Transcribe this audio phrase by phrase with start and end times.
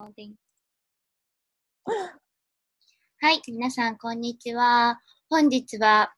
[0.00, 0.06] は
[3.32, 5.00] い、皆さん、こんにちは。
[5.28, 6.14] 本日は、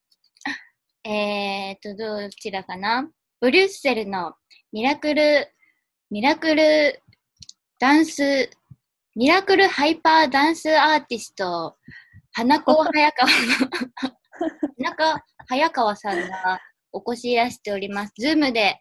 [1.02, 3.08] えーと、どちらかな？
[3.40, 4.34] ブリュッセルの
[4.70, 5.48] ミラクル、
[6.10, 7.00] ミラクル
[7.78, 8.50] ダンス、
[9.16, 11.78] ミラクルハイパーダンスアーティスト、
[12.32, 13.30] 花子早川、
[14.76, 16.60] 花子早川さんが
[16.92, 18.12] お越しいらしております。
[18.18, 18.78] ズームで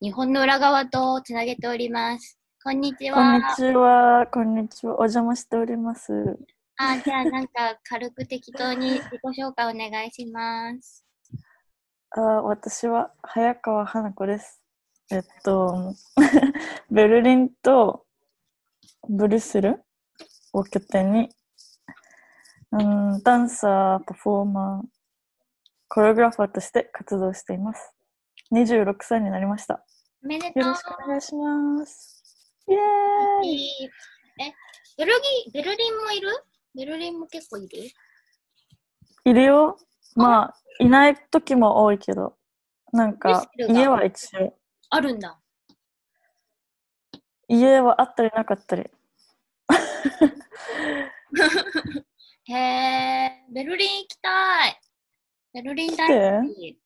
[0.00, 2.39] 日本の裏側とつなげております。
[2.62, 3.16] こんにちは。
[3.16, 4.92] こんにちは、こんにちは。
[4.92, 6.12] お邪魔しております。
[6.76, 11.06] あ、じゃあなんか軽く適当に自己紹介お願いします。
[12.10, 14.60] あ私は早川花子です。
[15.10, 15.94] えっと、
[16.90, 18.04] ベルリンと
[19.08, 19.82] ブリュッセル
[20.52, 21.30] を拠点に、
[22.72, 24.84] うん、ダンサー、パフォーマー、
[25.88, 27.94] コレオグラファーとして活動しています。
[28.52, 29.82] 26歳になりました。
[30.22, 32.19] おめでとうよろしくお願いします。
[32.68, 32.80] イエー
[33.46, 33.90] イ
[34.40, 34.52] え、
[34.98, 35.12] ベル
[35.44, 36.28] ギー、ベルリンもいる？
[36.74, 37.90] ベルリンも結構いる？
[39.24, 39.76] いるよ。
[40.14, 42.36] まあ、いない時も多いけど、
[42.92, 44.58] なんか、家は一応、
[44.90, 45.40] あるんだ。
[47.48, 48.88] 家はあったりなかったり。
[52.44, 54.80] へえ、ベルリン行きたい。
[55.52, 56.08] ベルリン大
[56.46, 56.80] 好き。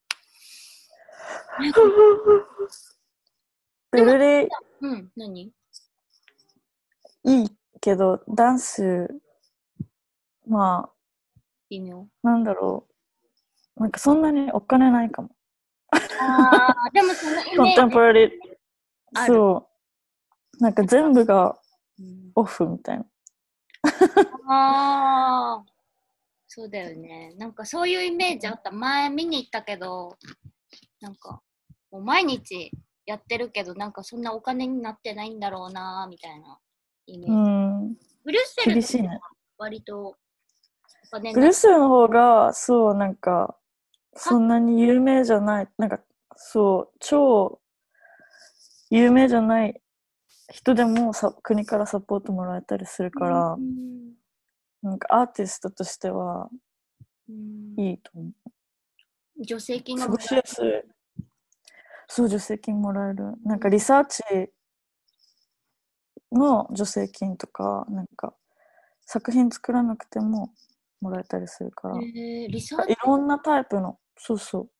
[3.93, 4.49] ベルリン
[4.81, 5.53] うん、何？
[7.25, 9.09] いいけど、ダンス、
[10.47, 10.91] ま
[11.71, 12.07] 微妙。
[12.23, 12.87] あ、なんだろ
[13.77, 13.81] う。
[13.81, 15.31] なんかそんなにお金ないかも。
[15.91, 18.31] ああ、でもその イコンテンメージポラリー。
[19.27, 19.69] そ
[20.59, 20.63] う。
[20.63, 21.59] なんか全部が
[21.99, 23.05] うんオフみたいな。
[24.49, 25.65] ああ、
[26.47, 27.35] そうだよね。
[27.39, 28.71] なんかそういうイメージあった。
[28.71, 30.17] 前見に行ったけど、
[31.01, 31.43] なんか、
[31.91, 32.71] もう毎日
[33.07, 36.59] やってるけど、なんかそんなお金になってないんだろうな、みたいな
[37.07, 37.33] イメージ。
[37.33, 37.95] うん。
[38.25, 39.21] ブリュッセル厳しいね
[39.59, 40.17] 割とお
[41.11, 43.57] 金ブリュッセルの方が、そう、なんか、
[44.15, 45.69] そんなに有名じゃない。
[45.79, 46.01] なんか、
[46.37, 47.61] そう、超
[48.91, 49.81] 有名じゃない
[50.53, 54.15] 人でもさ国からサポートもらえたりするから、うん
[54.83, 56.51] なんかアーティストとしては
[57.27, 59.45] うんいいと思う。
[59.45, 61.25] 助成金が過ごしやすい。
[62.07, 63.33] そう、助成金もらえる。
[63.45, 64.23] なんかリサーチ
[66.35, 68.35] の助成金とか、なんか
[69.07, 70.53] 作品作らなくても
[71.01, 74.71] もらえたりするから、いえー、リサーチろんなタイプの、そうそう、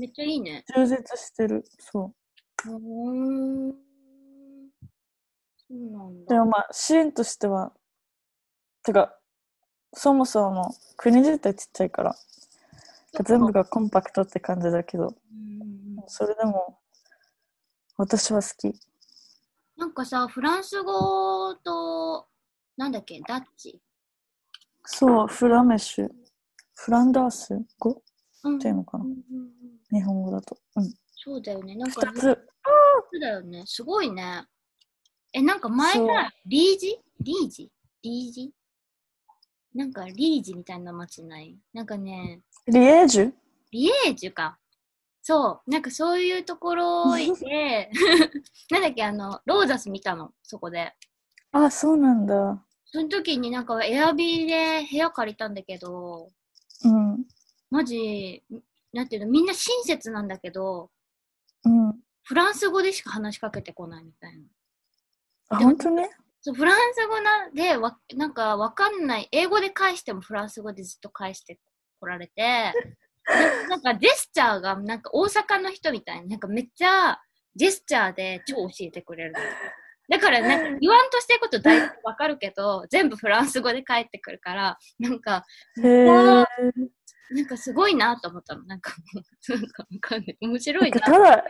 [0.00, 0.64] めっちゃいいね。
[0.74, 1.64] 充実してる。
[1.78, 2.12] そ
[2.66, 3.72] うーん。
[5.56, 6.24] そうなんう。
[6.26, 6.34] だ。
[6.34, 7.72] でもまあ、シーンとしては、
[8.82, 9.14] てか、
[9.94, 12.16] そもそも国自体ちっちゃいから、
[13.24, 15.14] 全部がコンパクトって感じだけど、
[16.06, 16.78] それでも
[17.96, 18.74] 私は好き。
[19.78, 22.26] なんかさ、フランス語と、
[22.76, 23.80] なんだっけ、ダッチ？
[24.84, 26.08] そう、フラメッシュ、
[26.74, 28.02] フランダース語？
[28.42, 29.04] うんっていうのかな？
[29.04, 29.48] うんうんうん
[29.90, 30.58] 日本語だと。
[30.74, 30.92] うん。
[31.14, 31.76] そうだよね。
[31.76, 32.20] なんか、二つ。
[32.20, 33.62] そうだよね。
[33.66, 34.44] すごいね。
[35.32, 36.00] え、なんか前さ、
[36.44, 36.98] リージ？
[37.20, 37.70] リージ？
[38.02, 38.52] リージ？
[39.74, 41.56] なんかリージみたいな街ない？
[41.72, 43.20] なんかね、リエージ？
[43.20, 43.32] ュ
[43.70, 44.58] リエージュか。
[45.28, 45.70] そう。
[45.70, 47.90] なんかそういうところいて、
[48.72, 50.94] なんだっけ、あの、ローザス見たの、そこで。
[51.52, 52.64] あ、そうなんだ。
[52.86, 56.30] その時になんかエアビーで部屋借りたんだけど、
[56.82, 57.26] うん。
[57.68, 58.42] マジ、
[58.94, 60.90] なんていうの、みんな親切なんだけど、
[61.62, 62.00] うん。
[62.22, 64.46] フランス語でしか話しかけてこないみたいな。
[65.50, 66.06] あ、本当に？
[66.40, 71.60] そうフランス語なでわ、なんかわかんない、英語で返してもフランス語でずっと返して
[72.00, 72.72] こられて、
[73.28, 77.18] な なんかジェスチャーがなんか大阪の人みたいに、なんかめっちゃ
[77.54, 79.38] ジェスチャーで超教えてくれるの。
[80.10, 85.44] だからなんか言わんとしてること大体わかるけど、全部フランス語で返ってくるから、 なんか。
[87.30, 88.64] なんかすごいなと思ったの。
[88.64, 88.92] なんか
[89.50, 90.36] なんかわかんない。
[90.40, 91.00] 面白いな。
[91.00, 91.44] ただ、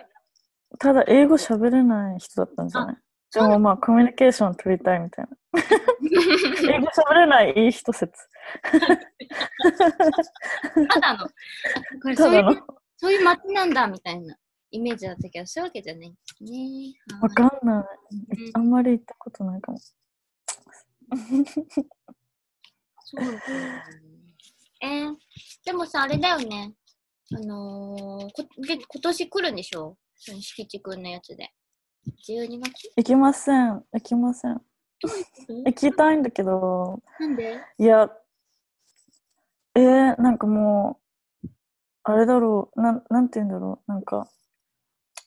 [0.80, 2.96] ただ英語喋れない人だったんじゃない？
[3.32, 5.36] でもまあ、コミュニケーション取りたいみたいな。
[6.74, 8.12] 英語喋れないいい人説。
[10.90, 11.26] ただの、
[12.02, 12.62] これそういう。
[12.96, 14.36] そういう街なんだみたいな
[14.70, 16.94] イメージだったけど、そういうわけじゃないんですね。
[17.20, 17.84] わかんない。
[18.38, 19.78] うんあんまり行ったことないかも。
[19.78, 19.94] そ
[23.16, 23.40] うだよね
[24.80, 25.16] えー、
[25.64, 26.72] でもさ、あれだよね。
[27.34, 29.98] あのー、こで今年来るんでしょ？
[30.16, 31.50] その敷地くんのやつで。
[32.26, 33.84] 12月行きません。
[33.92, 34.60] 行きません。
[35.66, 37.60] 行きたいんだけど、なんで？
[37.78, 38.10] いや、
[39.74, 41.00] えー、なんかも
[41.44, 41.48] う、
[42.04, 44.26] あれだろう、なん、なんて言うんだろう、なんか、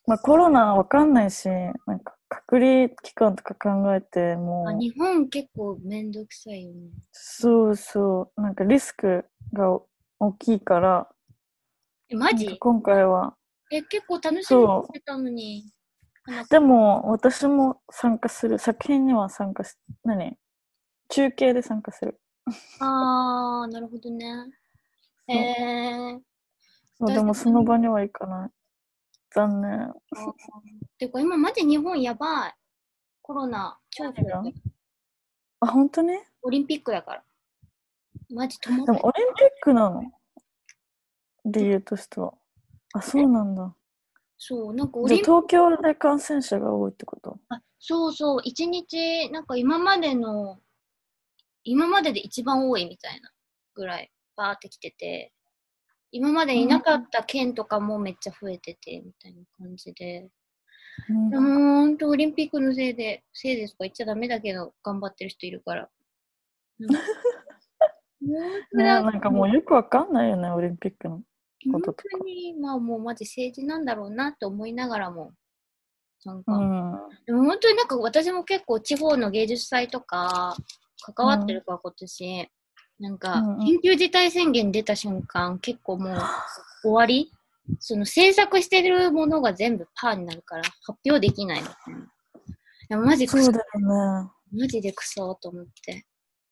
[0.07, 6.89] まあコロナわかんないし、なんか隔離期間とか考えて、もう、あ日本結構めんどくさいよね。
[7.11, 9.79] そうそう、なんかリスクが
[10.19, 11.07] 大きいから、
[12.09, 12.57] え、マジ？
[12.57, 13.35] 今回は、
[13.71, 15.71] え、結構楽しみにしてたのに。
[16.49, 20.37] でも私も参加する、作品には参加し、何？
[21.09, 22.19] 中継で参加する。
[22.79, 24.47] あー、なるほどね。
[25.27, 26.19] へー。
[26.97, 28.49] そうでもその場には行かない。
[29.33, 29.93] 残念。
[30.97, 32.53] てか今マジ日本やばい。
[33.21, 34.55] コロナ、超増えて何がる
[35.61, 36.17] あ、本当に？
[36.43, 37.23] オリンピックやから。
[38.29, 40.03] マジ止まってでもオリンピックなの？
[41.45, 42.33] 理由としては。
[42.93, 43.75] あ、そうなんだ。
[44.43, 47.37] そう、なんか東京で感染者が多いってこと？
[47.49, 50.57] あそうそう、一日、なんか今までの、
[51.63, 53.29] 今までで一番多いみたいな
[53.75, 55.31] ぐらい、バーって来てて、
[56.11, 60.31] 今までいなかった県とかもめっちゃ増えてて、みたいな感じで。
[61.07, 65.89] うんでもほんとオリンピックのせいで、せいですとか言っちゃダメだけど、頑張ってる人いるから。
[66.81, 71.21] うんなんかもうよくわかんないよね、オリンピックの。
[71.65, 75.33] こ本ととか当に、まあもうマジ政治なんだろうなって思いながらも、
[76.25, 76.99] なんか、うん。
[77.25, 80.55] でも本当になんか私も結構地方の芸術祭とか
[81.15, 82.49] 関わってるから今年、
[82.99, 86.17] なんかうんうん緊急事態宣言出た瞬間結構もう
[86.83, 87.31] 終わり？
[87.79, 91.99] その制作してるものが全部パーになるから発表できないみたいな。
[91.99, 92.03] い
[92.89, 94.29] やマジクソそうだよね。
[94.51, 96.05] マジでクソと思って。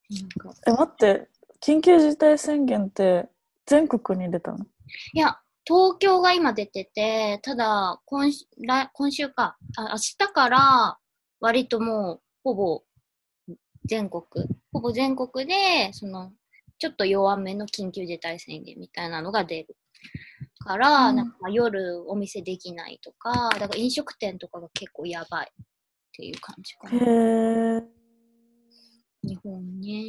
[0.10, 1.28] なんかえ、待って、
[1.62, 3.28] 緊急事態宣言って
[3.66, 4.66] 全国に出たの？
[5.14, 8.32] いや、東京が今出てて、ただ今
[8.94, 10.98] 今週か、あ明日から
[11.40, 12.84] 割ともうほぼ
[13.86, 14.24] 全国、
[14.72, 16.32] ほぼ全国で、その、
[16.78, 19.76] ちょっと弱めの緊急事態宣言みたいなのが出る。
[20.60, 25.66] から、うんなんか夜お店できないとか、だから飲食店とかが結構やばいっ
[26.14, 27.78] ていう感じかへな。
[27.80, 27.84] え。
[29.24, 30.04] 日本ね。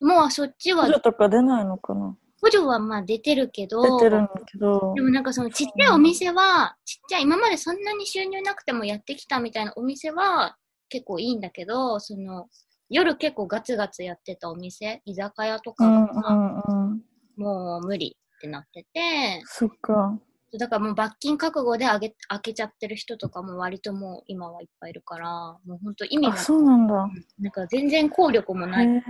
[0.00, 2.16] もうそっちはとか出ないのかな？
[2.40, 5.02] 補助はまあ出てるけど、出てるんだけどで。
[5.02, 10.56] もなんかそのちっちゃいお店は、ちっちゃい、今までそんなに収入なくてもやってきたみたいなお店は
[10.88, 12.48] 結構いいんだけど、その
[12.88, 17.02] 夜結構ガツガツやってたお店、居酒屋とかうんがうんうん。
[17.36, 20.18] もう無理ってなってて、そっか。
[20.58, 25.28] だからもう罰金覚悟であげ開けちゃってる人とかも割ともう今はいっぱいいるから、
[25.64, 26.94] もう本当意味あ、がそうなんだ。
[27.38, 29.02] なんか全然効力もない。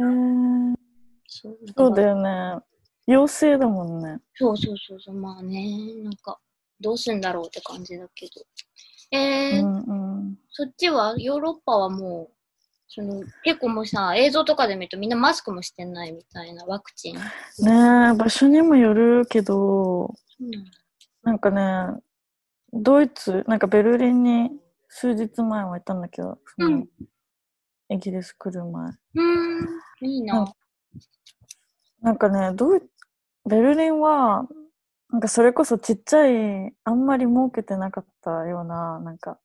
[1.27, 1.49] そ
[1.87, 2.61] うだよね。
[3.11, 4.21] 陽性だもんね。
[4.35, 6.39] そうそうそうそう、まあね、なんか
[6.81, 8.33] どうすんだろうって感じだけど。
[9.11, 10.39] えー、うんうん。
[10.49, 12.35] そっちは、ヨーロッパはもう、
[12.87, 17.17] その結構もうさ、映像とかで見るとみんなマスクもしてないみたいなワクチン。
[17.17, 17.23] ね
[18.13, 20.71] え、場所にもよるけど、そうなんだ
[21.23, 22.01] なんかね、
[22.73, 24.51] ドイツ、なんかベルリンに
[24.89, 26.89] 数日前はいたんだけど、うん
[27.93, 28.91] イギリス来る前。
[28.91, 30.45] うーん、いいな。
[32.01, 32.81] なんかね、ドイ
[33.49, 34.47] ベルリンは、
[35.11, 39.39] なんかそれこそちっちゃい、あんまり儲けてなかったような、なんか、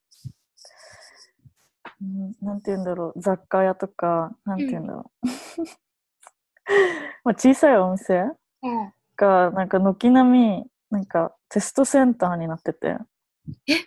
[2.01, 5.27] うんなんて言うんだろう、雑貨屋とか、なんて言うんだろう。
[7.23, 8.31] まあ小さいお店
[8.63, 8.93] うん。
[9.15, 12.97] が、なんか軒並み、なんかテストセンターになってて。
[13.67, 13.85] え？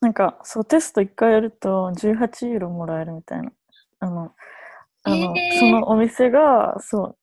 [0.00, 3.52] なんか、そう、テスト1回やると18ユーロもらえるみたいな。
[4.00, 4.34] あの、
[5.02, 7.16] あの、えーそのお店が、そう、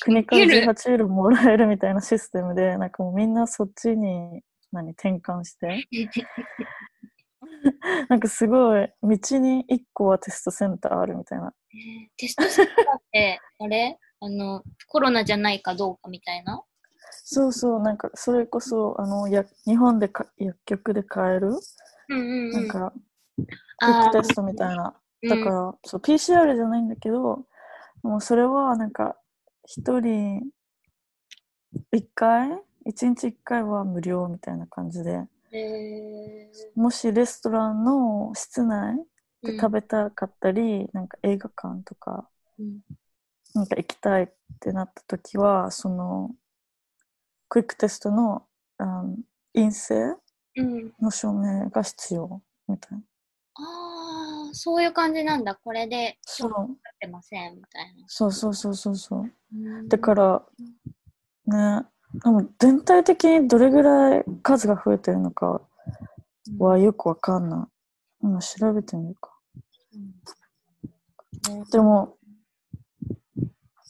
[0.00, 5.86] 国からウケる18ユーロもらえるみたいなシステムで、なんかもうみんなそっちに、何、転換して。
[8.08, 11.52] なんかすごい、道に1個はテストセンターあるみたいな。
[12.16, 13.98] テストセンターって、あれ？
[14.20, 16.62] あの、コロナじゃないかどうかみたいな？
[17.24, 21.48] そうそう、なんかそれこそ、あの、や日本でか薬局で買える、
[22.08, 22.50] うんうんうん。
[22.52, 22.92] なんか、
[23.36, 24.94] クイッあクテストみたいな。
[25.24, 27.44] ーだから、そう、PCR じゃないんだけど、
[28.02, 29.16] もうそれはなんか、
[29.64, 30.50] 一人、
[31.92, 32.62] 一回？
[32.84, 42.28] 一日一回は無料みたいな感じで、うんえもしレストランの室内ーで食べたかったり、なんか映画館とか、
[42.58, 42.80] うん。
[43.54, 44.28] なんか行きたいっ
[44.60, 46.30] てなった時は、その、
[47.48, 48.46] クイックテストの、
[48.78, 49.16] あの
[49.54, 50.16] 陰性
[50.56, 50.92] うん。
[51.00, 53.04] の証明が必要みたいな。
[53.54, 53.91] ああ、
[54.52, 55.54] そういう感じなんだ。
[55.54, 56.66] これで、そうなっ
[57.00, 58.04] てませんみたいな。
[58.06, 59.22] そうそうそうそうそう。
[59.54, 60.42] うんだから、
[61.46, 61.86] ね、
[62.22, 65.62] でも全体的にどれぐらい数が増えてるのか
[66.58, 67.72] はよくわかんない。
[68.22, 69.36] 今調べてみるか。
[69.94, 72.16] うんでも、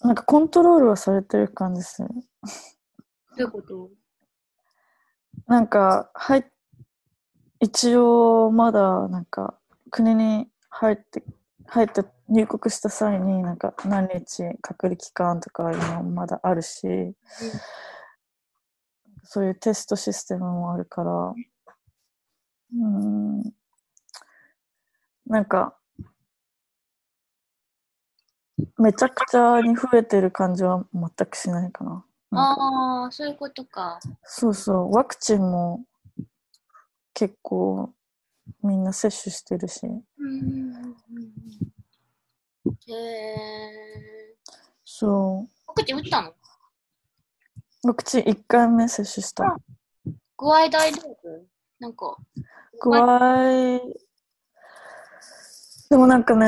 [0.00, 2.09] なんかコントロールはされてる感じする。
[2.09, 2.14] ど
[3.37, 3.90] ういうこと？
[5.47, 6.50] なんか、はい、
[7.61, 9.59] 一応まだなんか
[9.90, 11.23] 国に入って
[11.67, 17.14] 入って入国した際になんか何日隔離期間とかいうのもまだあるし、
[19.23, 21.35] そういうテストシステムもあるから
[22.75, 23.43] うん
[25.26, 25.76] なんか
[28.79, 32.05] めちゃくちゃに増えてる感じは全くしないかな。
[32.31, 33.99] なああ、そういうことか。
[34.25, 35.85] そうそう、ワクチンも
[37.14, 37.93] 結構
[38.63, 40.97] みんな接種してるし、うんうんうん
[42.67, 42.73] うん。
[42.89, 44.37] へえ。
[44.85, 46.31] そワクチン打ったの？
[46.31, 46.35] う、
[47.89, 49.57] ワクチン1回目接種した。
[50.37, 51.17] 具合大丈夫？
[51.79, 52.17] なんか。
[52.81, 53.81] 具合、
[55.91, 56.47] でもなんかね、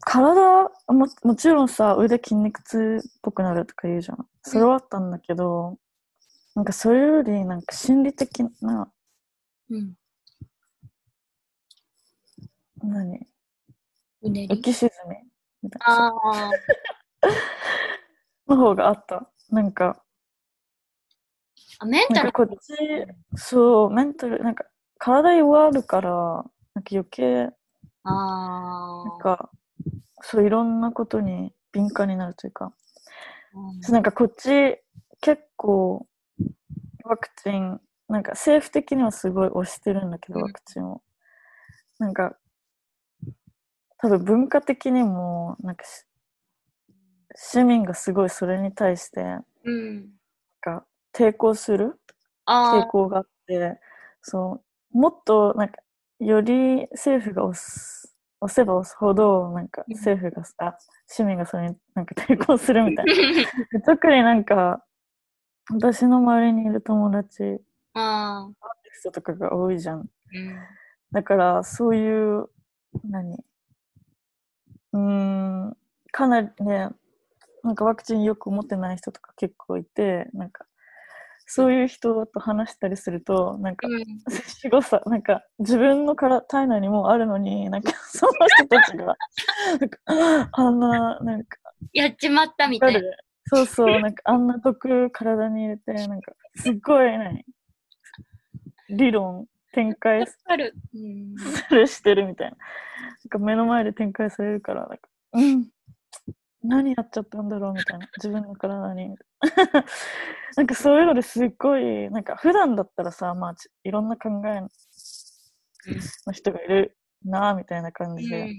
[0.00, 4.26] 体も、もちろんさ、腕筋肉痛っぽくなるとか言うじゃん。
[4.42, 5.78] それはあったんだけど、
[6.54, 8.92] なんかそれよりなんか心理的な、
[9.70, 9.94] うん。
[12.84, 13.26] 何？
[14.22, 15.16] うねり浮き沈み
[15.62, 16.06] みたいな。
[16.06, 16.50] ああ。
[18.48, 19.30] の方があった。
[19.50, 20.02] なんか、
[21.78, 22.32] あ、メンタル？
[22.32, 22.74] こっち、
[23.36, 24.64] そう、メンタル、なんか
[24.98, 27.48] 体弱るから、なんか余計、
[28.04, 29.08] ああ。
[29.08, 29.50] なんか、
[30.22, 32.74] そういろんなことに敏感になるというか、
[33.54, 34.78] うんそうなんかこっち
[35.20, 36.06] 結構
[37.04, 41.02] ワクチン、なんか政府的にはすごい推してるんだけど、うんワクチンを。
[41.98, 42.36] なんか、
[44.04, 46.04] 多分文化的にも、なんかし
[47.36, 50.10] 市民がすごいそれに対して、なんうん。
[50.60, 51.98] か抵抗する？
[52.46, 53.80] あ傾向があって、
[54.22, 54.62] そ
[54.94, 55.76] う、もっとなんか、
[56.20, 63.14] より政府が押す、押せば押すほど、なんかうん政府が、あ、市民がそれになんか抵抗するみたいな。
[63.72, 64.84] で 特になんか、
[65.72, 67.60] 私の周りにいる友達、
[67.94, 68.00] あ。
[68.00, 68.52] ああ。
[69.00, 70.00] 人とかが多いじゃん。
[70.00, 70.08] うん。
[71.12, 72.48] だから、そういう、
[73.04, 73.38] 何？
[74.94, 75.76] うーん、
[76.12, 76.88] かなりね、
[77.64, 80.66] なんかワクチンよく持ってない人とか結構いて、なんか、
[81.46, 84.04] そういう人と話したりすると、なんか、うん。
[84.30, 89.16] 接種後さ、なんか、自分のから体内にもうあるのに、なんか、その人たちが、
[89.80, 89.98] なんか、
[90.52, 91.58] あんな、なんか、
[91.92, 93.00] やっちまったみたいな。
[93.46, 97.44] そうそう、なんか、あんな毒体に入れて、なんか、すっごい、何
[98.90, 100.74] 理論展開わかる。
[100.94, 101.86] うん。
[101.86, 102.56] してるみたいな。
[102.56, 102.62] な
[103.26, 105.68] んか目の前で展開されるから、なんか、うん、
[106.62, 108.08] 何やっちゃったんだろうみたいな。
[108.16, 109.16] 自分の体に。
[110.56, 118.54] なんかそういうのですっごい、なんか普段だったらさ、まあ、ちいろんな考えの人がいるなぁみたいな感じで、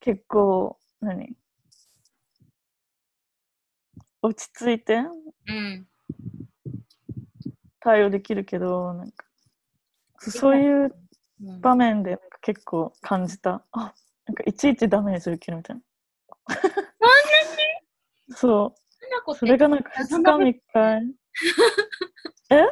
[0.00, 1.36] 結構、何？
[4.22, 4.96] 落ち着いて
[5.48, 5.86] うん。
[7.86, 9.24] 対応できるけど、なんか、
[10.18, 10.92] そそういう
[11.40, 11.60] うん。
[11.60, 13.64] 場面で結構感じた。
[13.70, 13.94] あ、
[14.26, 15.82] なんかいちいちダメージ受けるみたいな。
[18.34, 18.74] そ
[19.28, 19.34] う。
[19.36, 20.52] それがなんか2日3
[21.08, 21.14] 日。
[22.50, 22.64] え？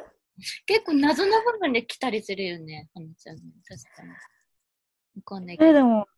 [0.67, 3.43] 結構謎の部分で来たりするよね、はなちゃんね。
[3.69, 4.09] 確かに。
[4.09, 4.17] わ
[5.25, 5.75] かんないけえ、ど。
[5.75, 6.09] でも、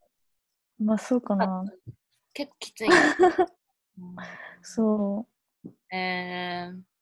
[0.79, 1.65] まあそうかな。
[2.33, 2.95] 結構きつい、ね
[4.63, 5.27] そ
[5.65, 5.95] うん。
[5.95, 6.96] えー、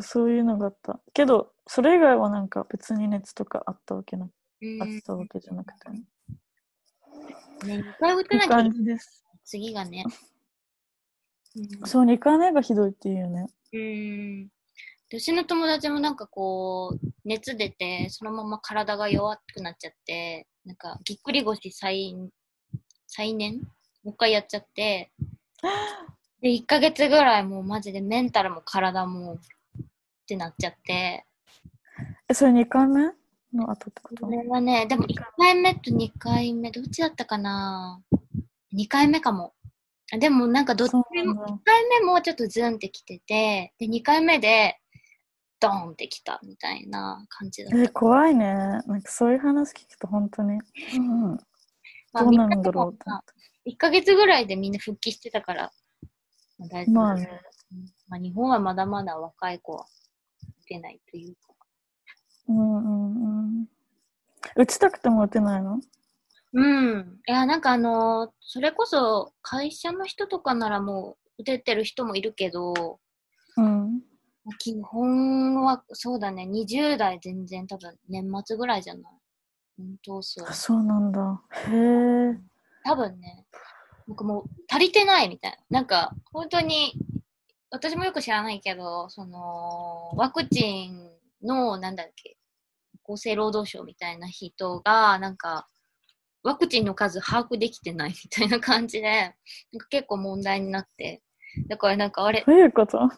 [0.00, 1.00] そういうのがあった。
[1.12, 4.28] けど、それ以外はなんか別に熱とかあったわけな、
[4.60, 5.90] うんあったわけじゃなくて。
[7.66, 8.98] ね、2回打っててなきゃ。
[9.44, 10.04] 次がね。
[11.56, 13.46] うんそう、2回目がひどいっていうよね。
[13.72, 14.48] うん。
[15.10, 22.14] で私の友達もなんかこう、熱出て、そのまま体が弱くなっちゃって、なんかぎっくり腰再、
[23.06, 23.56] 再燃？
[24.04, 25.10] もう一回やっちゃって、
[26.40, 29.38] で、1ヶ月ぐらいもうマジでメンタルも体もっ
[30.26, 31.24] てなっちゃって、
[32.28, 33.10] え、それ2回目
[33.52, 34.26] の後ってこと？
[34.26, 38.00] これはね、でも1回目と2回目、どっちだったかな
[38.74, 39.54] ?2 回目かも。
[40.12, 44.78] あでもなんかどっちも、そうなんだ1回目もちょっとズンってきてて、で、2回目で
[45.60, 47.82] ドーンってきたみたいな感じだった。
[47.82, 48.46] え、怖いね。
[48.54, 50.60] なんかそういう話聞くと本当に。
[50.96, 51.38] うん。
[52.12, 53.24] まあどうなるんだろうってみんなでもまあ
[53.66, 55.72] 1ヶ月ぐらいでみんな復帰してたから、まあ
[56.66, 57.40] 大丈夫まあね。
[57.72, 59.84] うんまあ、日本はまだまだ若い子は
[60.62, 61.54] 打てないというか。
[62.48, 63.68] うんうんうん。
[64.56, 65.80] 打ちたくても打てないの？
[66.54, 66.62] う
[66.96, 67.20] ん。
[67.28, 72.98] いや、なんかあのーそれこそ会社の人とかならもう打ててる人もいるけど、
[73.58, 74.00] うん。
[74.58, 79.02] 基本はそうだね、20代全然多分年末ぐらいじゃない？
[79.76, 80.54] 本当そうあ、。
[80.54, 81.42] そうなんだ。
[81.68, 81.76] へ
[82.32, 82.40] え。
[82.84, 83.44] 多分ね、
[84.08, 85.58] なんかもう足りてないみたいな。
[85.70, 86.94] なんか本当に、
[87.70, 91.10] 私もよく知らないけど、その、ワクチン
[91.42, 92.38] の、なんだっけ、
[93.06, 95.68] 厚生労働省みたいな人が、なんか、
[96.42, 99.34] ワクチンの数把握できてないみたいな感じで、
[99.72, 101.20] なんか結構問題になって、
[101.68, 103.02] だからなんかあれ、どういうこと？
[103.02, 103.08] あ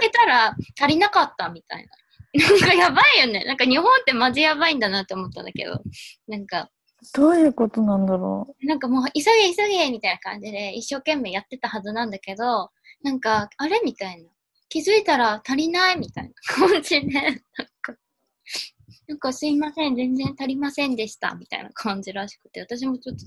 [0.00, 1.88] げたら足りなかったみたい
[2.32, 2.48] な。
[2.48, 3.44] なんかやばいよね。
[3.44, 5.82] なんか日本ってマジやばいんだなって思ったんだけど、
[6.28, 6.70] なんか、
[7.14, 12.70] どういうことなんだろなんかもう急げ急げみたいな感じで一生懸命やってたはずなんだけど、
[13.02, 14.28] なんか、あれみたいな。
[14.68, 16.30] 気づいたら足りないみたいな
[16.68, 17.34] 感じで、なん
[17.82, 17.94] か、
[19.08, 23.24] なんかすいません、全然足りませんでしたみたいな感じらしくて、私もちょっと、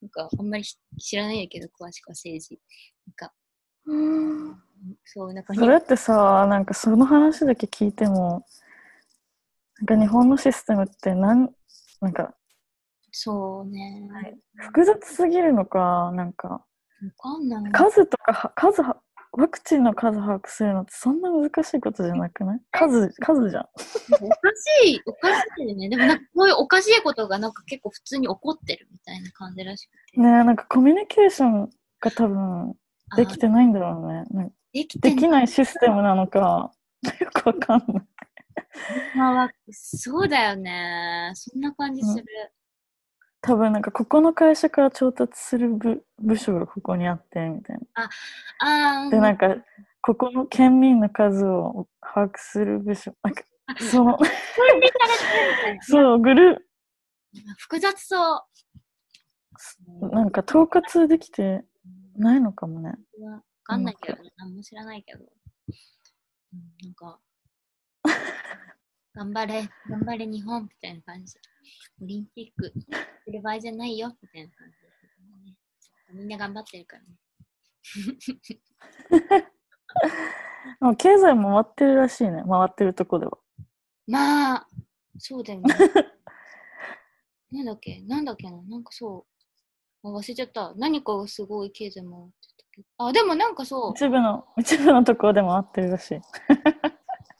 [0.00, 2.60] なんかあんまり知らないけど、詳しくは政治。
[3.04, 3.32] なんか、
[3.86, 3.92] う。
[5.04, 8.46] そう、なんかそれってさ、なんかその話だけ聞いても、
[9.80, 11.50] なんか日本のシステムってなん、
[12.00, 12.35] なんか
[13.18, 14.10] そうね。
[14.56, 16.60] 複雑すぎるのか、なんかわ
[17.16, 17.72] かんない。
[17.72, 19.00] 数とかは、数は、
[19.32, 22.60] ワクチンの数把握するのってそんな難しいことじゃなくない？
[22.72, 23.62] 数、数じゃん。
[23.62, 23.74] おか
[24.84, 25.88] しい、おかしいよね。
[25.88, 30.20] でもなんかこういうおかしいことがなんか結構普通に起こってるみたいな感じらしくて。
[30.20, 31.70] ねえ、なんかコミュニケーション
[32.00, 32.74] が多分
[33.16, 34.24] できてないんだろうね。
[34.30, 36.70] なんかできてできないシステムなのか、
[37.20, 38.06] よくわかんない。
[39.16, 41.30] まあ、そうだよね。
[41.34, 42.24] そんな感じする。
[43.46, 49.06] 多分なんかここの会社から調達する部部署がここにあってみたいあな。
[49.06, 49.56] あ、でなんか
[50.02, 53.42] ここの県民の数を把握する部署なんか
[53.80, 54.18] その
[55.82, 56.68] そう グル
[57.58, 60.08] 複雑そう。
[60.10, 61.64] なんか統括できて
[62.16, 62.94] ないのかもね。
[63.20, 64.30] わかんないけどね。
[64.36, 65.24] 何も知らないけど。
[65.24, 65.28] うん
[66.82, 67.20] なんか、
[69.16, 71.34] 頑張れ、頑張れ日本みたいな感じ。
[72.02, 72.70] オリンピック
[73.24, 74.74] する場合じゃないよみたいな感じ
[76.14, 76.20] ね。
[76.20, 77.08] みんな頑張ってるからね。
[80.80, 82.42] でも経済も回ってるらしいね。
[82.48, 83.38] 回ってるとこでは。
[84.06, 84.68] まあ、
[85.18, 85.74] そうだよね。
[87.50, 88.00] なんだっけ？
[88.02, 88.60] なんだっけな？
[88.62, 89.26] なんかそ
[90.04, 90.08] う。
[90.08, 90.74] あ忘れちゃった。
[90.76, 92.88] 何かがすごい経済回ってたけど。
[93.06, 93.92] あ、でもなんかそう。
[93.92, 96.20] 一部の一部のところで回ってるらしい。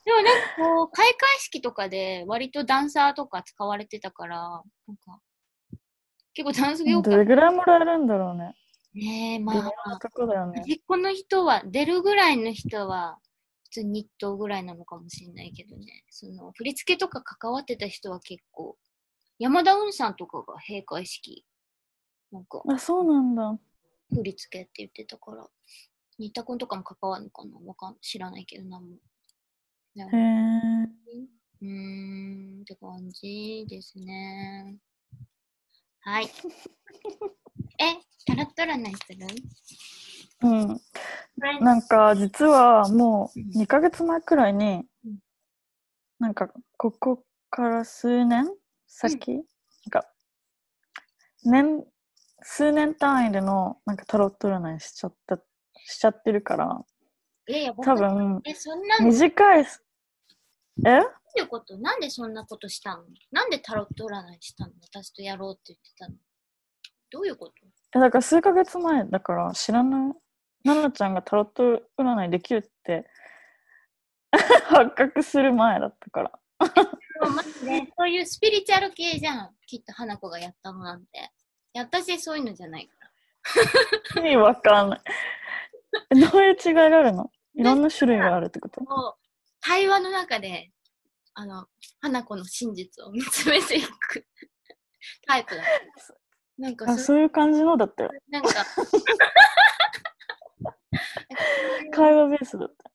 [0.07, 5.21] でもなんかこう、開会式とかで割とダンサーとか使われてたから、なんか、
[6.33, 8.55] 結構ダンス業界どれぐらいもらえるんだろうね。
[8.95, 9.53] ねえ、ま
[9.85, 10.63] あ、とこだよね。
[10.87, 13.19] この人は、出るぐらいの人は、
[13.65, 16.05] 普通に日当ぐらいなのかもしれないけどね。
[16.09, 18.79] その、振り付けとか関わってた人は結構、
[19.41, 21.45] 山田雲さんとかが閉会式、
[22.31, 23.59] なんか、あ、そうなんだ。
[24.15, 25.49] 振り付けって言ってたから、
[26.17, 28.99] 新田くんとかも関わるのかなわかん知らないけど、なんも。
[29.97, 30.25] なんかへえ。
[31.63, 34.77] うーん、って感じですね。
[36.01, 36.27] はい。
[37.81, 39.27] え、タロット占いする？
[40.43, 40.81] うん。
[41.61, 43.43] なんか実はもうん。
[43.43, 45.19] う2ヶ月前くらいにうん、
[46.19, 48.47] なんかここから数年
[48.87, 49.45] 先、なん
[49.91, 50.13] か
[51.45, 51.87] 年
[52.43, 55.39] 数年単位でのなんかタロット占いしちゃった
[55.87, 56.85] しちゃってるから。
[57.49, 59.65] え、やば多分え、そんな短い
[60.79, 61.77] すえういうこと？
[61.79, 63.05] なんでそんなことしたの？
[63.33, 64.73] なんでタロット占いしたの？
[64.93, 66.15] 私とやろうって言ってたの？
[67.11, 67.53] どういうこと？
[67.95, 70.13] えだから数ヶ月前だから知らない
[70.65, 73.07] 奈々ちゃんがタロット占いできるって
[74.67, 76.33] 発覚する前だったから。
[77.21, 79.55] でもマジでそういうスピリチュアル系じゃん。
[79.67, 81.31] きっと花子がやったのなんて。
[81.79, 82.95] 私そういうのじゃないか
[84.17, 84.23] ら。
[84.23, 85.01] 意味わかんない。
[86.11, 87.31] えどういう違いがあるの？
[87.55, 88.81] いろんな種類があるってこと？
[89.67, 90.71] 対話の中で、
[91.35, 91.67] あの、
[92.01, 94.25] 花子の真実を見つめていく
[95.27, 95.71] タイプだった。
[96.59, 98.49] なんかあそそういう感じのだったよなんか、
[101.93, 102.91] 会話ベースだった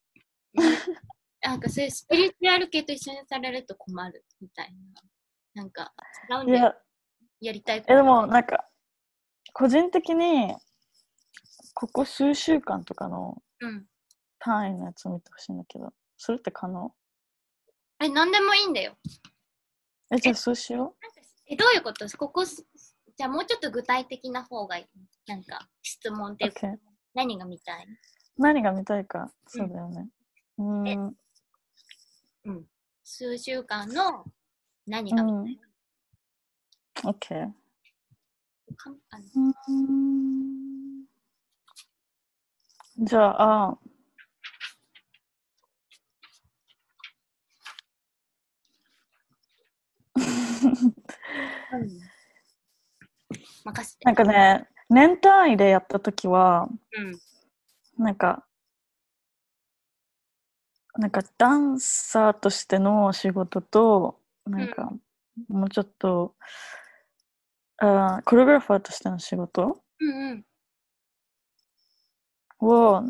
[1.47, 5.61] なんかそういうスピリチュアル系と一緒にされると困るみたいな。
[5.61, 5.93] なんか、
[6.29, 6.75] 違うんだや
[7.41, 8.67] やりたいえでもなんか
[9.53, 10.55] 個人的に
[11.73, 13.87] ここ数週間とかのうん。
[14.39, 16.93] 単位のやつを見てほしいんだけどそれって可能？
[17.99, 18.95] え、なんでもいいんだよ。
[20.13, 20.95] えじゃあそうしよ
[21.47, 22.07] え、どういうこと？
[22.15, 22.63] ここす、
[23.17, 24.85] じゃあもうちょっと具体的な方がいい？
[25.27, 26.67] なんか、質問っうていうか。
[27.15, 27.87] 何が見たい？
[28.37, 29.33] 何が見たいか。
[29.47, 30.09] そうだよね。
[30.59, 31.17] うーん。
[32.45, 32.65] うん。
[33.03, 34.23] 数週間の
[34.85, 35.59] 何が見たい？
[37.03, 37.09] うん。
[37.09, 37.51] OK
[38.77, 38.95] かん。
[42.99, 43.79] じゃあ
[53.65, 54.05] 任せて。
[54.05, 58.03] なんかね年単位でやった時はうん。
[58.03, 58.45] なんか、
[60.97, 64.91] なんかダンサーとしての仕事と、なんか、
[65.47, 66.35] もうちょっと、
[67.77, 70.45] あーコレオグラファーとしての仕事うんうん。
[72.59, 73.01] を、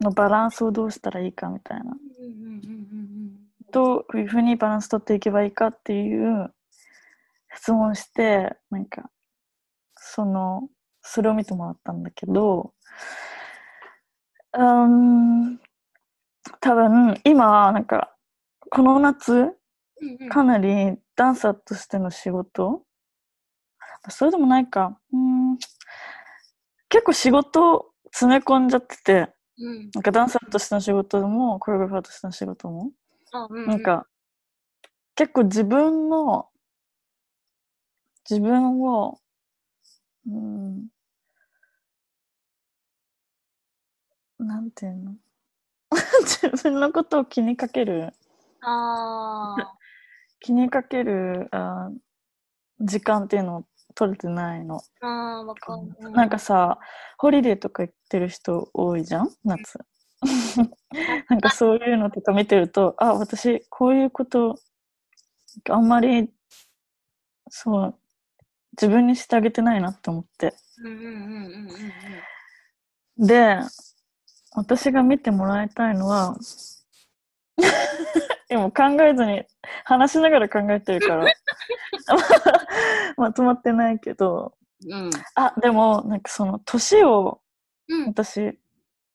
[0.00, 1.84] のバランスをどうしたらいいかみたいな。
[1.84, 3.25] うんうんうんうん
[3.72, 6.52] どういうふうにバランス取っていけばいいかっていう
[7.54, 9.10] 質問して、なんか、
[9.96, 10.68] その、
[11.02, 12.74] それを見てもらったんだけど、
[14.54, 15.60] うーん、
[16.60, 18.14] 多分、今、なんか、
[18.70, 19.52] この夏。
[20.30, 22.82] かなりダンサーとしての仕事
[24.10, 24.98] それでもないか。
[25.12, 25.18] うー
[25.54, 25.58] ん
[26.88, 34.06] 結構仕事詰め込んじゃってて、うんなんかダンサーとしての仕事も、コレオグラファーとしての仕事も、あうんうんなんか、
[35.14, 36.48] 結構自分の、
[38.28, 39.18] 自分を、
[40.26, 40.88] うん、
[44.38, 45.16] なんていうの？
[46.24, 48.12] 自分のことを気にかける、
[48.60, 49.76] ああ。
[50.40, 51.98] 気にかけるあー
[52.80, 54.82] 時間っていうのを取れてないの。
[55.00, 56.08] ああ、わかる。
[56.08, 56.78] うなんかさ、
[57.18, 59.30] ホリデーとか行ってる人多いじゃん？
[59.44, 59.78] 夏。
[61.28, 64.58] なんかそういうのとか見てると、あ、私、こういうこと、
[65.70, 66.30] あんまり、
[67.48, 67.94] そう、
[68.72, 70.54] 自分にしてあげてないなって思って。
[73.18, 73.58] で、
[74.54, 76.36] 私が見てもらいたいのは、
[78.48, 79.44] でも考えずに、
[79.84, 81.26] 話しながら考えてるから、
[83.16, 84.56] まとまってないけど、
[84.88, 85.10] うん。
[85.34, 87.40] あ、でも、なんかその、年を、
[87.88, 88.08] うん。
[88.08, 88.58] 私、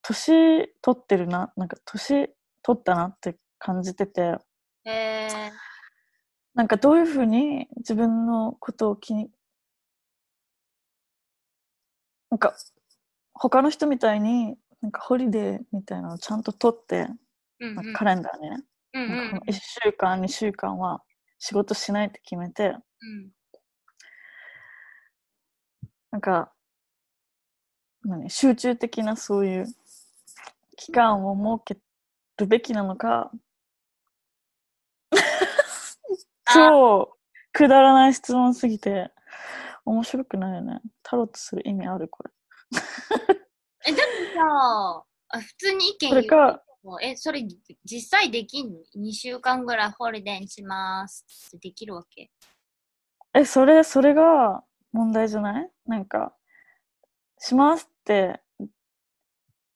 [0.01, 2.29] 年取ってるな、なんか年
[2.63, 4.37] 取ったなって感じてて、
[4.85, 5.51] えー、
[6.55, 9.29] なんかどういうふうに自分のことを気に、
[12.29, 12.55] なんか
[13.33, 17.07] 他の人みたいに、なんかホリデーみたいなのをちゃんと取って、
[17.59, 19.09] うんなんかカレンダーにね、うんうん。
[19.09, 21.01] なんかこの1週間、2週間は
[21.37, 23.31] 仕事しないって決めて、うん。
[26.11, 26.51] なんか、
[28.03, 29.65] 何集中的なそういう
[30.81, 31.81] 期間を設け
[32.37, 33.31] るべきなのか、
[36.51, 37.15] 超
[37.53, 39.11] くだらない質問すぎて、
[39.85, 40.81] 面白くないよね。
[41.03, 42.31] タロットする意味あるこれ。
[43.85, 47.45] え、でもさ、あ普通に意見それか、言うえ、それ
[47.85, 52.31] 実際できんの ?2 週間ぐらいホリデーにしますってできるわけ？
[53.35, 54.63] え、それ、それが
[54.93, 55.71] 問題じゃない？
[55.85, 56.35] なんか、
[57.37, 58.41] しますって、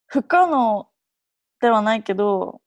[0.08, 0.90] 不可能
[1.66, 2.62] ではないけど、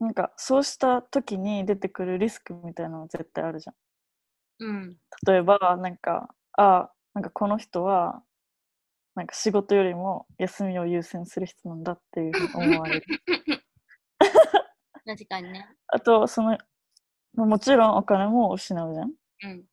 [0.00, 3.76] なんか、そうした時に出てくるリスクみたいなの絶対あるじゃん。
[4.66, 4.96] うん。
[5.26, 8.22] 例えば、なんか、あ、なんかこの人は、
[9.14, 13.06] なんか仕事よりも休みを優先する人なんだっていうふうに思われる。
[15.06, 15.66] 確かにね。
[15.86, 16.58] あと、その、
[17.34, 19.12] もちろんお金も失うじゃん。
[19.44, 19.64] うん。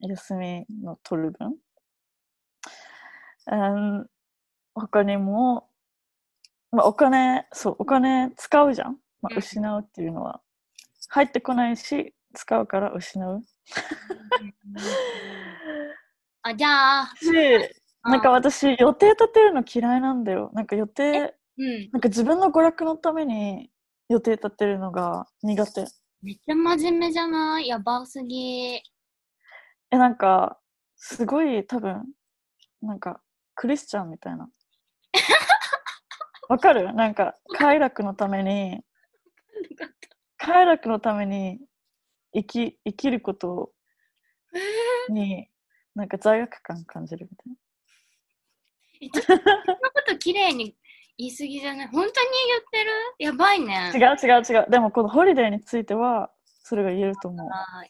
[0.00, 1.56] 休みの取る分。
[3.46, 3.56] う
[4.02, 4.06] ん、
[4.74, 5.70] 他にも、
[6.74, 8.98] まあ、お金、そう、お金使うじゃん。
[9.22, 10.40] まあ、うん失うっていうのは、
[11.08, 13.42] 入ってこないし、使うから失う。
[16.42, 17.32] あ、じゃあ、し、
[18.02, 20.50] なんか私、予定立てるの嫌いなんだよ。
[20.52, 21.90] なんか予定、うん。
[21.92, 23.70] なんか自分の娯楽のために
[24.08, 25.86] 予定立てるのが苦手。
[26.20, 27.68] めっちゃ真面目じゃない？
[27.68, 28.74] やばすぎ。
[28.76, 28.82] え、
[29.92, 30.58] なんか、
[30.96, 32.04] すごい多分、
[32.82, 33.20] なんか、
[33.54, 34.50] クリスチャンみたいな。
[36.48, 36.92] わかる？
[36.94, 38.80] なんか、快楽のために、
[40.36, 41.60] 快楽のために
[42.34, 43.72] 生き、生きること
[45.08, 45.48] に、
[45.94, 47.52] なんか罪悪感感じるみたい
[49.10, 49.22] な。
[49.22, 50.76] そんなこと綺麗に
[51.16, 51.88] 言い過ぎじゃない？
[51.88, 52.90] 本当に言ってる？
[53.18, 53.92] やばいね。
[53.94, 54.70] 違う違う違う。
[54.70, 56.30] でもこのホリデーについては、
[56.62, 57.48] それが言えると思う。
[57.50, 57.84] あ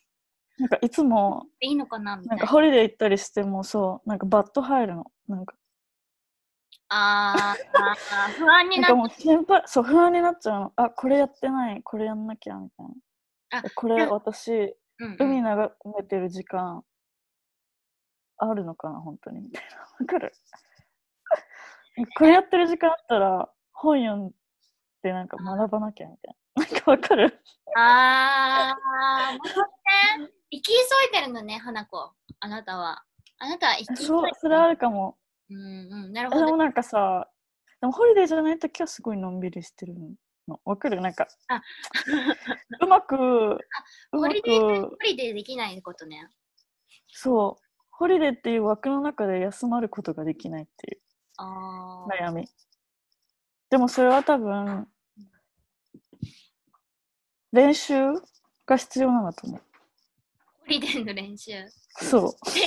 [0.59, 2.17] なんかいつも、いいのかな？
[2.17, 2.53] みたないんかな。
[2.53, 5.11] ホリデー行ったりしてもそう、なんかバッド入るの。
[5.27, 5.55] なんか、
[6.89, 10.73] あーあー、不安になっなんかもうそう、不安になっちゃうの。
[10.77, 12.93] あ、これやってない、これやんなきゃ、みたいな。
[13.59, 16.85] あえこれうん私、うん海眺めてる時間、
[18.39, 19.79] あるのかな、本当に、みたいな。
[20.01, 20.33] わかる
[22.19, 24.31] これやってる時間あったら、本読ん
[25.03, 26.65] でなんか学ばなきゃ、みたいな。
[26.65, 27.41] なんかわかる？
[27.77, 29.47] ああ、もう
[30.23, 32.13] ね、生き急いでるのね、花子。
[32.41, 33.05] あなたは。
[33.39, 35.19] あなたは生き急いでそう、それあるかも。
[35.51, 36.43] うんうん、なるほど。
[36.43, 37.29] えでもなんかさ、
[37.81, 40.61] でもホリデーじゃないときはすごいのんびりしてるの。
[40.65, 41.01] わかる？
[41.01, 41.63] なんかあ、
[42.83, 43.59] うまく、う
[44.13, 46.29] まホリデー、ホく、リデーできないことね。
[47.09, 51.01] そう、ホリデーっていう枠の中で休まることができないっていう。
[51.39, 52.49] 悩み。
[53.71, 54.87] でもそれは多分、
[57.53, 57.95] 練習
[58.67, 59.61] が必要なんだと思う。
[60.61, 61.53] ホリデーの練習。
[61.53, 62.23] え、そう。
[62.23, 62.65] よくない？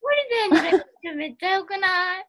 [0.00, 2.26] ホリデーの練習めっちゃよくない？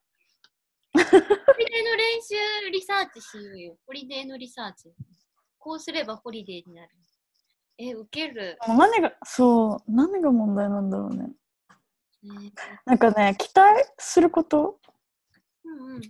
[0.93, 3.77] ホリデーの練習リサーチしようよ。
[3.85, 4.91] ホリデーのリサーチ。
[5.57, 6.89] こうすればホリデーになる。
[7.77, 8.57] え、ウケる。
[8.67, 11.29] 何が、そう、何が問題なんだろうね。
[12.23, 12.51] ね
[12.85, 14.79] なんかね、期待すること、
[15.63, 16.01] うんうん。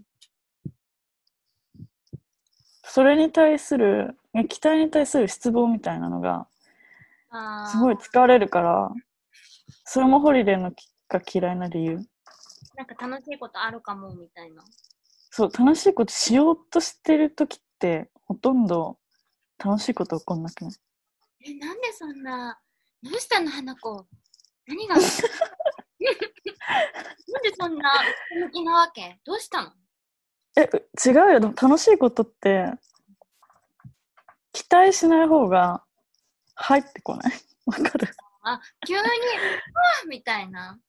[2.84, 6.48] それに対する、え期待に対する失望みたいなのが、
[7.70, 8.92] すごい疲れるから、
[9.92, 11.98] それもホリデーのきが嫌いな理由？
[12.76, 14.64] なんか楽しいことあるかもみたいな。
[15.32, 19.00] そう、楽しいことしようとしてる時って、ほとんど
[19.58, 20.74] 楽しいこと起こんなくない？
[21.50, 22.60] え、なんでそんな、
[23.02, 24.06] どうしたの、花子？
[24.68, 25.10] 何が なんで
[27.60, 27.92] そんな
[28.46, 29.20] 向きなわけ？
[29.26, 29.72] どうしたの？
[30.56, 30.70] え、
[31.04, 31.40] 違うよ。
[31.40, 32.72] でも楽しいことって、
[34.52, 35.84] 期待しない方が
[36.54, 37.34] 入ってこない？
[37.66, 38.08] わかる？
[38.54, 40.80] あ、急に、あーみたいな。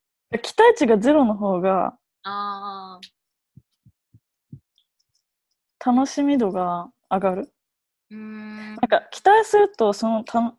[0.43, 3.01] 期待値がゼロの方があ
[5.85, 7.53] 楽しみ度が上がる。
[8.13, 8.75] ー、うーん。
[8.75, 10.55] なんか期待するとそのた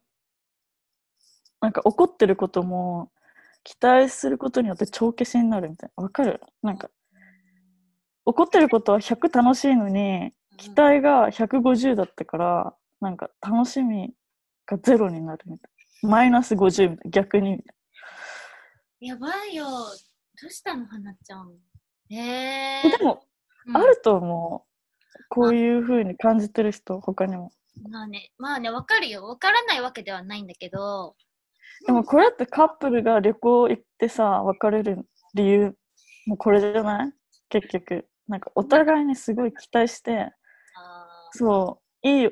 [1.62, 3.12] なんか怒ってることも
[3.64, 6.42] 期待することによって帳消しになるみたいなわかる？
[6.64, 6.90] なんか
[8.26, 14.12] 怒ってることは100楽しいのに期待が150だったからなんか楽しみ
[14.66, 17.52] がゼロになるみたいなマイナス50みたいな逆に。
[17.52, 17.64] みた
[19.02, 19.66] いやばいよ。
[19.66, 21.52] どうしたの、花ちゃん。
[22.14, 22.90] えー。
[22.92, 23.24] なでも、
[23.68, 23.78] うん。
[23.78, 24.72] あると思う。
[25.30, 27.52] こういう風に感じてる人他にも。
[27.90, 29.26] まあね、まあね、わかるよ。
[29.26, 31.16] わからないわけではないんだけど、
[31.86, 35.00] でもこれってカップルが旅行行ってさ別れる
[35.34, 35.76] 理由
[36.28, 37.14] もうこれじゃない？
[37.50, 38.08] 結局。
[38.28, 40.32] なんかお互いにすごい期待して
[41.32, 42.30] そういい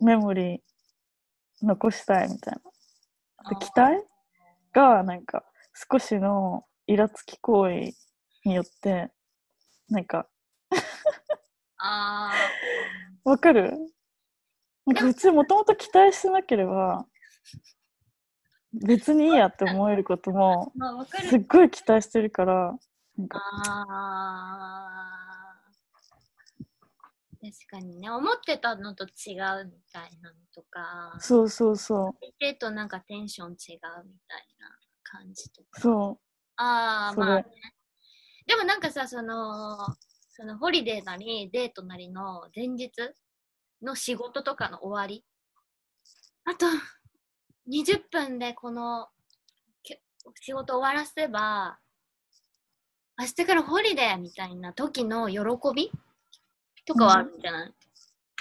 [0.00, 0.60] メモリー
[1.66, 2.60] 残したいみたいな
[3.48, 4.02] で期待
[4.72, 5.44] がなんか
[5.90, 7.92] 少しのイラつき行為
[8.44, 9.10] によって
[9.88, 10.26] なんか
[11.78, 12.32] あ
[13.24, 13.72] わかる？
[14.86, 17.06] なんか普通もともと期待してなければ
[18.86, 20.72] 別にいいやって思えることも
[21.06, 21.46] すっる。
[21.48, 22.74] ごい期待してるから
[23.16, 23.38] なんか
[27.42, 33.80] 確かにね、思ってたのと違うみたいなのとか、そうそうそう見てとなんかテンション違うみたい
[34.60, 35.80] な感じとか。
[35.80, 36.20] そ
[36.56, 37.44] ああ、それまあね。
[38.46, 39.76] でもなんかさ、その、
[40.30, 42.92] そのホリデーなりデートなりの前日
[43.82, 45.24] の仕事とかの終わり。
[46.44, 46.66] あと
[47.68, 49.08] 20分でこの
[49.82, 50.00] け
[50.40, 51.80] 仕事終わらせば、
[53.18, 55.38] 明日からホリデーみたいな時の喜
[55.74, 55.90] び
[56.84, 57.72] とかはあるんじゃない、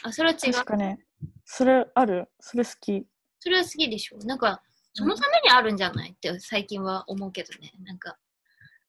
[0.03, 0.53] あ、それは違う。
[0.53, 0.97] 確かに。
[1.45, 2.27] それある？
[2.39, 3.05] それ好き。
[3.39, 4.17] それは好きでしょ。
[4.25, 4.61] なんか、
[4.93, 6.11] そのためにあるんじゃない？
[6.11, 7.71] って最近は思うけどね。
[7.83, 8.17] なんか、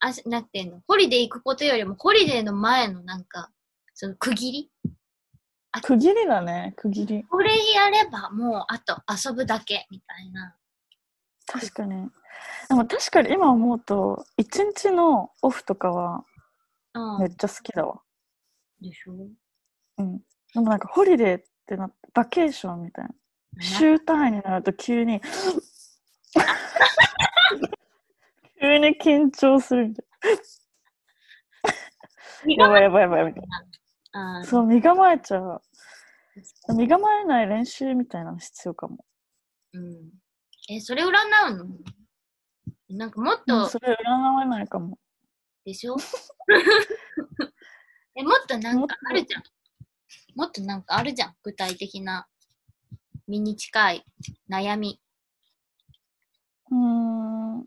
[0.01, 3.51] あ、なんていうの、ホリデー行くことよりも、ホリデーの前のなんか、
[3.95, 4.71] その区切り？
[5.83, 6.75] 区切りだね。
[6.77, 7.25] 区切り。
[7.25, 10.55] これやればもうあと遊ぶだけみたいな。
[11.47, 12.09] 確かに。
[12.69, 16.25] でも確かに今思うと一日のオフとかは
[16.95, 17.21] うん。
[17.21, 18.03] めっちゃ好きだわ。
[18.83, 19.13] でしょ？
[20.03, 20.19] うん。
[20.55, 23.11] でもなんかホリデーってなバケーションみたいな。
[23.61, 25.21] 週単位になると急に
[28.61, 30.07] 急に緊張するみたい
[32.57, 32.65] な。
[32.65, 33.43] やばいやばいやばいみたい。
[34.13, 35.63] あなそう身構えちゃう。
[36.75, 39.05] 身構えない練習みたいなの必要かも。
[39.75, 40.11] うん。
[40.71, 41.67] え、それ占うの？
[42.89, 44.99] なんかもっうんとそれ占えないかも。
[45.65, 45.97] でしょ？
[48.17, 49.43] え、もっとなんかあるじゃん。
[50.35, 51.35] もっとなんかあるじゃん。
[51.43, 52.27] 具体的な
[53.29, 54.05] 身に近い
[54.51, 55.01] 悩み。
[56.71, 57.67] うーん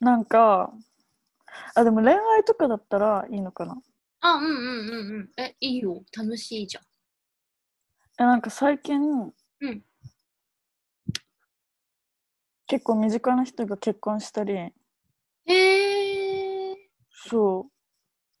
[0.00, 0.72] なんか
[1.74, 3.76] あでも恋愛とかだったらいいのかな？
[4.20, 5.30] あ、うんうんうんうん。
[5.42, 6.02] え、いいよ。
[6.16, 6.84] 楽しいじゃん。
[8.18, 9.00] えなんか最近、
[9.60, 9.82] うん
[12.68, 14.72] 結構身近な人が結婚したりへ
[15.46, 16.76] え。
[17.10, 17.75] そう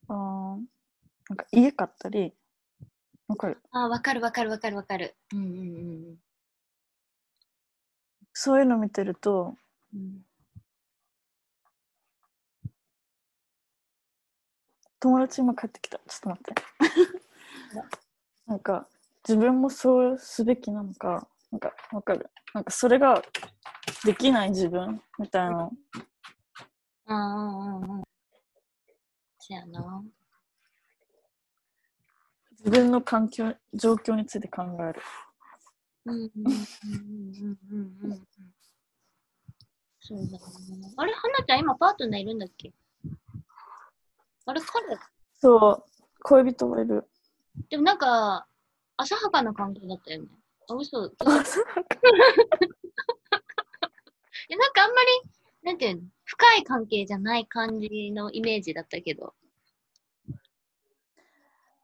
[0.08, 0.60] あー
[1.28, 2.32] なんか家買ったり
[3.28, 3.58] わかる？
[3.72, 5.14] あ、わかるわかるわかるわかる。
[5.32, 6.16] うんうんうん
[8.38, 9.54] そういうの見てると
[9.94, 10.22] うん。
[15.00, 16.54] 友達今帰ってきたちょっと待って
[18.46, 18.86] なんか
[19.26, 22.28] 自分もそうすべきなのかなんかわかる？
[22.54, 23.22] なんかそれが
[24.04, 25.72] できない自分みたいなの
[27.06, 28.04] うんうんうんうん。
[29.46, 30.02] そやな。
[32.58, 35.00] 自分の環境、状況について考える。
[36.06, 38.26] うんうんうんうんうんうんうん。
[40.00, 40.38] そうだね。
[40.96, 42.72] あれ、花ちゃん今パートナーいるんだっけ？
[44.46, 44.98] あれ、彼、
[45.40, 45.84] そう、
[46.22, 47.08] 恋人がいる。
[47.68, 48.46] でもなんか、
[48.96, 50.28] 浅はかな関係だったよね。
[50.68, 51.04] あ、嘘。
[51.06, 51.10] い
[54.48, 55.08] や、なんかあんまり、
[55.62, 59.32] なんていうの、深い関係じゃない感じのイメージだったけど。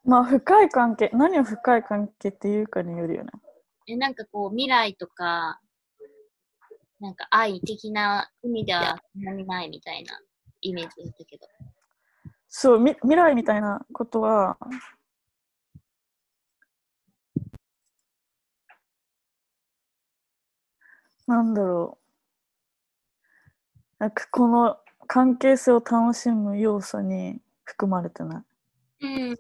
[0.05, 3.31] まあ、深い関係、何を深い関係っていうかによるよね。
[3.87, 5.61] え、なんかこう、未来とか、
[6.99, 10.21] なんか愛的な意味ではそんなにないみたいな
[10.61, 11.47] イメージだったけど。
[12.49, 14.59] そう、み未来みたいなことは、
[21.29, 22.02] なんだろう。
[24.03, 28.43] なんかこの関係性を楽しむ要素に含まれてな
[29.01, 29.07] い。
[29.07, 29.37] うん。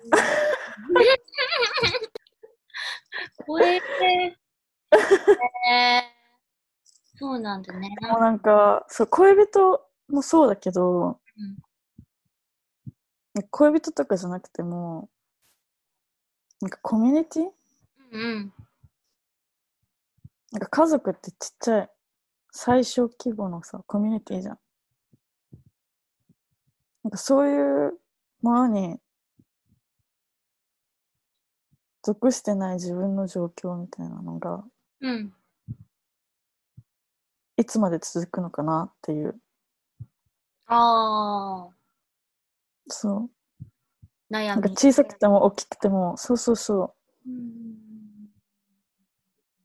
[3.44, 4.98] これ、えー、
[7.18, 7.92] そうなんだね。
[8.02, 11.58] もうなんか、そう、恋人もそうだけど、うん
[13.50, 15.08] 恋人とかじゃなくても、
[16.60, 17.48] なんかコミュニティ？
[18.12, 18.52] うん。
[20.52, 21.90] なんか家族ってちっちゃい、
[22.52, 24.58] 最小規模のさ、コミュニティじゃん。
[27.02, 27.98] なんかそういう
[28.42, 29.00] ものに、
[32.02, 34.64] 属してない自分の状況みたいなのが、
[35.00, 35.34] うん。
[37.56, 39.40] いつまで続くのかなっていう。
[40.66, 41.74] ああ、
[42.88, 43.30] そう。
[44.30, 44.46] 悩み。
[44.48, 46.94] なんか小さくても大きくても、そうそうそ
[47.26, 47.30] う。
[47.30, 47.82] うん。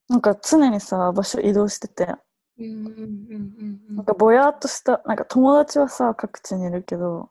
[0.07, 2.15] なんか常にさ、場所移動してて、
[2.59, 3.95] うんうんうんうんうん。
[3.97, 7.29] なんかぼやっとした、なんか友達はさ、各地にいるけど、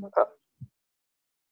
[0.00, 0.28] なんか、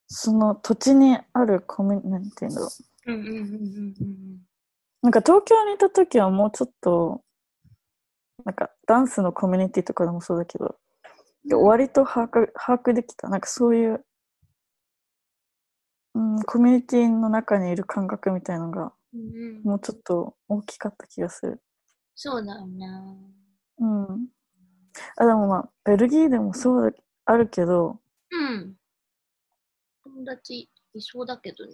[0.08, 2.66] その土地にあるコミュニ、なんていうんだろ
[3.06, 3.12] う。
[3.12, 3.20] うん。
[3.20, 4.40] うんうんうんうんうん
[5.02, 7.22] なんか東京にいた時はもうちょっと、
[8.44, 10.76] なんかダンスのコミュニティとかでもそうだけど、
[11.50, 13.28] 割と把握把握できた。
[13.28, 14.04] なんかそういう、
[16.14, 18.92] うん、コミュニティの中にいる感覚みたいのが。
[19.64, 21.60] もうちょっと大きかった気がする。
[22.22, 22.86] そうだよね。
[23.78, 24.28] うん。
[25.16, 27.98] あ、でもまあ、ベルギーでもそうだ、あるけど、
[28.30, 28.76] うん。
[30.04, 31.72] 友達いそうだけどね。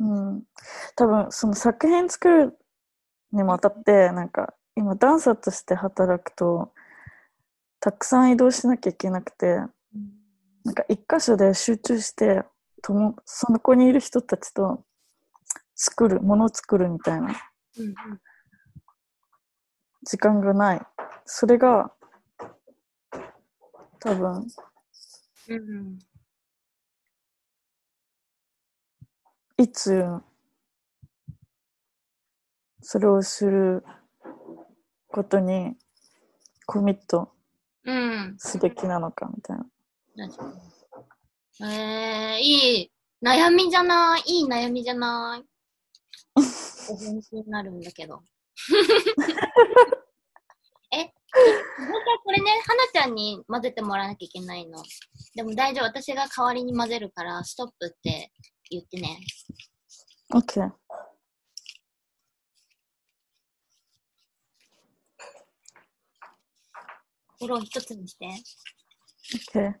[0.00, 0.44] うん。
[0.96, 2.58] 多分、その作品作る
[3.30, 6.72] にもあたって、なんか、今ダンサーとして働くと、
[7.80, 9.58] たくさん移動しなきゃいけなくて、
[10.64, 12.44] なんか一箇所で集中して、
[12.80, 14.86] ともその子にいる人たちと
[15.74, 17.28] 作る、ものを作るみたいな
[17.76, 17.94] うんうん。
[20.08, 20.80] 時間がない。
[21.26, 21.92] それが、
[24.00, 24.46] 多分、
[25.48, 25.98] うんうん。
[29.58, 30.02] いつ、
[32.80, 33.84] それをする
[35.08, 35.76] ことに
[36.64, 37.34] コミット
[37.84, 38.34] うん。
[38.38, 40.26] すべきなのかみたいな。
[40.26, 40.44] 確か
[41.66, 42.92] にえー、いい
[43.22, 44.22] 悩みじゃない。
[44.24, 45.44] いい悩みじゃない。
[46.90, 48.22] お返事になるんだけど。
[50.92, 54.82] え、もう一回これね、はなちゃんに混ぜてもらわなきゃいけないの。
[55.34, 55.84] でも大丈夫。
[55.84, 58.32] 私が代わりに混ぜるから、ストップって
[58.70, 59.20] 言ってね。
[60.34, 60.72] OK。
[67.38, 68.26] フォロー一つにして。
[69.52, 69.74] OK。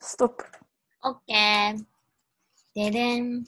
[0.00, 0.44] ストップ。
[1.02, 1.89] オッケー。
[2.72, 3.44] ででん。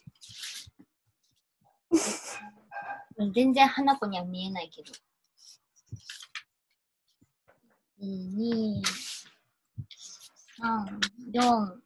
[3.34, 4.92] 全然花子には見えないけど。
[8.00, 8.82] 1、2、
[10.60, 10.98] 3、
[11.34, 11.82] 4、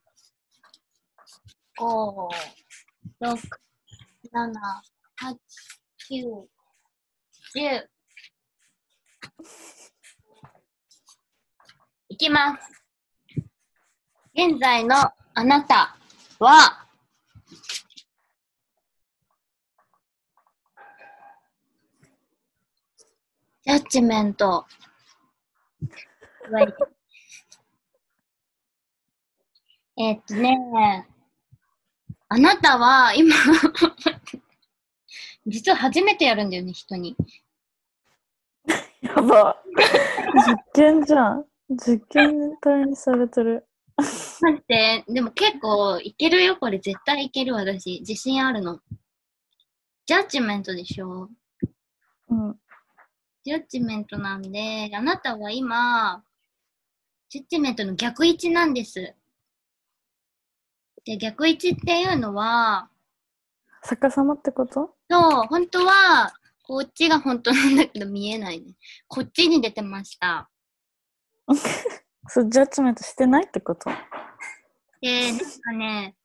[1.79, 2.29] 5、
[3.21, 3.37] 6、
[4.33, 4.53] 7、
[5.21, 5.37] 8、
[6.11, 6.47] 9、
[7.55, 7.87] 10。
[12.09, 12.77] いきます。
[14.35, 14.97] 現在の
[15.35, 15.99] あなた
[16.39, 16.86] は、
[23.67, 24.65] ジャッジメント。
[26.53, 26.75] はい
[29.99, 30.57] えっとね、
[32.29, 33.35] あなたは今、
[35.47, 37.17] 実は初めてやるんだよね、人に。
[39.01, 39.61] やば。
[40.47, 41.47] 実験じゃん。
[41.71, 43.67] 実験体にされてる。
[43.97, 48.01] 待って、でも結構いけるよ、これ絶対いける私。
[48.01, 48.81] 自信あるの。
[50.05, 51.31] ジャッジメントでしょ
[52.29, 52.61] うん。
[53.47, 56.21] ジャッジメントなんで、あなたは今、
[57.29, 59.15] ジャッジメントの逆位置なんです。
[61.05, 62.91] で、逆位置っていうのは、
[63.89, 64.97] 逆さまってこと？
[65.09, 66.33] そう、本当は、
[66.65, 68.75] こっちが本当なんだけど見えないね。
[69.07, 70.51] こっちに出てました。
[72.27, 73.91] そう、ジャッジメントしてないってこと？
[75.01, 76.17] で、なんかね、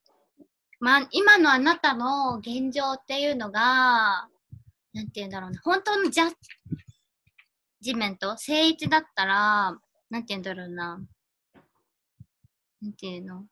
[0.79, 4.27] まあ、今のあなたの現状っていうのが、
[4.91, 6.25] なんて言うんだろうな、本当のジャ
[7.81, 9.77] ッジメント、正位置だったら、
[10.09, 11.01] なんて言うんだろうな、
[12.81, 13.45] なんていうの、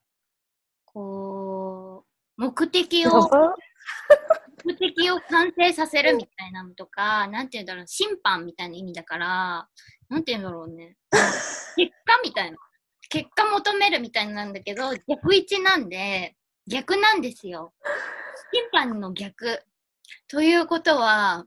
[0.85, 2.05] こ
[2.37, 3.11] う、目的を、
[4.65, 9.69] 目的を完成させるみたいなのとか、なんて言うんだろう、審判みたいな意味だから、
[10.09, 12.57] なんて言うんだろうね、結果みたいな。
[13.11, 16.35] 結果求めるみたいなんだけど、逆位置なんで、
[16.67, 17.73] 逆なんですよ。
[18.53, 19.63] 審判の逆。
[20.27, 21.45] ということは、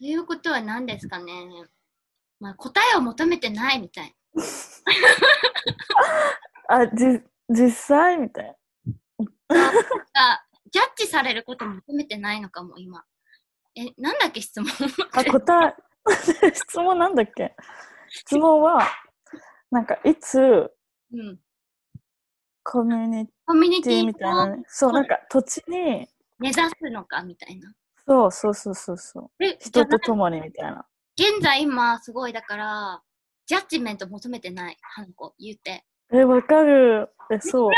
[0.00, 1.32] ということは何ですかね。
[2.40, 4.16] まあ、答えを求めてないみたい。
[6.68, 7.04] あ、じ、
[7.50, 8.56] 実際みたい
[9.52, 9.72] あ
[10.70, 13.04] ジャッジされることを求めてないのかも、今。
[13.74, 14.70] え、なんだっけ、質問。
[15.12, 15.20] な。
[15.20, 15.76] あ、答
[16.48, 17.54] え、 質問なんだっけ？
[18.08, 18.80] 質問は、
[19.70, 20.38] なんか、いつ、
[21.12, 21.38] うん。
[22.62, 24.64] コミュニティみたいなをね。
[24.66, 27.70] そう、なんか、土地に、目指すのかみたいな。
[28.10, 29.30] そうそうそうそうそう。
[29.60, 30.84] 人と共にみたいな。
[31.16, 33.02] 現在今すごいだから、
[33.46, 35.84] ジャッジメント求めてない、ハンコ、言って。
[36.12, 37.08] え、わかる。
[37.30, 37.72] え、そう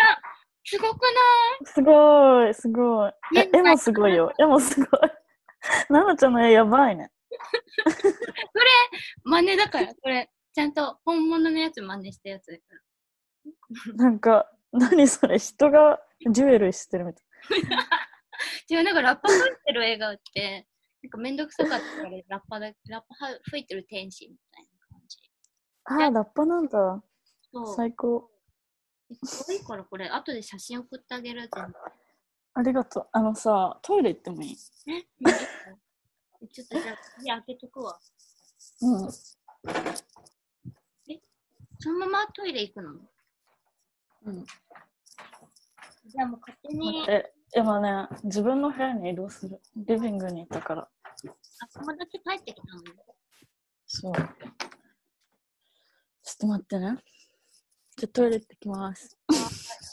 [0.64, 1.08] すごくな
[1.60, 1.66] い？
[1.66, 3.12] すごい、すごい。
[3.36, 4.32] え絵もすごいよ。
[4.38, 4.88] 絵もすごい。
[5.92, 7.10] ななちゃんの絵やばいね。
[9.24, 12.62] 真似だから、これ、ちゃんと本物のやつ真似したやつだか
[13.88, 13.94] ら。
[13.96, 15.38] なんか、何それ？
[15.38, 17.24] 人がジュエルしてるみたい。
[18.70, 20.66] 違う、なんかラッパ吹いてる笑顔って、
[21.02, 25.18] なんかめんどくさかったから、ラッパだ、ラッパは吹いてる天使みたいな感じ。
[25.84, 27.02] あー、ラッパなんだ。
[27.52, 27.74] そう。
[27.74, 28.30] 最高。
[29.24, 31.74] すごいから、これ、後で写真送ってあげる全部。
[32.54, 33.08] ありがとう。
[33.12, 34.52] あのさ、トイレ行ってもいい？
[34.52, 34.56] え、
[36.48, 37.98] ちょっとじゃあ、次開けとくわ。
[38.82, 39.12] うん。
[41.78, 42.92] そのままトイレ行くの？
[44.26, 44.44] うん。
[46.06, 47.04] じゃあもう勝手に
[47.54, 49.60] 待っ、て、今ね、自分の部屋に移動する。
[49.76, 50.82] リビングにいたから。
[50.82, 50.88] あ、
[51.74, 52.82] 友達帰ってきたの？
[53.86, 54.14] そう。
[54.14, 54.22] ちょ
[56.34, 56.96] っと待ってね。
[57.96, 59.18] じゃあトイレ行ってきます。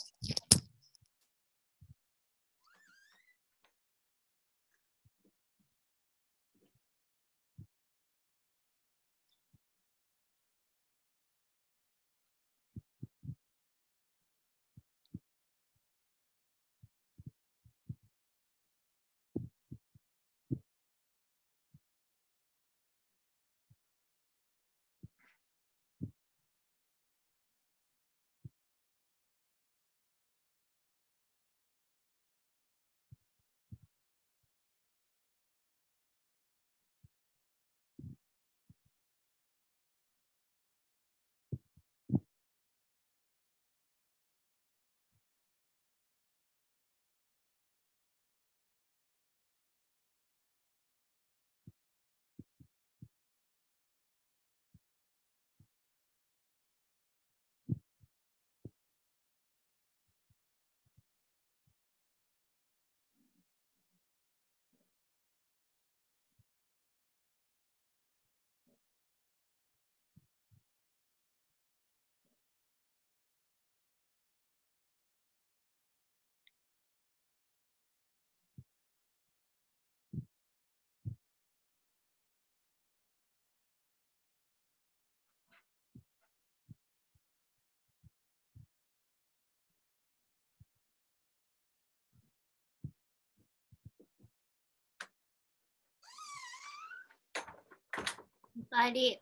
[98.72, 99.18] おかえり。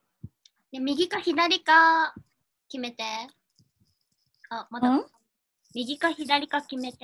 [0.70, 2.14] で、右か左か
[2.68, 3.02] 決めて。
[4.50, 5.06] あ、まだん？
[5.74, 6.98] 右か左か決めて。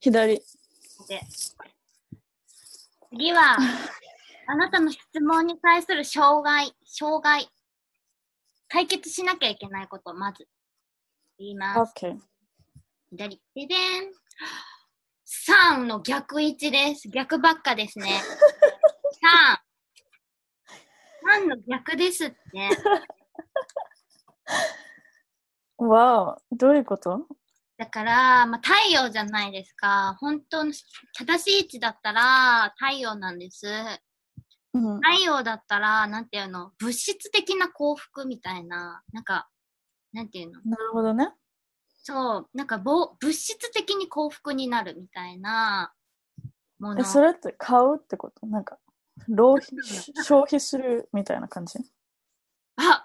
[0.00, 0.34] 左。
[1.08, 1.20] で
[3.10, 3.56] 次は、
[4.46, 7.48] あなたの質問に対する障害、障害。
[8.68, 10.46] 解決しなきゃいけないこと、まず。
[11.38, 11.92] 言います。
[11.96, 12.20] OK。
[13.10, 13.40] 左。
[13.54, 14.12] ででん。
[15.48, 17.08] 3の逆位置です。
[17.08, 18.20] 逆ばっかですね。
[19.56, 19.71] 3。
[21.40, 22.36] 3の逆ですって。
[25.78, 27.26] わお、どういうこと？
[27.78, 30.16] だから、まあ、太陽じゃないですか。
[30.20, 30.72] 本当の
[31.14, 33.66] 正しい位置だったら太陽なんです。
[34.74, 35.00] うん。
[35.00, 39.48] 太陽だったら、なんていうの、物質的な幸福みたいな、なんか、
[40.12, 41.34] なんていうの、なるほどね。
[42.04, 45.92] そう、なんかぼ物質的に幸福になるみたいな
[46.78, 47.00] もの。
[47.00, 48.46] え、それって買うってこと？
[48.46, 48.78] なんか、
[49.28, 49.68] 浪費、
[50.24, 51.78] 消費するみたいな感じ？
[52.76, 53.04] あ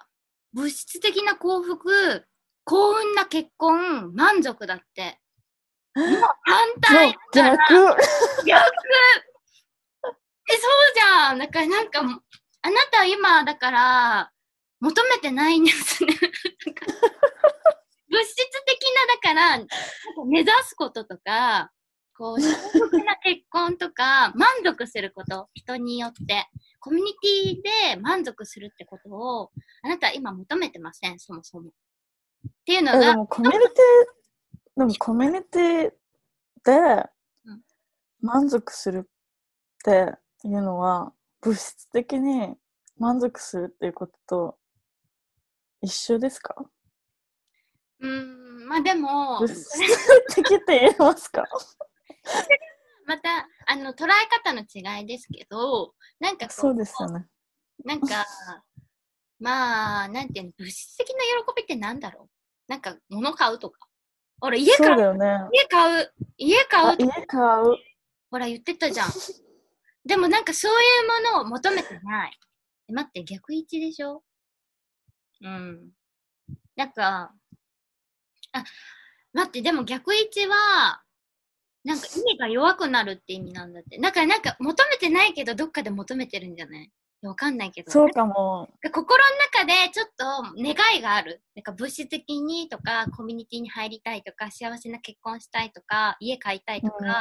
[0.53, 2.26] 物質的な幸福、
[2.63, 5.20] 幸運な結婚、満足だって。
[5.93, 6.05] 反
[6.82, 7.95] 対逆逆
[10.49, 11.39] え、そうじゃん。
[11.39, 14.32] だからなんか、あなたは今、だから、
[14.80, 16.13] 求めてないんですね。
[18.09, 19.57] 物質的な、だから、
[20.26, 21.72] 目指すこととか、
[22.18, 22.41] こう、幸
[22.88, 26.47] 福な結婚とか、 満足すること、人によって、
[26.80, 27.13] コミュニ
[27.53, 29.51] ティで満足するってことを、
[29.84, 31.70] あなたは今求めてません、そもそも。
[31.70, 31.72] っ
[32.65, 35.93] ていうのえ、でが、もコミュニティ、でもコミュニティ
[36.63, 37.09] で
[37.45, 37.63] うん。
[38.22, 39.09] 満足するっ
[39.84, 42.57] ていうのは、物質的に
[42.97, 44.59] 満足するっていうことと
[45.82, 46.55] 一緒ですか？
[47.99, 51.43] うーん、まあでも、物質的って言えますか？
[53.06, 57.28] また、あの、捉え方の違いですけど、なんかこそうですよね。
[57.86, 58.26] なんか、
[59.40, 61.16] まあ、なんていうの、物質的な
[61.46, 62.30] 喜びってなんだろ
[62.68, 62.72] う？
[62.72, 63.88] なんか、物買うとか。
[64.42, 65.26] 俺、家買う、そうね。
[65.54, 67.78] 家買う、家買あう、と家買う。
[68.30, 69.10] ほら言ってたじゃん。
[70.06, 72.40] でもなんかそういうものを求めてない。
[72.90, 74.24] え待って、逆位置でしょ？
[75.42, 75.92] うん。
[76.76, 77.34] なんか、
[78.52, 78.64] あ、
[79.34, 81.04] 待って、でも逆位置は、
[81.88, 83.98] なんか意味が弱くなるって意味なんだって。
[83.98, 86.92] だからなんか求めてないけどどっかで求めてるんじゃない？
[87.22, 87.92] わかんないけど。
[87.92, 88.70] そうかも。
[88.94, 89.24] 心の
[89.54, 90.26] 中でちょっと
[90.62, 91.42] 願いがある。
[91.56, 97.12] なんか物質的にとか、コミュニティに入りたいとか、幸せな結婚したいとか、家買いたいとか、うん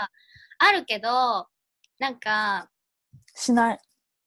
[0.58, 1.46] あるけど、
[1.98, 2.70] なんか、
[3.34, 3.78] しないっ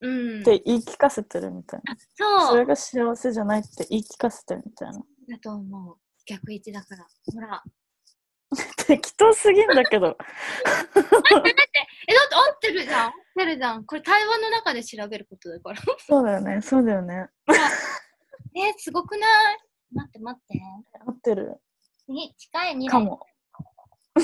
[0.01, 0.43] うん。
[0.43, 1.95] て言い聞かせてるみたいな。
[2.15, 4.99] そそうれが幸せじゃないって言い聞かせてるみたいな。
[5.27, 5.97] だと思う。
[6.27, 7.07] 逆位置だから。
[7.33, 7.63] ほら。
[8.89, 10.07] 適当すぎんだけど。
[10.07, 10.17] え、だって
[12.35, 13.85] 合ってるじゃん合ってるじゃん。
[13.85, 15.81] これ対話の中で調べることだから。
[15.99, 16.61] そうだよね。
[16.61, 17.27] そうだよね。
[18.55, 19.57] え、すごくない？
[19.93, 20.59] 待って待って。
[21.05, 21.61] 合ってる
[22.07, 22.91] 次、近い未来。
[22.91, 23.25] かも。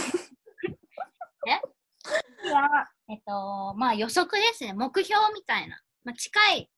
[2.43, 4.73] 次は、えっと、まあ予測ですね。
[4.73, 5.79] 目標みたいな。
[6.03, 6.71] まあ、近い、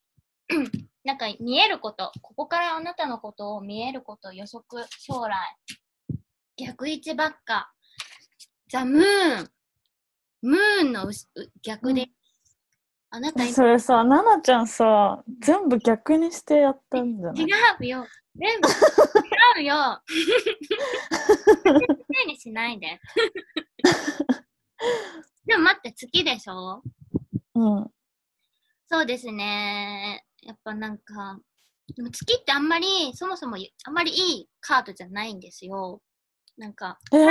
[1.05, 5.37] なんか見えること、ここからあなたのことを見えること、予測、将来。
[6.57, 7.71] 逆位置ばっか。
[8.69, 9.51] ザ・ムーン。
[10.41, 11.11] ムーンの
[11.61, 12.09] 逆で、うん
[13.09, 17.45] あなた今それさ、ななちゃんさ、全部逆にしてやったんじゃない？
[17.45, 17.47] 違
[17.79, 18.05] うよ。
[18.35, 20.01] 全部違うよ。
[21.65, 22.99] せいにしないで。
[25.45, 26.83] でも待って、月でしょ？
[27.55, 27.87] うん。
[28.89, 30.25] そうですね。
[30.43, 31.39] やっぱなんか、
[31.95, 33.55] でも月ってあんまり、そもそも
[33.85, 36.01] あんまりいいカードじゃないんですよ。
[36.57, 37.27] なんか、えー、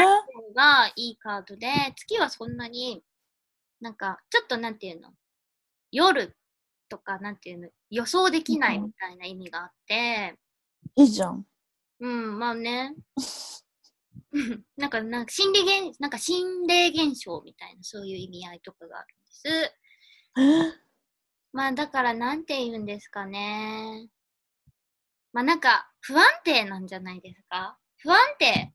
[0.54, 1.66] がいいカードで、
[1.96, 3.02] 月はそんなに、
[3.80, 5.12] なんか、ちょっとなんていうの、
[5.90, 6.36] 夜
[6.88, 10.38] とかなんていうの、予想できないみたいな意味があって、
[10.94, 11.44] いいじゃん。
[12.00, 12.94] うん、まあね。
[14.32, 19.48] う んなんか、なんか心理現、なんか心霊現象みたいな、そういう意味合いとかがあるんです。
[20.38, 20.72] えー？
[21.52, 24.08] まあ、だから、なんて言うんですかね。
[25.32, 27.78] まあ、なんか、不安定なんじゃないですか？
[27.98, 28.72] 不安定。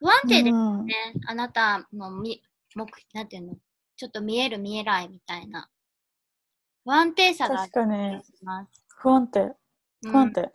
[0.00, 0.94] 不安定ですうんね。
[1.26, 2.42] あなたのみ、
[2.76, 3.56] 目、なんていうの？
[3.96, 5.68] ちょっと見える見えないみたいな。
[6.84, 8.84] 不安定さがあ気がに、します。
[8.88, 9.40] 不安定。
[9.40, 10.52] うん不安定。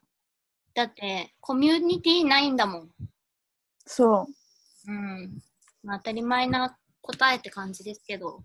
[0.73, 2.89] だって、コミュニティないんだもん。
[3.85, 4.25] そ
[4.87, 4.91] う。
[4.91, 5.41] うん。
[5.83, 8.43] まあ、当たり前な答えって感じですけど。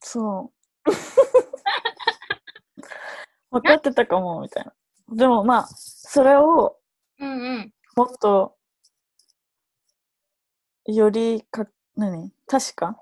[0.00, 0.52] そ
[0.84, 0.84] う。
[3.50, 4.72] 分かってたかも、みたいな。
[5.16, 6.76] でもまあ、それを
[7.18, 7.72] うんうん。
[7.96, 8.57] もっと、
[10.94, 11.66] よりか、
[11.96, 12.32] 何？
[12.46, 12.98] 確か？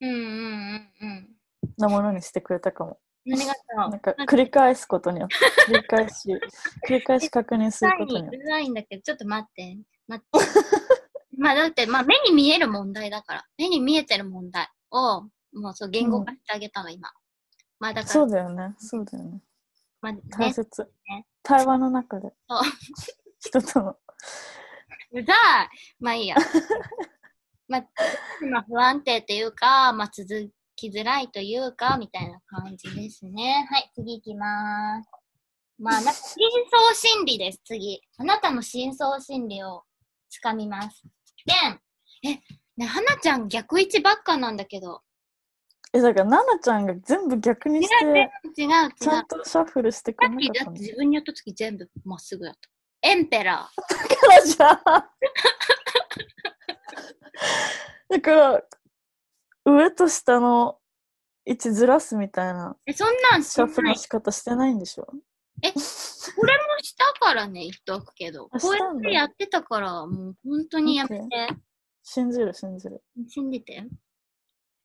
[0.00, 1.28] うんうんうんうん。
[1.76, 2.98] なものにしてくれたかも。
[3.26, 5.36] 何がそうなんか繰り返すことによって、
[5.72, 6.28] 繰り返し、
[6.88, 8.36] 繰り返し確認するうことによって。
[8.38, 9.76] るさいんだけど、ちょっと待って。
[10.06, 10.48] 待って。
[11.36, 13.44] まあだって、まあ目に見える問題だから。
[13.58, 15.22] 目に見えてる問題を、
[15.52, 17.10] もうそう言語化してあげたの、今。
[17.78, 18.74] まあだから、そうだよね。
[18.78, 19.42] そうだよね。
[20.00, 21.26] まあね、大切ね。
[21.42, 22.60] 対話の中でそう。
[23.40, 23.98] 人との。
[25.12, 25.36] うざい
[26.00, 26.36] まあいいや。
[27.68, 27.86] まあ、
[28.50, 33.66] まあ不安定っていうか、まあ続きづらいというか、みたいな感じですね。
[33.70, 35.10] はい、次行きまーす。
[35.80, 36.34] まあ、な深
[36.70, 38.00] 層心理です、次。
[38.16, 39.84] あなたの深層心理を
[40.28, 41.04] つかみます。
[41.46, 41.54] で、
[42.28, 42.40] え、
[42.76, 45.02] ね、はなちゃん逆位置ばっかなんだけど。
[45.92, 48.14] え、だから、奈々ちゃんが全部逆にし違う違う
[48.54, 48.92] て、違う違う。
[48.98, 50.70] ちゃんとシャッフルしてくれなかったの？
[50.72, 52.60] って自分にやった時全部まっすぐだった。
[53.08, 54.08] エンペラー。
[54.08, 55.10] だからじゃあ。
[58.08, 58.62] だから、
[59.64, 60.78] 上と下の
[61.44, 63.94] 位置ずらすみたいなえ、そんなんしシャッフルない。
[63.94, 65.06] の仕方してないんでしょ？
[65.06, 65.12] こ
[65.64, 68.48] れもしたからね、言っておくけど。
[68.52, 71.48] あこうやってやってたから、もう本当にやめて。
[72.04, 73.02] 信じる信じる。
[73.28, 73.84] 信じて。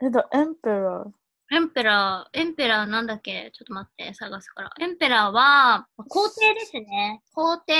[0.01, 1.11] え、だ、エンペラー。
[1.55, 3.51] エンペラー、エンペラーなんだっけ？
[3.53, 4.71] ちょっと待って、探すから。
[4.79, 7.21] エンペラーは、皇帝ですね。
[7.33, 7.73] 皇帝。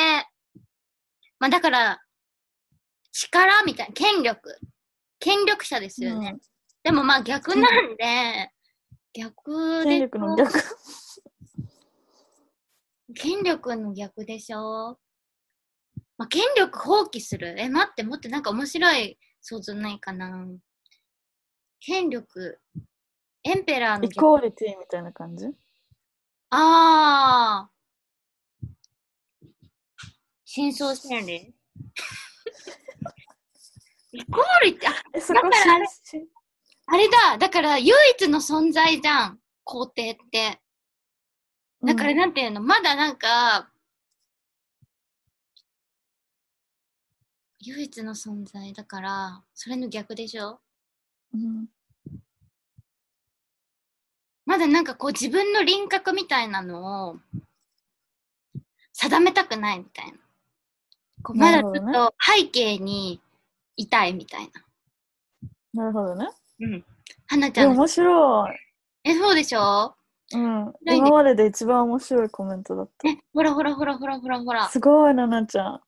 [1.40, 2.02] まあだから、
[3.14, 4.60] 力みたいな、権力。
[5.20, 6.36] 権力者ですよね。
[6.84, 8.52] でもまあ逆なんで、
[9.14, 10.52] 逆で権力の逆。
[13.16, 14.98] 権力の逆でしょ？
[16.18, 17.56] まあ、権力放棄する？
[17.58, 20.48] え、待って、もっとなんか面白い想像ないかな？
[21.80, 22.60] 権力。
[23.44, 24.20] エンペラーのイ逆。
[24.22, 25.46] コーリティみたいな感じ？
[26.50, 27.72] ああ。
[30.46, 31.54] 真相心理？
[34.12, 35.88] イコーリティ、あえ、そこだからあれ
[36.86, 37.38] あれだ。
[37.38, 39.40] だから唯一の存在じゃん。
[39.64, 40.60] 皇帝って。
[41.84, 43.72] だからうんなんていうの、まだなんか、
[47.60, 50.60] 唯一の存在だから、それの逆でしょ？
[51.34, 51.68] うん
[54.46, 57.20] まだなんかこう自分の輪郭みたいなのを
[58.92, 60.18] 定めたくないみたいな。
[61.24, 63.22] こうまだちょっと背景に
[63.78, 64.50] いたいみたい
[65.74, 65.86] な。
[65.86, 66.28] なるほどね。
[66.60, 66.86] うん。
[67.28, 67.72] はなちゃん。
[67.72, 68.52] え面白い。
[69.06, 69.96] え、そうでしょ？
[70.34, 70.74] うん。
[70.86, 74.70] 今までで一番面白いコメントだっえ、ほらほらほらほらほらほらた。。
[74.70, 75.76] すごい、ななちゃん。
[75.76, 75.80] 褒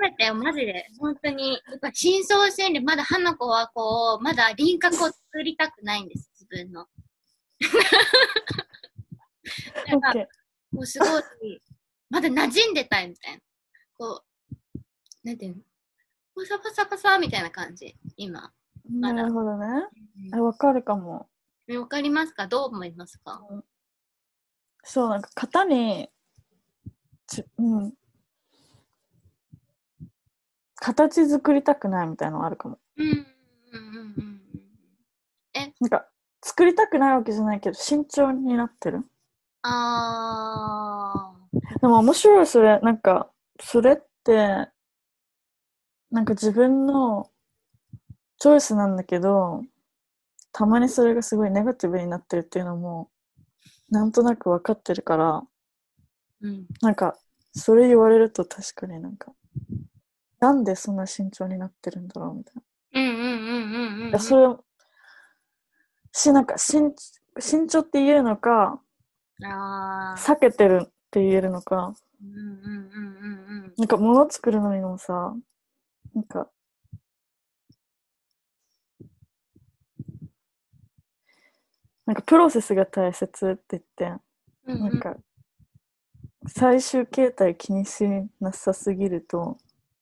[0.00, 0.86] めてよ、マジで。
[0.98, 1.52] 本当に。
[1.52, 6.86] やっぱ真相心理、まだ花子はこう、まだ輪郭を作りたくないんです、自分の。
[9.88, 10.24] なんかオッケー。
[10.24, 10.30] こ
[10.80, 11.10] うすごい、
[12.10, 13.40] まだ馴染んでたいみたいな。
[13.98, 14.24] こう、
[15.24, 15.62] なんていうの？
[16.36, 18.52] パサパサパサみたいな感じ、今。
[18.90, 19.66] まだなるほどね。
[20.34, 21.28] え、わかるかも。
[21.66, 22.46] えわかりますか？
[22.46, 23.40] どう思いますか？
[24.82, 26.10] そう、なんか型に、
[27.26, 27.94] ちうん。
[30.76, 32.78] 形作りたくないみたいなのあるかも。
[32.98, 34.40] うん、うん、うん、うん。
[35.80, 36.06] なんか、
[36.42, 39.02] 作りたくないわけじゃないけど、慎重になってる？
[39.62, 41.32] あ
[41.80, 42.80] でも面白い、それ。
[42.80, 44.68] なんか、それって、
[46.14, 47.28] なんか自分の
[48.38, 49.64] チョイスなんだけど、
[50.52, 53.10] たまにそれがすごいネガティブになってるっていうのも、
[53.90, 56.46] なんとなく分かってるから、ー。
[56.46, 56.66] うん。
[56.82, 57.18] なんか、
[57.52, 59.32] それ言われると確かになんか、
[60.38, 62.54] なんでそんな慎重になってるんだろうみたい
[62.92, 63.00] な。
[63.00, 64.08] うん、うん、うん、うん、うん。
[64.10, 64.56] いやそれ、
[66.12, 66.94] し、なんか、慎
[67.40, 68.80] 慎重って言えるのか、
[69.42, 70.16] ああ。
[70.16, 71.92] 避けてるって言えるのか、
[72.22, 73.26] うん、うん、うん、う
[73.60, 73.74] ん、うん。
[73.76, 75.34] なんか物作るのにもさ、
[76.14, 76.48] なんか、
[82.06, 84.22] なんかプロセスが大切って言って、
[84.66, 85.16] うんなんか、
[86.46, 88.04] 最終形態気にし
[88.40, 89.58] なさすぎると、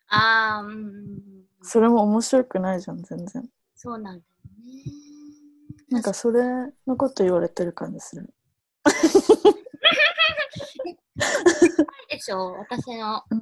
[0.08, 1.20] ああ、うん。
[1.62, 3.48] それも面白くないじゃん、全然。
[3.74, 4.82] そうなんだよね。
[5.88, 6.42] なんかそれ
[6.86, 8.34] のこと言われてる感じする。
[12.23, 13.41] でしょ私の、うん。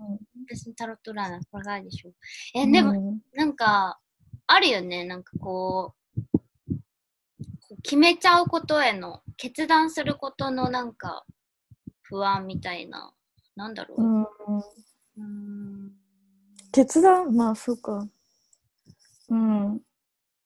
[0.48, 2.12] 私のタロット占い、これがでしょ
[2.54, 4.00] え、でも、うんなんか、
[4.46, 5.04] あるよね。
[5.04, 11.24] なんかこう、こう決めちゃうことへの、決断することのなんか、
[12.02, 13.12] 不安みたいな。
[13.54, 14.02] なんだろう。
[15.18, 15.92] うん。
[16.72, 17.34] 決断？
[17.34, 18.08] まあそうか。
[19.28, 19.80] うん。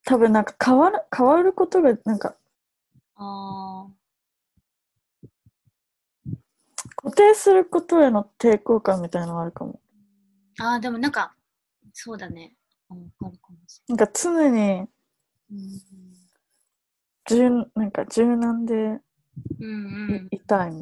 [0.04, 2.34] 多分なんか変わる、変わることがなんか
[3.16, 3.86] あ
[6.96, 9.80] 固定することへの抵抗感みたいなのあるかも。
[10.58, 11.34] ーあー、でもなんか、
[11.92, 12.54] そうだね。
[12.88, 14.88] あわかるかもしなんか常にれない。
[17.26, 19.00] 柔なんか柔軟でうん。
[19.60, 20.26] うんうん。
[20.26, 20.78] いみたいな。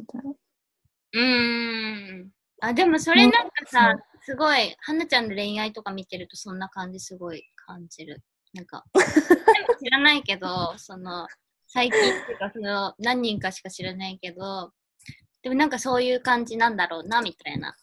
[1.13, 2.29] うーん。
[2.61, 8.21] あ、でもそれなんかさ、すごい、はなちゃんの恋愛とか見てるとそんな感じすごい感じる。
[8.53, 9.05] なんか、でも
[9.79, 11.27] 知らないけど、その、
[11.67, 14.71] 最近っていうか、その、何人かしか知らないけど、
[15.43, 17.75] でもなんかそういう感じなんだろうな、みたいな。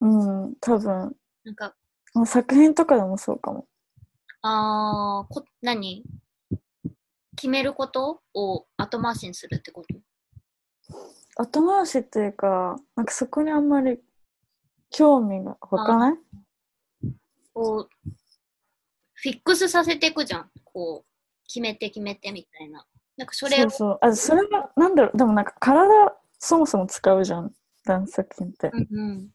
[0.00, 1.16] うん、多分。
[1.44, 1.74] なんか、
[2.26, 3.68] 作品とかでもそうかも。
[4.42, 6.04] あー、こ、何？
[7.36, 9.96] 決めることを後回しにするってこと？
[11.36, 14.00] 後回しっていうか、なんかそこにあんまり
[14.90, 16.14] 興味が湧かない？
[17.54, 18.10] こう、
[19.14, 20.50] フィックスさせていくじゃん。
[20.64, 22.84] こう、決めて決めてみたいな。
[23.16, 23.98] なんかそれをそうそう。
[24.00, 27.52] あ、それは、なんだろう、でもなんか体、そもそも使うじゃん。
[27.84, 28.70] ダンス作品って。
[28.72, 29.30] うんうん。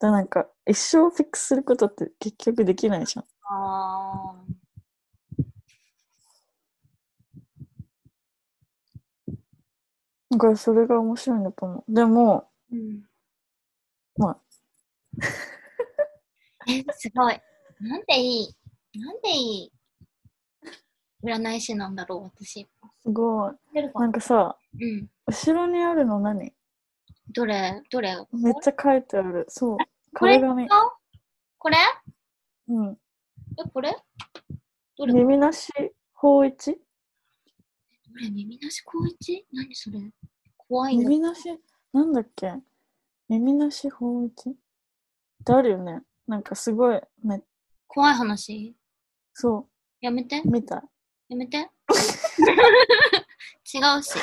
[0.00, 3.24] だなんか、一生フィックスすることって結局できないじゃん。
[3.48, 4.44] ああ。
[10.30, 11.94] だからそれが面白いんだと思う。
[11.94, 13.02] でも、うん。
[14.16, 14.38] まあ、
[16.70, 17.40] え、すごい。
[17.80, 18.42] なんでい
[18.94, 18.98] い？
[19.00, 19.72] なんでいい？
[21.22, 22.66] 占い師なんだろう、私。
[23.02, 23.54] すごい。
[23.94, 25.08] なんかさ、うん。
[25.26, 26.52] 後ろにあるの何？
[27.34, 27.82] どれ？
[27.90, 28.16] どれ？
[28.32, 29.46] めっちゃ書いてある。
[29.48, 29.76] そう。
[30.14, 30.36] これ？
[30.40, 30.68] 壁紙。
[31.58, 31.76] これ？
[32.68, 32.98] うん。
[33.58, 33.96] え、これ？
[34.96, 35.12] どれ？
[35.12, 35.72] ど耳なし
[36.12, 36.70] 法一？
[38.16, 39.46] れ耳なし高一？
[39.52, 40.00] 何それ？
[40.56, 41.02] 怖いの。
[41.02, 41.42] 耳なし、
[41.92, 42.54] なんだっけ？
[43.28, 44.50] 耳なし法一？
[44.50, 44.54] っ
[45.44, 46.02] てあるよね？
[46.26, 47.42] なんかすごい、ね、
[47.86, 48.74] 怖い話？
[49.34, 49.68] そ
[50.00, 50.82] やめてう、見た。
[51.28, 51.58] やめて。
[53.74, 54.14] 違うし。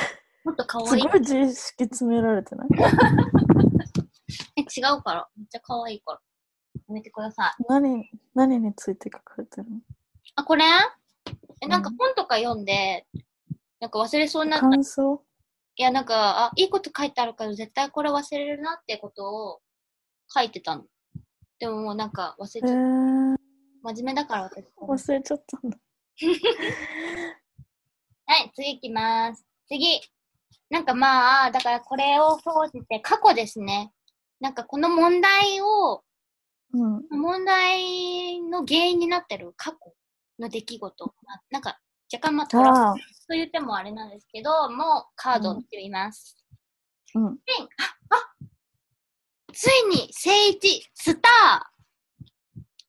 [0.44, 0.88] もっと可愛い。
[0.88, 2.68] すごい自意識詰められてない？
[4.56, 4.64] え、違
[4.98, 5.28] うから。
[5.36, 6.20] めっちゃ可愛いから。
[6.88, 7.64] やめてください。
[7.68, 9.80] 何、何について書かれてるの？
[10.36, 10.64] あ、これ？
[11.62, 13.06] え、なんかうん本とか読んで、
[13.80, 14.66] なんか忘れそうになった。
[14.66, 15.22] い感想？
[15.76, 19.60] や、なんか、あ、いいこと書いてあるから絶対これ忘れるなってことを
[20.28, 20.84] 書いてたの。
[21.58, 22.72] でももうなんか忘れちえゃった。
[22.72, 23.36] ー、
[23.94, 24.64] 真面目だから私。
[24.80, 25.78] 忘れちゃったんだ。
[28.26, 29.44] はい、次行きます。
[29.68, 30.00] 次。
[30.70, 33.92] なんかまあ、だからこれを総じて過去ですね。
[34.40, 36.02] なんかこの問題を、
[36.72, 37.02] うん。
[37.10, 39.78] 問題の原因になってる過去
[40.38, 41.14] の出来事。
[41.24, 41.78] まあなんか
[42.12, 43.00] 若干まあトラウマああ、と
[43.30, 46.36] 言ってもあれなんですけど、もうカードを見てみます。
[47.14, 47.38] うん。
[49.52, 51.28] ついに、聖一、スタ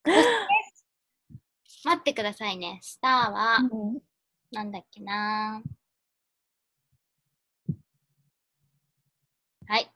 [0.04, 0.12] ー
[1.86, 2.80] 待ってくださいね。
[2.82, 4.00] スターは、うん
[4.52, 5.62] なんだっけな
[9.68, 9.92] はい。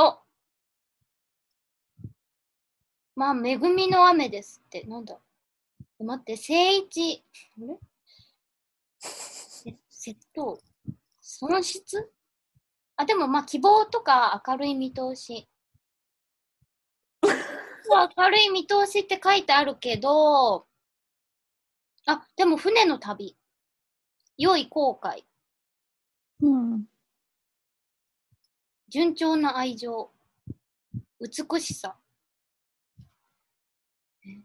[0.00, 0.20] お
[3.16, 4.84] まあ、恵みの雨ですって。
[4.84, 5.18] なんだ？
[5.98, 7.24] 待って、聖一、
[7.56, 7.78] あれ？
[9.00, 10.60] せ窃盗？
[11.20, 12.12] 損失？
[12.94, 15.48] あ、でもまあ、希望とか明るい見通し。
[17.90, 20.68] 明るい見通しって書いてあるけど、
[22.06, 23.36] あ、でも船の旅。
[24.36, 25.26] 良い航海。
[26.40, 26.84] うん。
[28.88, 30.10] 順調な愛情。
[31.20, 31.96] 美しさ。
[34.24, 34.40] え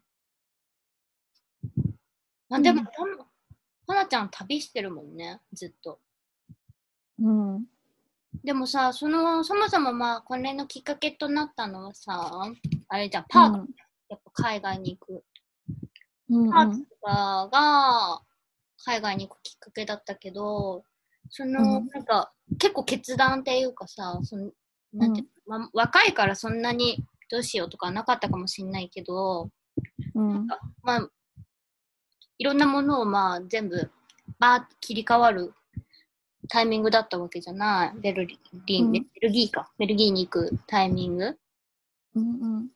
[2.49, 3.17] あでも、うん
[3.85, 5.99] はなちゃん旅してるもんね、ずっと。
[7.19, 7.65] うん。
[8.43, 12.43] でもさ、その、そもそもまあ、これのきっかけとなったのはさ、
[12.87, 13.67] あれじゃん、パーク、
[14.09, 15.23] やっぱ海外に行く。
[16.29, 16.51] うん。
[16.51, 18.21] パークとかが
[18.85, 20.83] 海外に行くきっかけだったけど、
[21.29, 24.51] その、うんなんか、結構決断っていうかさ、その
[24.93, 29.49] なんていうのまあ、若いからそんなにどうしようとかなかったかもしれないけど、
[30.15, 30.47] うん。
[30.83, 31.09] まあ、
[32.37, 33.91] いろんなものをまあ全部
[34.39, 35.53] バーッと切り替わる
[36.49, 37.99] タイミングだったわけじゃない。
[37.99, 39.71] ベルリン、うんベルギーか。
[39.77, 41.37] ベルギーに行くタイミング。
[42.15, 42.69] うん。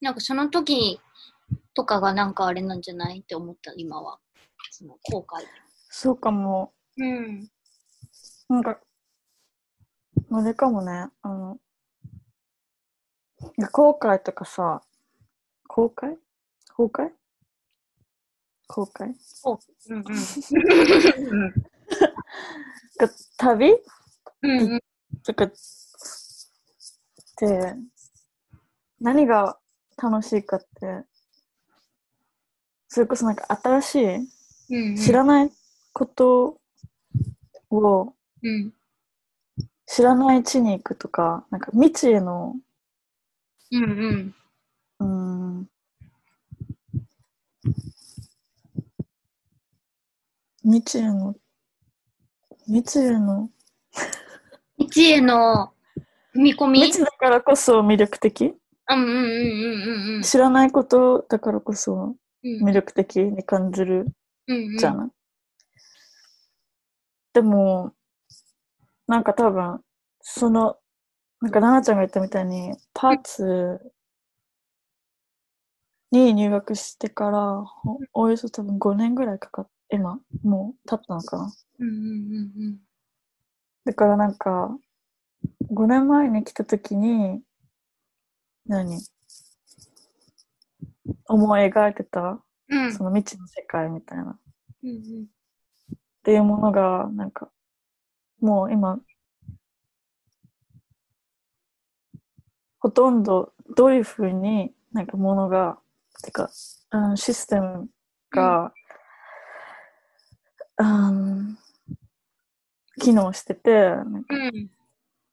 [0.00, 1.00] なんかその時
[1.74, 4.18] とかがなんかあれなんじゃないって思った、今は。
[4.70, 5.44] その後悔。
[5.90, 6.72] そうかも。
[6.96, 7.48] うん。
[8.48, 8.80] なんか、
[10.36, 11.06] あれかもね。
[11.22, 11.60] あの、
[13.70, 14.82] 後悔とかさ、
[15.68, 16.18] 公開
[16.74, 17.12] 公開
[18.66, 19.14] 公開
[19.90, 20.04] うんうん。
[22.98, 23.74] が旅？
[24.42, 24.80] うんうん。
[25.22, 25.52] とかっ
[27.36, 27.74] て、
[29.00, 29.60] 何が
[29.96, 31.04] 楽しいかって、
[32.88, 34.26] それこそなんか新しい、うん
[34.70, 34.96] うん。
[34.96, 35.52] 知らない
[35.92, 36.60] こと
[37.70, 38.74] をうん。
[39.86, 42.56] 知らない地に行くとか、なんか未知への、
[43.72, 44.34] うんうん。
[45.00, 45.06] うー
[45.62, 45.68] ん、
[50.62, 51.34] 未知への、
[52.66, 53.50] 未知への、
[54.78, 55.72] 道への
[56.34, 56.80] 踏み込み？
[56.80, 58.54] 未知だからこそ魅力的？
[58.90, 62.66] うんうんうんうんうん知らないことだからこそうん。
[62.68, 64.06] 魅力的に感じる
[64.48, 64.78] うんうん。
[64.78, 65.10] じゃない、
[67.34, 67.92] でも、
[69.08, 69.80] なんか多分、
[70.20, 70.78] その、
[71.40, 73.92] なんか、奈々ちゃんが言ったみたいに、パーツ
[76.12, 81.52] に入学してから、ほおよそ多分5年ぐらいかかっ今、もう経ったのかな。
[81.80, 81.94] うんうん
[82.62, 82.84] うん
[83.86, 84.76] だからなんか、
[85.72, 87.42] 5年前に来た時に、
[88.66, 89.04] 何？
[91.26, 92.84] 思い描いてた、うん。
[92.86, 94.38] うんその未知の世界みたいな
[94.82, 95.26] うんっ
[96.24, 97.50] ていうものが、なんか、
[98.40, 99.00] もう今、
[102.78, 105.78] ほとんどどういうふうになんかものが、
[106.22, 106.50] てか、
[106.92, 107.88] うん、システム
[108.30, 108.72] が、
[110.78, 111.56] うん、
[113.00, 114.68] 機能してて、なんかうん。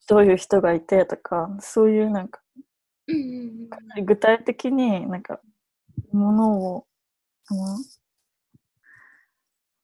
[0.08, 2.42] どういう人がいてとか、そういうなんか、
[3.08, 5.42] うんうんかなり具体的になんか、
[6.14, 6.88] ものを、
[7.52, 7.86] うん、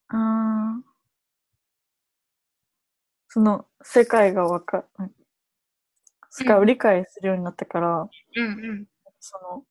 [0.10, 0.87] あー
[3.38, 4.84] その世界がわか、
[6.32, 8.88] 世界を理解するようになったから、うんうん。
[9.20, 9.64] その、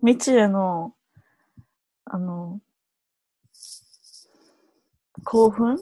[0.00, 0.92] 未知への、
[2.04, 2.60] あの、
[5.22, 5.76] 興奮？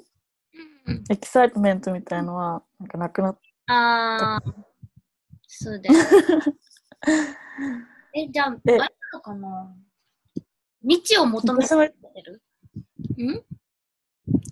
[0.86, 3.38] うんエキサイトメントみたいのは、なんかなくなっ
[3.68, 4.42] ああ、
[5.46, 5.98] そうだよ。
[8.14, 9.74] え、じゃあ、あえれなのかな？
[10.82, 11.74] 未知を求めて
[12.22, 12.42] る？
[13.16, 13.42] ん？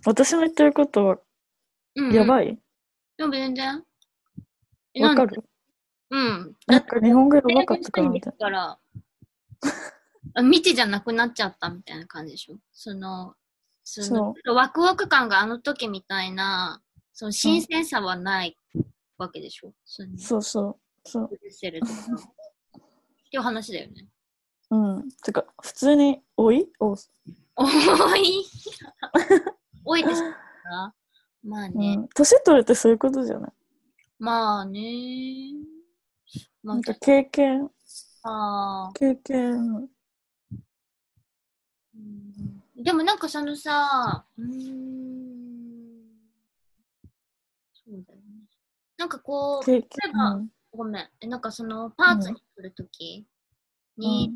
[0.07, 1.19] 私の言ってることは
[1.95, 2.15] うん、い。
[2.15, 2.57] やばい
[3.17, 3.83] でも全然。
[4.93, 5.35] えわ、かなんで？
[5.35, 5.43] る
[6.11, 6.55] うん。
[6.67, 8.79] なんか日本語やばかったからみたいだから、
[10.35, 12.57] あ未知じゃなくなっちゃったみたいな感じでしょ？
[12.71, 13.35] その、
[13.83, 16.81] そのワクワク感があの時みたいな、
[17.13, 18.57] その新鮮さはない
[19.17, 20.17] わけでしょ、そのな。
[20.19, 20.79] そうそう。
[21.09, 21.29] そう。
[21.33, 21.47] って
[23.31, 24.07] いう話だよね。
[24.71, 25.09] うん。
[25.23, 26.67] てか、普通に、おい？
[26.79, 26.91] お
[27.57, 27.65] お
[28.15, 28.45] い？
[29.85, 30.21] おいです
[30.63, 30.93] か
[31.43, 31.95] まあうね。
[31.97, 32.07] ん。
[32.09, 33.51] 年取るってそういうことじゃない？
[34.19, 35.53] まあね。
[36.63, 37.69] まなんか経験、
[38.23, 39.53] あ、あ経験、
[41.95, 44.49] うんでもなんかそのさ、うーん。
[47.73, 48.23] そうだよね。
[48.97, 49.87] なんかこう、例え。
[50.13, 51.09] ばうんごめん。
[51.19, 53.25] えなんかそのパーツに来るとき
[53.97, 54.35] に、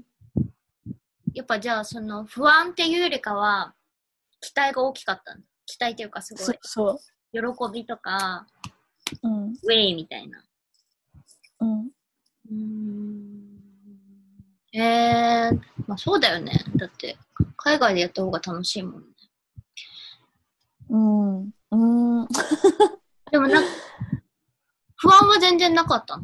[1.33, 3.75] やっぱじゃあその不安っていうよりかは、
[4.41, 5.45] 期待が大きかったんだ。
[5.65, 6.99] 期待っていうかすごそいそう。
[7.31, 7.39] 喜
[7.73, 8.45] びとか、
[9.21, 9.47] うん。
[9.51, 10.43] ウェイみたいな。
[11.61, 11.79] うん。
[11.81, 13.53] うーん。
[14.75, 16.63] えー、まあそうだよね。
[16.75, 17.17] だって、
[17.57, 19.07] 海外でやった方が楽しいもんね。
[20.89, 21.51] うん。
[21.71, 22.27] うん。
[23.31, 23.69] でもなんか、
[24.95, 26.23] 不安は全然なかったの？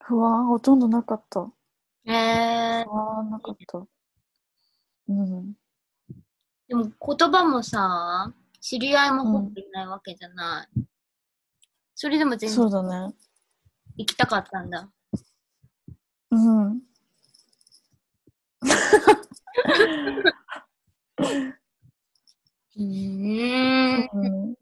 [0.00, 1.50] 不安ほとんどなかった。
[2.06, 3.78] えー、不安なかった。
[5.08, 5.54] うん。
[6.68, 10.68] でも言葉もさ、知り合いもほぼいないわけじゃない。
[11.94, 13.14] それでも全そう然だね。
[13.96, 14.88] 行きたかったんだ。
[16.30, 16.72] うん。
[16.72, 24.54] うーん。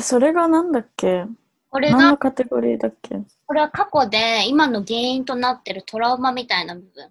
[0.00, 1.26] それがなんだっけ？
[1.68, 3.20] これが、何のカテゴリーだっけ？
[3.46, 7.10] これは過去で今の原因となってるトラウマみたいな部分っ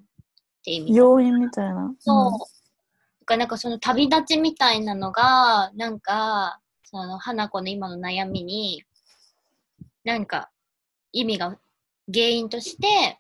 [0.64, 0.96] て意味。
[0.96, 1.94] 要因みたいな。
[2.00, 2.32] そう。
[2.32, 8.84] だからなんかその旅立ちみたいなのが、なんか、その花子の今の悩みに、
[10.04, 10.50] なんか
[11.12, 11.58] 意味が
[12.12, 13.20] 原因として、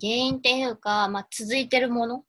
[0.00, 2.24] 原因っていうか、まあ続いてるもの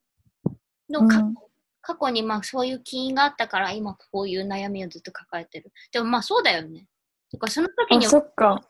[0.88, 1.34] の過,、うん
[1.80, 5.72] 過去にまあそういう起因があったから今こういう悩みをずっと抱えてる。
[5.92, 6.86] でもまあそうだよね。
[7.30, 8.00] とかその時うん。
[8.00, 8.60] にあ、そっか。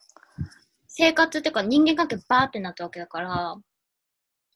[0.86, 3.56] 生活っていうか人間関係バーってなったわけだから、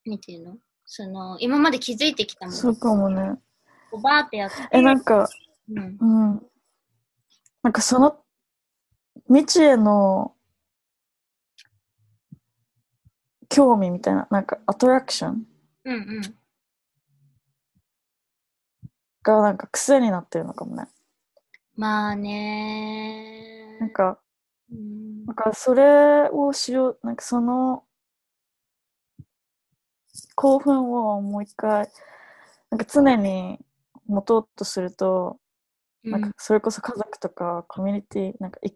[0.06, 0.56] なんていうの？
[0.94, 3.38] その、今まで気づいてきたものそうかもね。
[3.90, 5.26] をバーってやって、え、なんか、
[5.70, 6.46] うん、うん。
[7.62, 8.22] なんかその、
[9.26, 10.34] 未知への
[13.48, 15.46] 興味みたいな、なんかアトラクション
[15.86, 16.34] うんうん。
[19.22, 20.88] がなんか癖になってるのかもね。
[21.74, 24.18] まあねなんか、
[24.70, 27.84] うんなんかそれをしよう、なんかその
[30.42, 31.88] 興奮をもう一回、
[32.68, 33.60] なんか常に
[34.08, 35.38] 持とうとすると、
[36.02, 38.74] なんかそれこそ家族とかコミュニティ、なんか一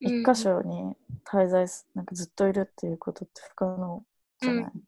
[0.00, 4.04] 一箇所に滞在す、なんかずっといるっていうことって不可能
[4.40, 4.64] じゃない？
[4.64, 4.78] だか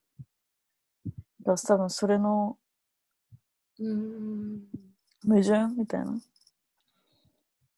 [1.45, 2.57] ら多分それの
[3.81, 4.63] うん。
[5.27, 6.21] 矛盾みたいな？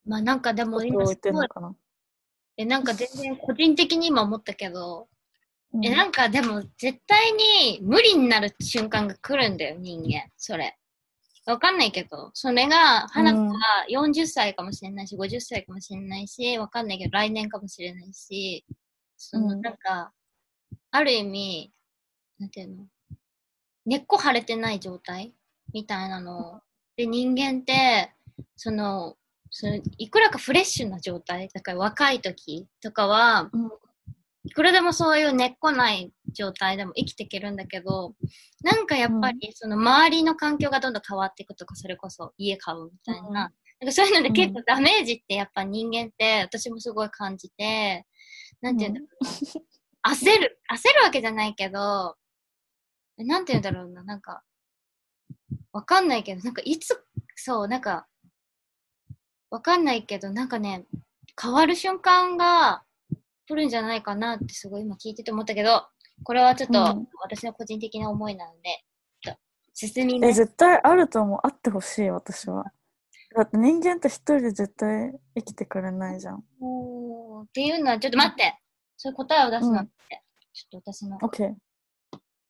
[0.05, 1.49] まあなんかでも今すごい。
[2.59, 5.12] え、なんか全然個人的に今思ったけど、うん
[5.83, 10.31] え、なんかでも絶対に無理になる瞬間が来るんだよ、人間。
[10.37, 10.77] それ。
[11.47, 13.59] わかんないけど、それが、花子が
[13.91, 18.65] 40歳かもしれないし、50歳かもしれないし、わかんないけど、来年かもしれないし、
[19.17, 19.61] その、うん。
[19.61, 20.13] なんか、
[20.91, 21.73] ある意味、
[22.39, 22.87] なんていうの、
[23.87, 25.35] 根っこ腫れてない状態？
[25.73, 26.61] みたいなの。
[26.97, 28.13] で、人間って、
[28.57, 29.17] その、
[29.51, 33.71] そのいくらかフレッシュな状態、だから若い時とかは、うん
[34.45, 38.15] いくらでもそういう根っこない状態でも生きていけるんだけど、
[38.63, 43.35] なんかやっぱりその周りの環境がどんどん変わっていくとか、それこそ家買うみたいな、うん。
[43.35, 43.51] なん
[43.87, 48.05] かそういうので結構ダメージってやっぱ人間って私もすごい感じて、
[48.61, 49.25] なんていうんだろう
[50.09, 52.17] な、焦る、焦るわけじゃないけど、
[53.19, 54.43] なんていうんだろうな、なんか、
[55.73, 57.05] わかんないけど、なんかいつ、
[57.37, 58.09] そう、なんか、
[59.51, 60.85] わかんないけど、なんかね、
[61.41, 62.83] 変わる瞬間が
[63.49, 65.87] 来るんじゃないかなってすごい今聞いてて思ったけど、
[66.25, 68.85] これはちょっとうん私の個人的な思いなので、
[69.75, 70.35] 進みえ、ます。
[70.35, 71.39] 絶対あると思う。
[71.43, 72.65] あってほしい、私は。
[73.35, 76.45] だって人間って一人で絶対生きてくれないじゃん。
[76.61, 78.59] おーっていうのは、ちょっと待って。
[78.97, 80.23] そういう答えを出すのって、
[80.53, 81.19] ちょっと私の。
[81.19, 81.39] OK。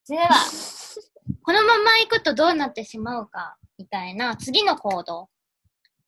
[0.09, 0.29] では、
[1.41, 5.29] このまま行くとどうなってしまうか、みたいな、次の行動。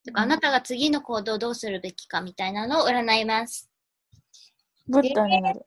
[0.03, 3.71] てかあなたが次の行動をどうするべきか、みたいなのを占います。
[4.87, 5.65] ブッダになる。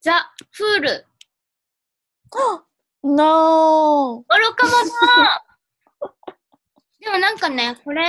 [0.00, 1.06] ザ・フール。
[3.02, 4.24] No!
[4.28, 4.84] 愚か者
[7.00, 8.04] でもなんかね、これ、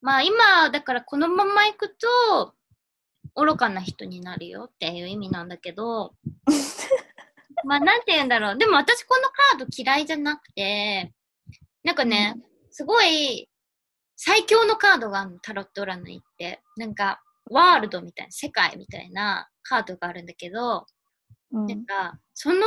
[0.00, 2.54] まあ今、だからこのまま行くと、
[3.34, 6.14] 愚かな人になるよっていう意味なんだけど、
[7.64, 8.58] まあなんて言うんだろう。
[8.58, 11.12] でも私このカード嫌いじゃなくて、
[11.84, 12.36] なんかね、
[12.70, 13.48] すごい
[14.16, 16.29] 最強のカードがあるの、タロット占いって。
[16.76, 17.20] なんか、
[17.50, 20.86] ワールドみたいな、世界みたいなカードがあるんだけど、
[21.52, 21.66] うん。
[21.66, 22.60] なんか、その、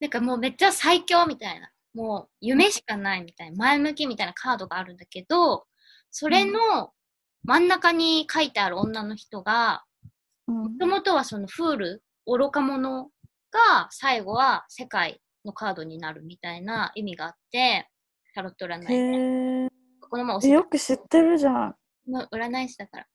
[0.00, 5.66] なんかもうめっちゃ最強みたいな、もう夢しかないみたいな、前向きみたいなカードがあるんだけど、
[6.10, 6.92] それの
[7.44, 9.84] 真ん中に書いてある女の人が、
[10.46, 10.56] うん。
[10.62, 13.10] もともとはそのフール、愚か者
[13.50, 17.88] が最後は世界のカードになるみたいな意味があって、
[18.34, 19.70] タロット占い。
[20.00, 21.76] このまま教ええよく知ってるじゃん。
[22.10, 23.06] もう占い師だから。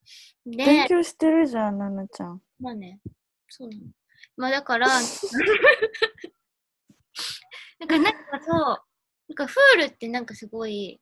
[0.46, 2.42] 勉で、強してるじゃん、ななちゃん。
[2.60, 3.00] まあね、
[3.50, 3.84] そうなの。
[4.38, 4.88] まあだから、
[7.80, 8.60] なんかなんかそう、
[9.30, 11.02] なんかフールってなんかすごい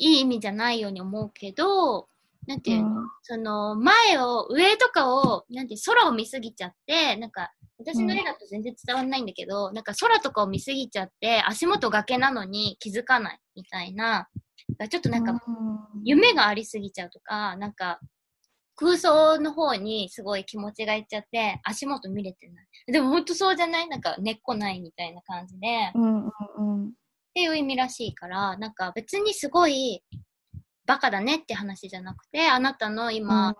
[0.00, 2.08] いい意味じゃないように思うけど、
[2.46, 14.28] なんていうの、うんその前を、上とかを、なんて空を見すぎちゃって、なんか私の絵だと全然伝わんないんだけど、なんか空とかを見すぎちゃって、足元崖なのに気づかないみたいな、
[14.88, 18.00] ちょっとなんかうん夢がありすぎちゃうとか、なんか
[18.76, 22.92] 空想の方にすごい気持ちがいっちゃって、足元見れてない。
[22.92, 23.88] でも本当そうじゃない？
[23.88, 26.92] なんか根っこないみたいな感じで、っうんうんうん。
[27.34, 30.02] ていう意味らしいから、なんか別にすごい
[30.86, 33.54] バカだねって話じゃなくて、あなたの今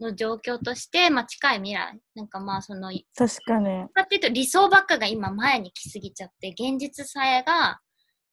[0.00, 3.88] の状況として、まあ近い未来、なんかまあその、確かに。
[3.94, 7.78] かっていうと理想ばっかが今前に来すぎちゃって、現実さえが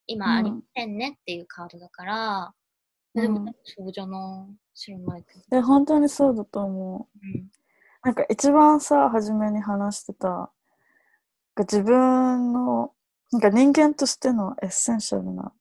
[0.08, 2.54] 今ありませんねっていうカードだから、
[3.14, 4.56] でもうんそうじゃない。
[4.76, 5.42] 知らないけど。
[5.50, 7.20] で、本当にそうだと思う。
[7.26, 7.50] うん
[8.06, 10.52] なんか一番さ、初めに話してた、
[11.58, 12.94] 自分の、
[13.32, 15.54] なんか人間としてのエッセンシャルな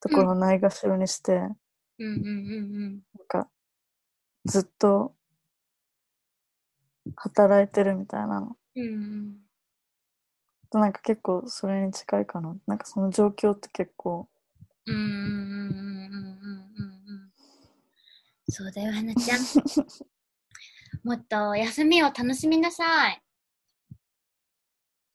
[0.00, 1.54] ところをないがしろにして、なん
[1.98, 3.48] うんうんうんか
[4.44, 5.14] ずっと
[7.16, 8.56] 働いてるみたいなの。
[8.76, 9.45] うん。
[10.78, 12.56] なんか結構それに近いかな。
[12.66, 14.28] なんかその状況って結構。
[14.86, 15.72] うんうんうんうんうん。
[15.72, 17.32] うん
[18.48, 19.38] そうだよはなちゃん。
[21.02, 23.22] もっと休みを楽しみなさい。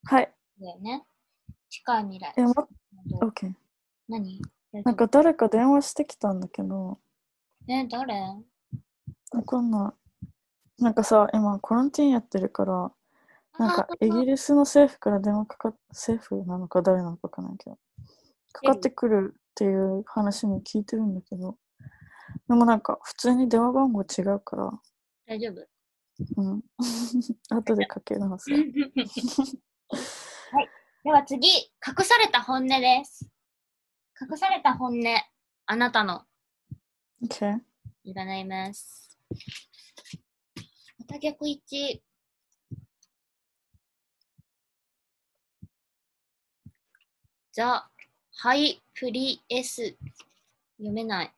[0.04, 0.34] はい。
[0.60, 1.06] だよね。
[1.70, 2.52] 近い未来え、ま、
[3.22, 3.54] OK
[4.10, 4.42] 何？
[4.74, 7.00] なんか誰か電話してきたんだけど。
[7.68, 8.14] え誰？
[9.32, 9.94] わかんな
[10.80, 10.84] い。
[10.84, 12.92] なんかさ今コロンティーンやってるから
[13.62, 17.78] なんか、イギリスの政府から電話かかっ、政府なのか誰なのかわかんないけど、
[18.54, 21.60] かかってくるっていう話も聞いてるんだけど、
[22.48, 24.72] でもなんか、普通に電話番号違うから、
[25.28, 25.68] 大丈夫
[26.38, 26.64] うん。
[27.56, 28.52] 後でかけ直す。
[28.52, 28.66] はい。
[31.04, 33.30] では次、隠された本音です。
[34.20, 35.04] 隠された本音、
[35.68, 36.26] あなたの
[37.24, 37.60] OK?
[38.08, 39.20] 占います。
[40.98, 42.04] また逆位置。
[47.54, 47.90] ザ・
[48.38, 49.98] ハイ・プリエス。
[50.78, 51.34] 読めない。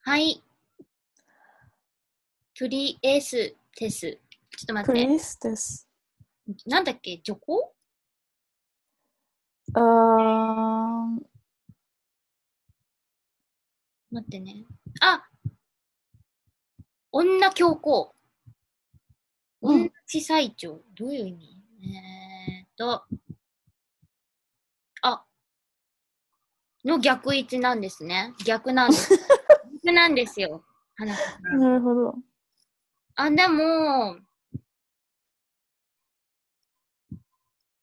[0.00, 0.42] ハイ・
[2.54, 4.10] プリエステス。
[4.10, 4.18] ちょ
[4.64, 5.04] っと待って。
[5.06, 5.88] プリスです。
[6.66, 7.18] なんだっけ？
[7.24, 7.74] 女皇
[9.74, 11.26] あー
[14.10, 14.64] 待ってね。
[15.00, 15.26] あ
[17.10, 18.15] 女教皇。
[19.70, 20.80] うん女地裁長。
[20.94, 21.62] どういう意味？
[22.58, 23.04] えーっと。
[25.02, 25.24] あ
[26.84, 28.32] の逆位置なんですね。
[28.44, 29.10] 逆なんです。
[29.72, 30.64] 密なんですよ、
[30.96, 31.60] 花子さん。
[31.60, 32.14] なるほど。
[33.14, 34.16] あ、でも、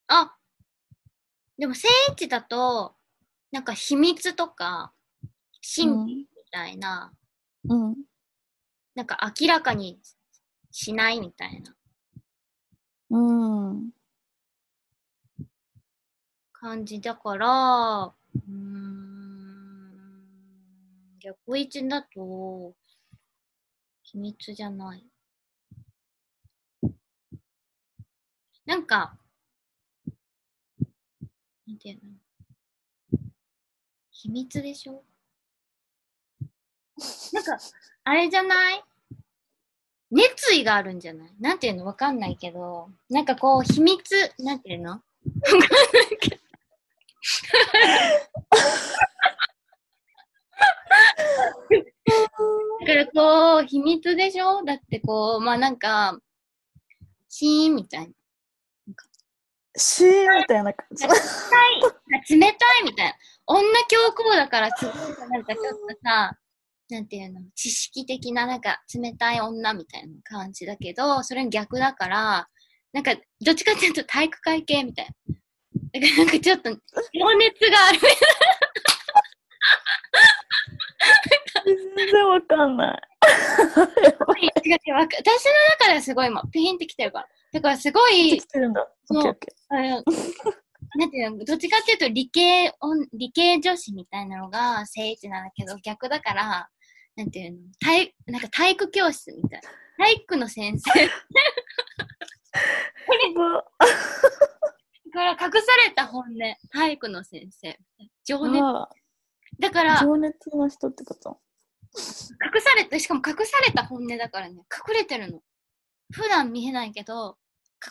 [0.06, 0.36] あ、
[1.58, 2.94] でも、聖地だと、
[3.50, 4.92] なんか秘密とか、
[5.76, 7.12] 神秘みたいな、
[7.68, 7.96] うん。
[8.94, 9.98] なんか明らかに
[10.76, 11.72] しないみたいな
[13.10, 13.90] うん。
[16.52, 20.18] 感じだから、うーん、
[21.20, 22.74] 逆位置だと、
[24.02, 25.06] 秘密じゃない。
[28.66, 29.16] なんか、
[31.68, 32.10] なんていうの？
[34.10, 35.04] 秘密でしょ？
[37.32, 37.58] なんか、
[38.02, 38.82] あれじゃない？
[40.14, 41.28] 熱意があるんじゃない？
[41.40, 41.84] なんていうの？
[41.84, 44.92] わかんないけど、なんかこう、秘密、なんていうの？
[44.92, 46.36] わかんないけど。
[52.80, 54.62] だからこう、秘密でしょ？
[54.64, 56.18] だってこう、まあなんか、
[57.28, 58.12] シーンみたいな。
[59.76, 60.72] シーンみたいな。
[60.72, 61.02] 感じ。
[61.02, 61.20] 冷たい、
[62.38, 63.14] 冷たいみたいな。
[63.46, 64.94] 女教皇だから、すごい
[65.28, 66.38] なんかちょっとさ、
[66.90, 72.48] なんていうの、知識的ななんか冷たい女みたいな感じだけど、それに逆だから、
[72.92, 75.12] なんか、どっちかっていうと体育会系みたいな。
[76.00, 77.98] だからなんかちょっと、情熱がある。
[81.64, 81.76] 全
[82.10, 83.00] 然わかんない。
[84.64, 87.28] 違う違う私の中ではすごい今、ピンってきてるから。
[87.52, 88.40] だからすごい
[89.04, 89.38] そう
[90.96, 92.72] なんていうの、どっちかっていうと理系
[93.12, 96.68] 理系女子みたいなのが聖一なんだけど、逆だから、
[97.16, 99.68] なんていうの、体なんか体育教室みたいな。
[99.96, 100.90] 体育の先生。
[101.04, 101.10] ー。
[105.12, 105.48] から隠さ
[105.88, 106.34] れた本音、
[106.72, 107.78] 体育の先生。
[108.24, 108.60] 情熱。
[109.60, 111.38] だから、情熱の人ってこと？
[111.96, 115.40] 隠されて、しかも隠された本音だからね、隠れてるの。
[116.12, 117.36] 普段見えないけど、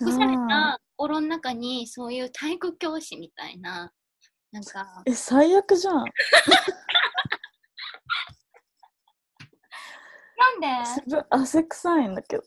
[0.02, 3.92] 隠された心の中にそういう体育教師みたいな、
[4.52, 5.96] なんか、え、最悪じゃん。
[5.96, 6.04] な
[10.58, 10.68] んで？
[11.30, 12.44] 汗臭いんだけど。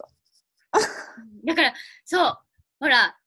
[1.45, 1.73] だから、
[2.05, 2.39] そう、
[2.81, 3.19] ほら、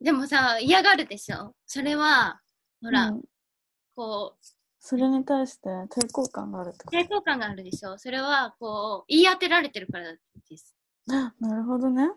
[0.00, 1.54] でもさ、嫌がるでしょ？
[1.66, 2.40] それは、
[2.82, 3.22] ほら、うん
[3.96, 4.46] こう、
[4.78, 7.98] それに対して抵抗感があるってこ抵抗感があるでしょ？
[7.98, 10.76] それは、こう、言い当てられてるからです。
[11.06, 12.08] となるほどね。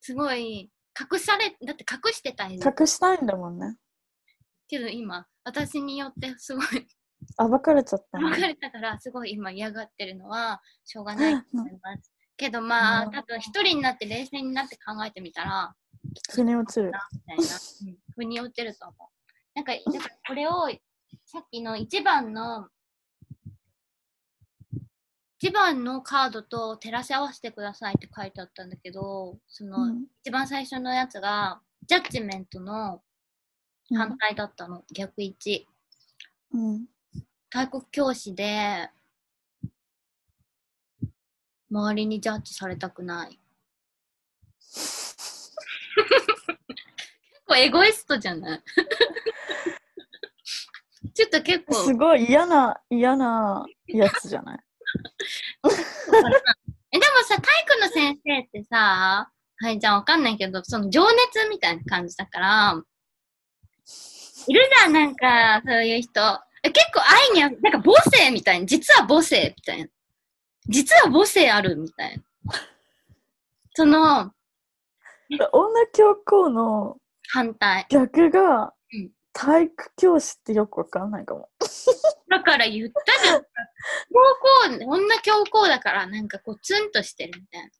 [0.00, 3.76] すごい、隠され、だって隠してたんだ隠したいんだもんね。
[4.68, 6.66] けど今、私によってすごい、
[7.38, 12.12] 暴かれちゃった分のかれたから、すごい今嫌がってるのは、しょうがないと思います。
[12.36, 15.74] けどまあ、うん多分一人になって冷静になって考えてみたら、
[16.30, 16.86] 腑に落ちる。
[16.86, 19.08] みたいな、うん、腑に落ちると思う。
[19.54, 20.68] なんか、だからこれを、
[21.24, 22.68] さっきの一番の、
[25.46, 33.00] 一番のカードと照らし合わせてくださいって書いてあったんだけど、その、うん一番最初のやつが、ジャッジメントの
[33.94, 35.68] 反対だったの、逆位置。
[36.52, 36.86] うん。
[37.48, 38.90] 体育教師で、
[41.70, 43.38] 周りにジャッジされたくない。
[44.58, 45.16] 結
[47.46, 48.62] 構エゴイストじゃない？
[51.14, 54.58] ちょっと結構、すごい嫌な、嫌なやつじゃない？
[56.92, 62.82] え、でもさ、体育の先生ってさ、はい、じゃあわかんないけど、その情熱みたいな感じだから、
[64.48, 66.20] いるじゃん、なんか、そういう人。
[66.62, 69.88] え結構愛にあなんか母性みたいな、実は母性みたいな。
[70.68, 72.22] 実は母性あるみたいな。
[73.74, 74.32] その、
[75.52, 76.96] 女教皇の
[77.28, 77.86] 反対。
[77.90, 78.75] 逆がうん
[79.38, 81.50] 体育教師ってよくわかんないかも。
[82.30, 83.42] だから言ったじゃん。
[83.42, 83.46] 教
[84.78, 87.70] 皇、女教皇だから、なんかこう、ツンとしてるみたい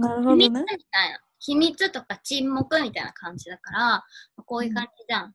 [0.00, 0.08] な。
[0.08, 0.64] なるほど秘密みね。
[0.66, 0.74] た
[1.06, 1.20] いな。
[1.38, 4.04] 秘密とか沈黙みたいな感じだから、
[4.46, 5.34] こういう感じじゃん。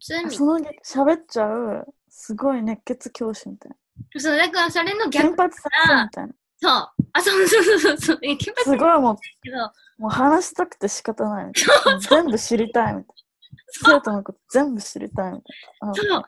[0.00, 0.36] ツンみたい
[0.84, 3.76] その喋っちゃう、すごい熱血教師みたいな。
[4.14, 4.20] な。
[4.20, 6.34] そう、だからそれの逆金、髪先生みたいな。
[6.60, 6.70] そう。
[7.12, 8.18] あ、そうそうそうそうそう。
[8.56, 9.58] すすごいもう、けど、
[9.98, 11.60] もう話したくて仕方ないみた
[11.90, 12.00] いな。
[12.00, 13.25] 全部知りたいみたいな。
[13.68, 15.42] 生徒のこと全部知りたいみたい
[15.80, 15.90] な。
[15.90, 16.22] あそう。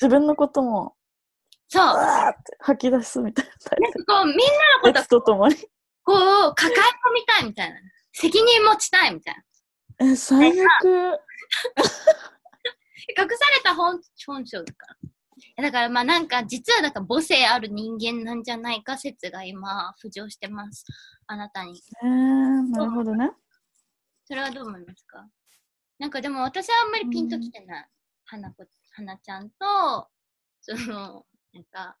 [0.00, 0.94] 自分のことも、
[1.68, 1.86] そう。
[1.86, 4.04] わーって吐き出すみたいなタイプ。
[4.04, 5.56] かこう、みんなのこと熱とともに。
[6.02, 7.76] こう、抱え込みたいみたいな。
[8.12, 9.34] 責任持ちたいみたい
[9.98, 10.06] な。
[10.12, 11.20] え、最悪。
[13.16, 14.86] 隠された本本性だか
[15.56, 15.64] ら。
[15.64, 20.84] だからまあなんか実はなんか母性ある人間なんじゃないか説が今浮上してます。
[21.26, 21.80] あなたに。
[22.02, 23.30] えー、なるほどね。
[24.24, 25.26] それはどう思いますか？
[26.04, 27.88] なんかでも私はあんまりピンときてない。
[28.26, 30.06] 花子、花ちゃんと、
[30.60, 31.24] その、
[31.54, 31.96] なんか、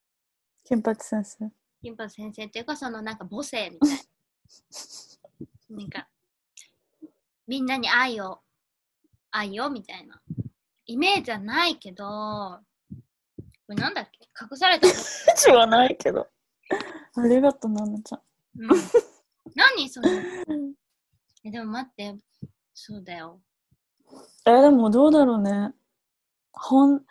[0.62, 1.50] 金八先生。
[1.80, 3.90] 金八先生っていうか、そのなんか母性みたい
[5.70, 5.76] な。
[5.78, 6.08] なんか、
[7.46, 8.42] みんなに愛を、
[9.30, 10.20] 愛をみたいな。
[10.84, 12.60] イメージはないけど、こ
[13.70, 14.28] れなんだっけ？
[14.38, 14.86] 隠された
[15.34, 16.28] 知 はないけど。
[17.14, 18.20] ありがとう、ななちゃん。
[18.58, 18.68] うん、
[19.54, 20.10] 何その
[21.42, 22.18] えでも待って
[22.74, 23.40] そうだよ
[24.46, 25.72] え、でもどうだろうね。
[26.52, 27.04] ほん、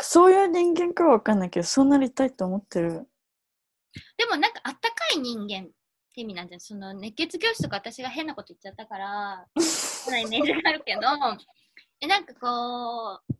[0.00, 3.08] そういう人間かはわかんないけど、そうなりたいと思ってる。
[4.16, 5.70] でもなんかあったかい人間っ
[6.14, 11.00] て意味なんじゃんその熱血教師とか私が変なこと言っちゃったから そんなイメージがあるけど
[12.00, 13.34] えなんかこう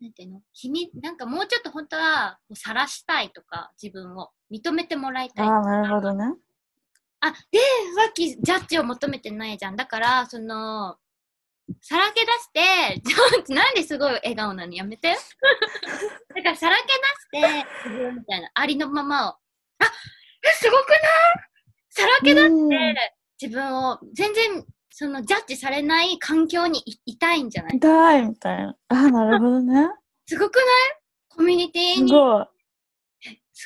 [0.00, 0.42] なんていうの？
[0.52, 6.34] 秘密なんかもうちょっと本当はこう晒したいとか自分を認めてもらいたいああ、なるほどね。
[7.20, 7.58] あ、で、
[7.96, 9.76] さっきジャッジを求めてないじゃん。
[9.76, 10.98] だから、その、
[11.80, 15.16] さらけ出して、 ちょなんですごい笑顔なのやめて。
[16.34, 16.82] だから、さらけ
[17.32, 17.66] 出して、
[18.12, 19.32] みたいな、ありのままを。
[19.32, 19.38] あ、
[20.42, 20.98] え、すごくない？
[21.90, 27.76] さらけ出うんして、自分を全然、その、ジャッジされない環境にいいたいんじゃない？
[27.76, 28.68] 痛いみたいな。
[28.70, 29.88] ああ、なるほどね。
[30.26, 30.64] すごくない？
[31.28, 32.08] コミュニティすに。
[32.10, 32.46] すごい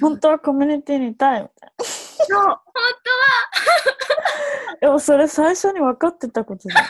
[0.01, 1.85] 本当はコミュニティにいたいみたいな。
[1.85, 2.45] そう。
[2.45, 2.62] 本
[4.81, 6.87] でもそれ最初に分かってたことじゃん。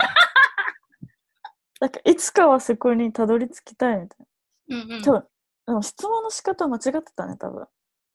[1.80, 4.26] なんかいつかはそこにたどり着きたいみたい当は。
[4.68, 5.04] うんうんな。
[5.04, 5.12] 多。
[5.12, 5.28] 分、
[5.66, 7.66] でも質問の仕方間違ってたね、多分。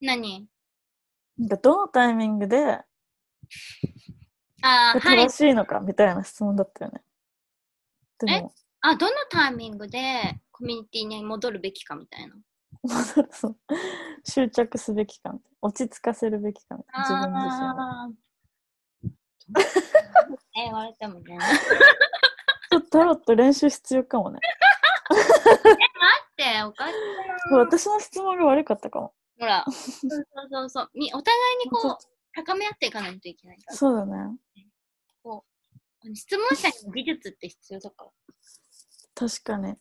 [0.02, 0.48] 何？
[1.38, 2.82] なんかどのタイミングで
[4.62, 5.30] あ正。
[5.30, 7.02] しいのかみたいな質問だったよね。
[8.20, 12.36] でも、あ、どのタイミングでコミュニティに戻るべきかみたいな？
[12.84, 13.58] 戻るそう
[14.26, 15.58] 執着すべきかみたいな。
[15.62, 17.08] 落ち着かせるべきかみたいな。
[17.08, 18.14] 自分自身を。
[20.56, 21.38] え、言われてもね。
[22.74, 24.40] ちょっとタロット練習必要かもね。
[25.14, 27.58] って、おかしいな。
[27.60, 29.14] 私の質問が悪かったかも。
[29.40, 29.64] ほら。
[29.70, 29.72] そ
[30.08, 30.90] うそうそうそう。
[30.96, 31.98] みお互いにこう、
[32.34, 33.78] 高め合っていかないといけないから。
[33.78, 34.38] そうだね。
[36.16, 38.12] 質問者にも技術って必要だから。
[39.16, 39.76] 確かに。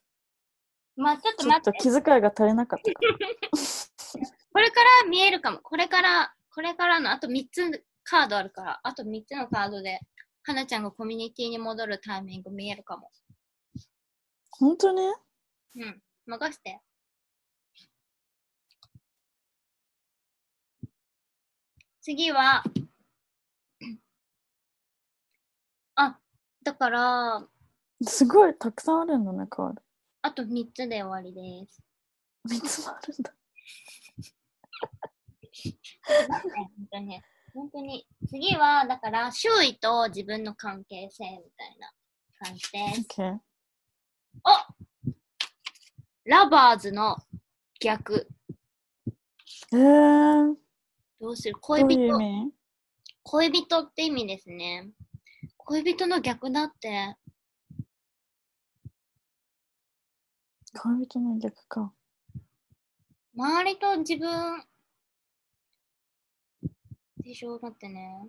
[0.94, 1.78] まあちょっとちょっと待って。
[1.78, 3.00] 気遣いが足りなかったか
[4.52, 5.58] これから見えるかも。
[5.58, 10.00] これから、これからのあと3つカードあるから、あと3つのカードで、
[10.44, 13.10] はなちゃんがコミュニティに戻るタイミング見えるかも。
[14.50, 15.02] 本当に
[15.76, 16.02] うん。
[16.26, 16.80] 任して。
[22.00, 22.64] 次は、
[25.94, 26.18] あ、
[26.64, 27.46] だから、
[28.02, 29.82] すごいたくさんあるんだね、カード。
[30.22, 31.80] あと3つで終わりです。
[32.48, 33.34] 3つもあるんだ。
[36.56, 37.22] 本当に。
[37.54, 38.06] 本当に。
[38.28, 41.92] 次は、だから、周囲と自分の関係性みたいな
[42.38, 43.20] 感じです。
[43.20, 43.38] OK。
[44.44, 44.50] お
[46.24, 47.16] ラバーズの
[47.80, 48.28] 逆。
[49.72, 50.54] えー、
[51.20, 51.54] どうする？
[51.54, 52.16] ど恋人。
[52.16, 52.52] 味
[53.24, 54.90] 恋人って意味ですね。
[55.58, 57.16] 恋人の逆だって。
[60.80, 61.92] 恋人の逆か。
[63.36, 64.64] 周りと自分。
[67.22, 68.28] でしょ待ってね。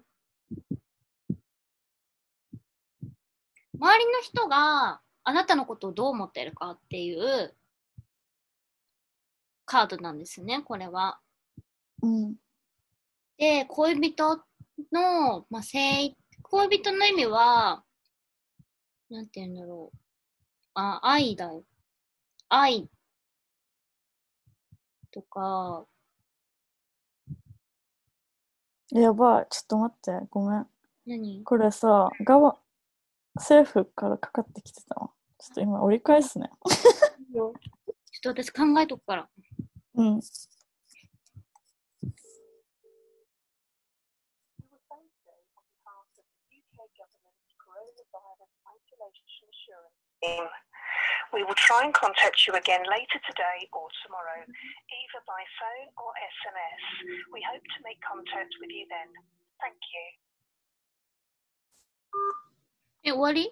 [3.79, 7.53] 周りの人があなたのことをどう思ってるかっていう
[9.65, 11.19] カードなんですね、これは。
[12.01, 12.35] うん。
[13.37, 14.37] で、恋人
[14.91, 17.83] の、まあ、性、恋人の意味は、
[19.09, 19.97] なんて言うんだろう。
[20.75, 21.63] あ、愛だよ。
[22.49, 22.89] 愛
[25.11, 25.85] とか、
[28.95, 29.47] やばい。
[29.49, 30.27] ちょっと待って。
[30.29, 30.67] ごめん。
[31.07, 31.43] 何？
[31.43, 32.57] これさ、側、
[33.35, 35.09] 政府からかかってきてたわ。
[35.39, 36.51] ちょっと今折り返すね。
[37.33, 37.53] ちょっ
[38.21, 39.27] と私考えとくから。
[39.95, 40.21] うん。
[51.33, 56.83] We will try and contact you again later today or tomorrow, either by phone or SMS.
[57.33, 59.09] We hope to make contact with you then.
[59.57, 60.23] Thank you.
[63.05, 63.51] え、終わり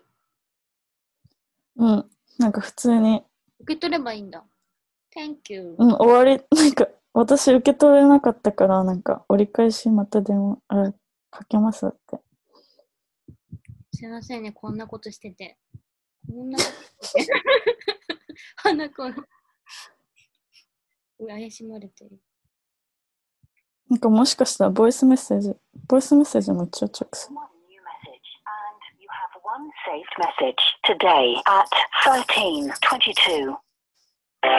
[1.76, 2.10] うん。
[2.38, 3.24] なんか普通に、
[3.62, 4.46] 受け取ればいいんだ。
[5.18, 5.76] Thank you.
[5.80, 10.94] うん、終わり、なんか私受け取れなかったから、なんか折り返しまた電話、あれ、
[11.32, 12.20] かけますって。
[13.92, 15.58] すいませんね、こんなことしてて。
[16.31, 16.65] こんなこ
[17.01, 17.33] としてて。
[18.57, 19.15] 花子の。
[21.27, 22.21] 怪しまれてる。
[23.89, 25.55] なんかもしかしたらボイスメッセージ、
[25.87, 27.37] ボイスメッセージも一応チェックする。
[27.37, 31.71] One new message, and you have one saved message today at
[32.05, 33.57] 1322.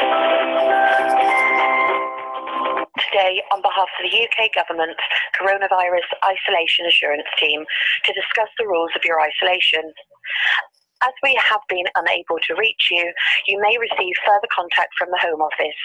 [3.12, 5.00] today on behalf of the UK government's
[5.40, 7.64] coronavirus isolation assurance team
[8.06, 9.94] to discuss the rules of your isolation.
[11.03, 13.13] As we have been unable to reach you,
[13.49, 15.81] you may receive further contact from the Home Office.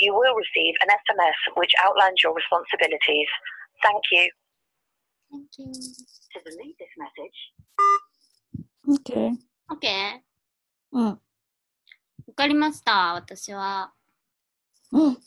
[0.00, 3.28] You will receive an SMS which outlines your responsibilities.
[3.82, 4.30] Thank you.
[5.30, 5.72] Thank you.
[5.72, 7.38] To delete this message,
[8.88, 9.32] OK。
[9.70, 10.20] OK?
[10.92, 11.04] うん。
[11.04, 11.18] わ
[12.34, 13.92] かりました、私は。
[14.92, 15.18] うん。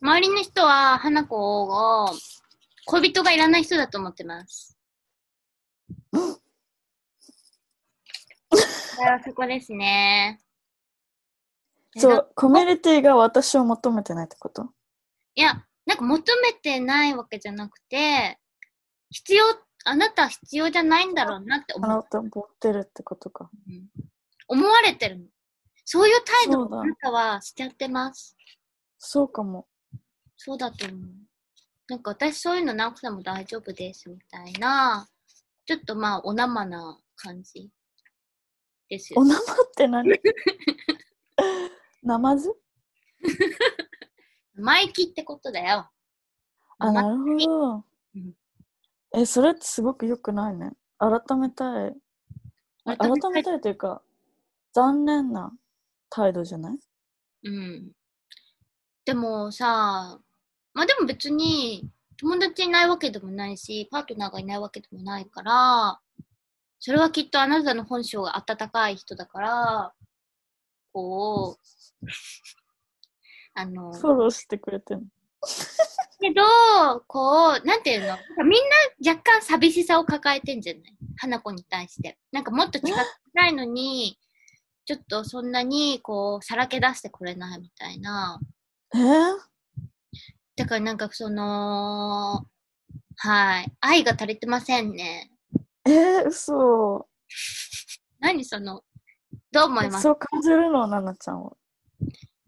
[0.00, 2.10] 周りの人は、花子を
[2.86, 4.78] 恋人がいらない人だと思ってます。
[6.12, 6.38] それは
[8.52, 10.40] そこですね。
[11.96, 14.70] そう、コミュニティが私を求めてないってこと？
[15.34, 18.38] いや、なんか求めてないわけじゃなくて、
[19.10, 19.44] 必要、
[19.84, 23.50] あなたは必要じゃないんだろうなって思うあなた持ってるってことか。
[23.68, 23.86] うん
[24.48, 25.24] 思われてるの。
[25.84, 28.36] そういう態度をあなたはしちゃってます。
[28.96, 29.66] そうかも。
[30.36, 31.00] そうだと思う。
[31.88, 35.08] なんか私そういうのなくても大丈夫ですみたいな、
[35.66, 37.70] ちょっとまあお生な感じ
[38.88, 39.24] ですよお。
[39.24, 39.38] 生っ
[39.76, 40.20] て何？
[42.02, 42.54] ナマズ
[44.54, 45.90] 生意気ってことだよ。
[46.78, 47.84] あ、なるほど
[48.14, 48.34] うん。
[49.14, 50.72] え、それってすごく良くないね。
[50.98, 51.94] 改めたい。
[52.84, 53.42] あ改めい。
[53.42, 54.02] たいというか、
[54.72, 55.52] 残念な
[56.08, 56.78] 態度じゃない？
[57.44, 57.92] うん。
[59.04, 60.20] でもさ、
[60.74, 66.00] まあでも別に友達いないわけでもないし、パートナーがいないわけでもないから、
[66.78, 69.92] それはきっとあなたの本性が温かい人だから、
[70.92, 72.06] こう、
[73.54, 75.04] あの、フォローしてくれてんの？
[76.20, 76.42] けど、
[77.06, 78.16] こう、なんていうの？
[78.44, 78.62] みん
[79.04, 80.82] な若干寂しさを抱えてんじゃない？
[81.16, 82.18] 花子に対して。
[82.32, 84.18] なんかもっと近づきたいのに、
[84.84, 88.38] ちょっとそんなに、こう、さらけ出してくれないみたいな。
[88.94, 88.98] え？
[88.98, 89.36] ー、
[90.56, 92.46] だからなんかその、
[93.16, 93.72] はい。
[93.80, 95.30] 愛が足りてませんね。
[95.86, 97.06] えー、嘘。
[98.20, 98.82] 何その、
[99.52, 100.02] どう思います？
[100.02, 101.52] そう感じるの、ナナちゃんは。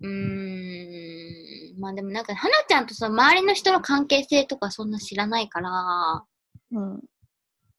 [0.01, 1.81] うーん。
[1.81, 6.25] まあでもなんか、花ちゃんとその周りの人の関係性とかそんな知らないから、
[6.73, 7.01] うん。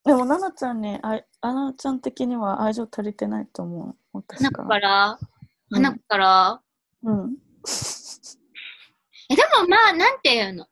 [0.05, 3.95] でも、ナナちゃんに、あい、ナナちゃん的には愛情足りてないと思う。
[4.13, 4.69] 私花子から。
[4.69, 6.61] から、うん花子から、
[7.03, 7.37] うん。
[9.29, 10.65] え、でもまあ、なんていうの？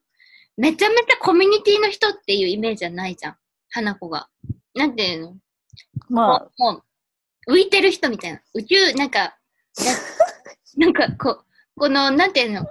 [0.56, 3.38] めちゃめちゃコミュニティの人っていうイメージはないじゃん。
[3.70, 4.28] 花子が。
[4.78, 5.38] なんていうの？
[6.10, 6.84] まあ、も
[7.48, 8.42] う、浮いてる人みたいな。
[8.54, 9.38] 宇宙、なんか、
[10.78, 11.46] な なんかこう、
[11.80, 12.64] この、なんていうの？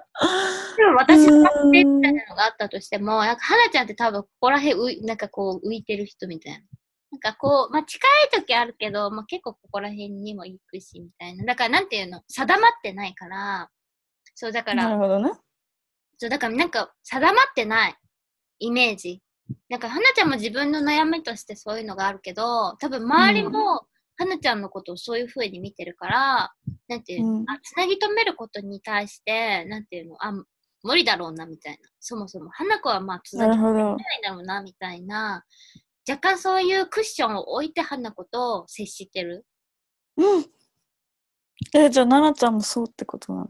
[0.76, 6.58] でも私の学生みたいなのがあったとしても、なんか、花ちゃんって多分ここら辺、うなんかこう、浮いてる人みたいな。
[7.12, 11.44] なんかこう、まあ近い時あるけど、まあ結構ここら辺にも行くし、みたいな。
[11.44, 12.22] だからなんていうの？
[12.28, 13.70] 定まってないから、
[14.34, 15.32] そう、だからな、るほどね。
[16.18, 17.96] そう、だからなんか定まってない
[18.58, 19.22] イメージ。
[19.68, 23.86] なんか、花ちゃんも自分の悩みとしてそういうのがあるけど、多分周りも、
[24.16, 26.52] 花ちゃんのことをそういう風に見てるから、
[26.88, 30.32] なんていうの、うんあ、つなぎ止めることに対して、なんていうの、あ、
[30.82, 31.78] 無理だろうな、みたいな。
[32.00, 35.44] そもそも、花子はまあ、つなぎ止めないだろうな、みたいな。
[36.08, 39.44] 若干そういうクッションを置いて花子と接してる？
[40.16, 40.46] うん。
[41.74, 43.48] え、じゃあ、ナナちゃんもそうってことなの？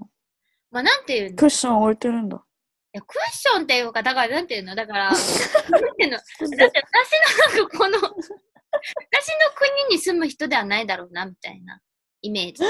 [0.71, 1.37] まあ、なんていうの？
[1.37, 2.43] クッション置いてるんだ。
[2.97, 5.15] いや、クッションっていうか、だから、なんていうのだから、 なん
[5.97, 8.17] ていうのだって私のなんかこの、 私の
[9.55, 11.83] 国に住む人ではないだろうな、みたいな
[12.23, 12.65] イメージ。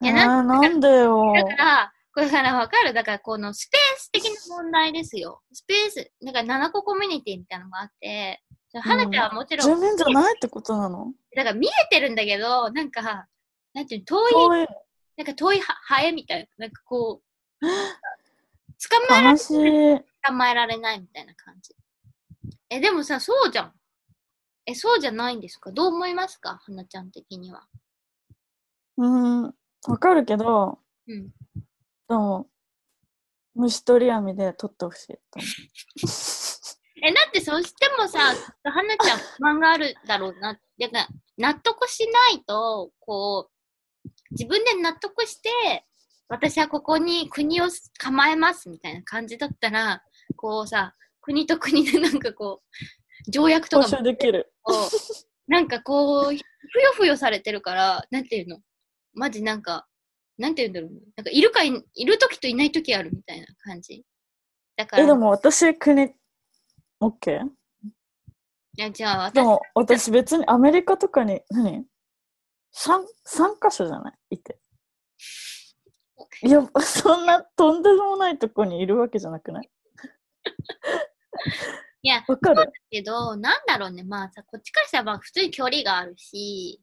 [0.00, 1.32] いやなあーなんでよ。
[1.34, 4.30] だから、これからわかるだから、このスペース的な
[4.62, 5.42] 問題ですよ。
[5.52, 8.44] スペース、だから7個コミュニティみたいなのがあって、
[8.80, 11.12] 花ちゃんはもちろん、住民じゃないってことなの？
[11.34, 13.26] だから見えてるんだけど、なんか、
[13.72, 14.66] なんていうの、遠い、遠い。
[15.16, 17.24] なんか遠いはハエみたいな、なんかこう、
[18.90, 20.04] 捕まえられ悲しい。
[20.26, 21.74] 捕まえられないみたいな感じ。
[22.70, 23.72] え、でもさ、そうじゃん。
[24.66, 25.70] え、そうじゃないんですか？
[25.72, 26.58] どう思いますか？
[26.64, 27.66] 花ちゃん的には。
[28.96, 31.28] うん、わかるけど、うん。
[32.08, 32.48] でも、
[33.54, 35.18] 虫取り網で取ってほしい
[37.06, 38.18] え、だってそしてもさ、
[38.64, 40.54] 花ちゃん不満があるだろうな。
[40.78, 43.50] だから、納得しないと、こ
[44.04, 45.86] う、自分で納得して、
[46.28, 47.66] 私はここに国を
[47.98, 50.02] 構えますみたいな感じだったら、
[50.36, 52.62] こうさ、国と国でなんかこ
[53.26, 53.68] う、条約う。
[53.68, 54.52] とかもできる。
[55.46, 56.40] なんかこう、ふよ
[56.94, 58.58] ふよされてるから、なんていうの？
[59.12, 59.86] マジなんか、
[60.38, 61.00] なんていうんだろうね。
[61.16, 64.04] なんかいるかい、いる時といない時あるみたいな感じ。
[64.76, 66.10] だから、え、でも私、国、
[67.00, 67.40] OK?
[68.76, 71.84] いやじゃあ私、でも私別にアメリカとかに、何
[72.74, 74.36] ?3、三箇所じゃない？
[74.36, 74.58] いて。
[76.42, 79.70] いや、そんなとんでもないとこにいるわけじゃなくない？
[82.02, 82.72] いや、わかる？
[82.90, 84.02] けど、なんだろうね。
[84.04, 86.80] まあさ、こっちからしたらまあ普通に距離があるし、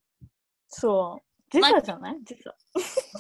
[0.68, 1.24] そう。
[1.52, 2.16] 時差じゃない？
[2.24, 2.56] 時差。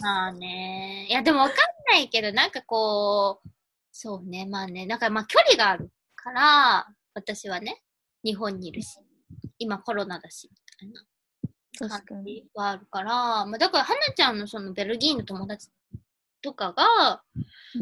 [0.01, 1.05] まあね。
[1.09, 1.57] いや、でもわかん
[1.91, 3.49] ないけど、なんかこう、
[3.91, 4.85] そうね、まあね。
[4.85, 7.83] なんかまあ距離があるから、私はね、
[8.23, 8.99] 日本にいるし、
[9.59, 12.25] 今コロナだし、みたいな感。
[12.25, 15.69] じはあるから、まあだから、はなちゃんのそのベルギーの友達
[16.41, 17.23] とかが、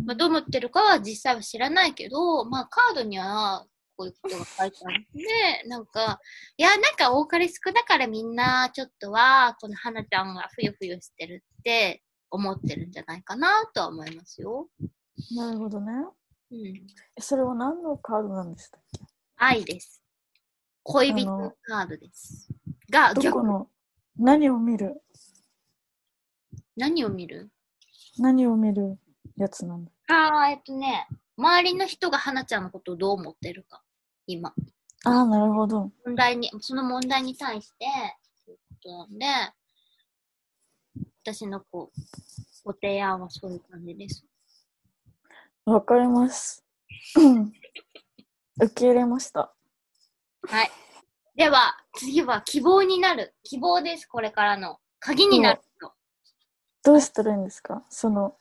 [0.06, 3.66] まあ、どう思ってるかは実際は知らないけど、まあカードには
[3.98, 6.20] こういうことが書いてあるんで、なんか、
[6.58, 14.70] いや、なんか多かれ少なかれみんなちょっとは、この花ちゃんがふよふよしてるって思ってるんじゃないかなとは思いますよ。
[15.36, 15.92] なるほどね。
[16.52, 16.88] うん。
[17.18, 19.06] えそれは何のカードなんでしたっけ？
[19.36, 20.02] 愛です。
[20.84, 22.48] 恋人あのカードです。
[22.90, 23.68] が、逆どこの？
[24.18, 25.02] 何を見る？
[26.78, 27.50] 何を見る？
[28.20, 28.98] 何を見る
[29.38, 29.92] やつなんだ？
[30.10, 33.82] あー、えっとね、周りの人が花ちゃんのことをどう思ってるか、
[34.28, 34.54] 今。
[35.06, 35.92] ああ、なるほど。
[36.06, 37.86] 問題に、その問題に対して、
[38.46, 39.26] ということなんで、
[41.24, 42.02] 私のこう、
[42.66, 44.26] ご提案はそういう感じです。
[45.66, 46.66] わかります。
[47.16, 47.54] う ん
[48.62, 49.54] 受け入れました。
[50.48, 50.72] はい。
[51.36, 53.34] では、次は希望になる。
[53.44, 54.80] 希望です、これからの。
[55.00, 55.69] 鍵になる人。
[56.90, 57.84] どうしたらいいんですか？
[57.88, 58.36] その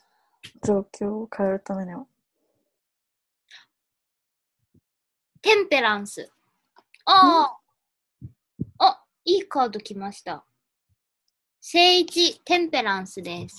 [0.65, 2.07] 状況を変えるためには。
[5.43, 6.31] テンペランス。
[7.05, 7.59] あ
[8.79, 8.87] あ。
[8.87, 10.47] あ、いいカード来ました。
[11.61, 13.59] 聖一テンペランスです。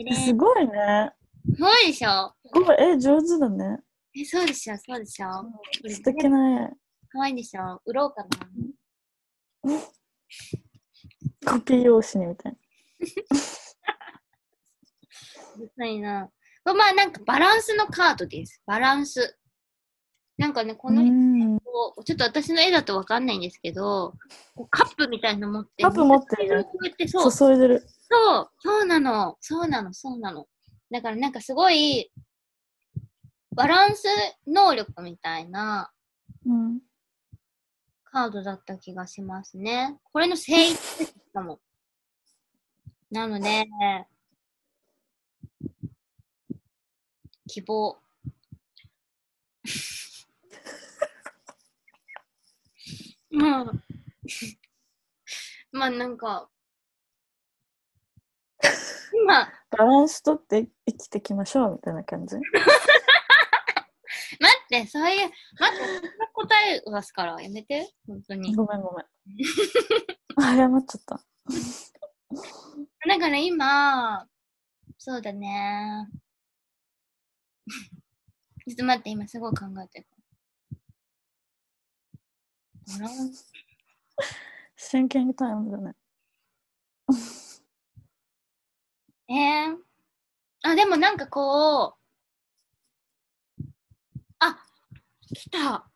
[0.00, 1.12] え すごいね。
[1.58, 2.32] そうでしょ？
[2.46, 2.76] すごい。
[2.80, 3.80] え、上手だね。
[4.16, 4.78] え、そうでしょ？
[4.78, 5.28] そうでしょ？
[5.86, 6.68] 素敵な絵。
[7.10, 7.82] かわいいでしょ？
[7.84, 8.28] 売ろうかな。
[11.46, 12.58] コピー用紙にみたいな。
[15.56, 16.30] うるさいな。
[16.64, 18.62] まあなんかバランスのカードです。
[18.66, 19.38] バランス。
[20.36, 21.58] なんかね、この人うん。
[21.60, 24.14] こうちょっと私の絵だとわかんないんですけど、
[24.54, 26.66] こうカップみたいなの持って、カップ持ってる
[27.06, 27.86] そう、注いでる。
[28.10, 30.46] そう、そうなの、そうなの、そうなの。
[30.90, 32.12] だからなんかすごい、
[33.54, 34.06] バランス
[34.46, 35.90] 能力みたいな
[36.46, 36.80] うん。
[38.04, 39.98] カードだった気がしますね。
[40.12, 41.60] これの正位ですかも。
[43.10, 43.64] なので、
[47.46, 47.96] 希望。
[53.30, 53.64] まあ、
[55.72, 56.48] まあなんか、
[59.14, 62.36] 今、バランスとって生きていきましょうみたいな感じ？
[64.40, 68.54] 待って、そういう、待って、そんな答え出すからやめて、本当に。
[68.54, 69.06] ごめんごめん。
[70.36, 71.20] あ謝っちゃった。
[73.08, 74.26] だから今、
[74.98, 76.08] そうだね。
[78.66, 80.06] ちょっと待って、今すごい考えてる。
[82.88, 83.52] バランス
[84.76, 85.94] シンキングタイムだね。
[89.28, 89.76] えー、
[90.62, 91.94] あ、でもなんかこ
[93.58, 93.64] う、
[94.38, 94.58] あ、
[95.34, 95.88] 来た。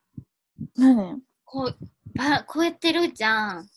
[0.77, 1.21] 何？
[1.45, 1.77] こう、
[2.15, 3.69] ばこうやってるじゃん。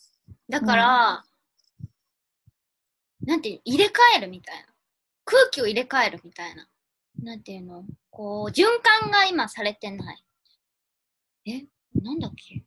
[0.50, 1.24] だから、
[3.26, 4.68] なんていう入れ替えるみたいな。
[5.24, 6.68] 空気を入れ替えるみたいな。
[7.24, 7.84] なんていうの？
[8.12, 8.64] こう、循
[9.02, 10.24] 環が今されてない。
[11.46, 11.66] え？
[12.02, 12.64] なんだっけ？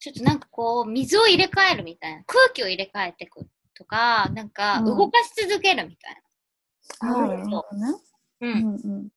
[0.00, 2.24] ちょっとなんかこう、水を入れ替えるみたいな。
[2.24, 6.22] 空気を入れ替えてくとか、なんかうん動かし続けるみたい
[7.00, 7.80] ああ、なるほどね。
[7.80, 8.00] な。
[8.40, 8.52] うん。
[8.52, 9.08] っうんうん。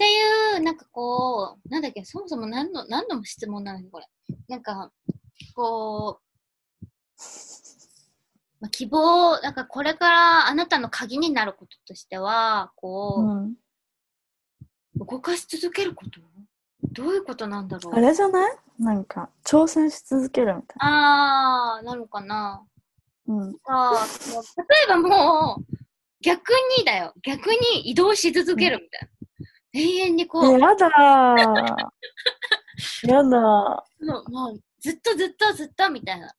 [0.00, 4.06] ていう、なんかこう、なんだっけ、そもそも何の、何の質問なのこれ。
[4.48, 4.90] なんか、
[5.54, 6.20] こ
[6.80, 6.84] う、
[8.60, 16.20] まあ、希望、なんかこれからあなたの鍵になることとしては、こう、うん、動かし続けること？
[16.92, 17.94] どういうことなんだろう？
[17.94, 18.56] あれじゃない？
[18.78, 22.62] なんか、挑戦し続けるみたいあー、なのかな？
[23.26, 23.34] な。
[23.34, 23.54] うん。
[23.66, 24.06] あ
[24.56, 25.64] 例えばもう、
[26.22, 27.12] 逆にだよ。
[27.22, 29.08] 逆に移動し続けるみたいな。
[29.72, 31.90] 永遠にこう、えやだー。
[33.08, 33.84] やだも
[34.26, 36.28] うもうずっとずっとずっとみたいな。
[36.28, 36.32] っ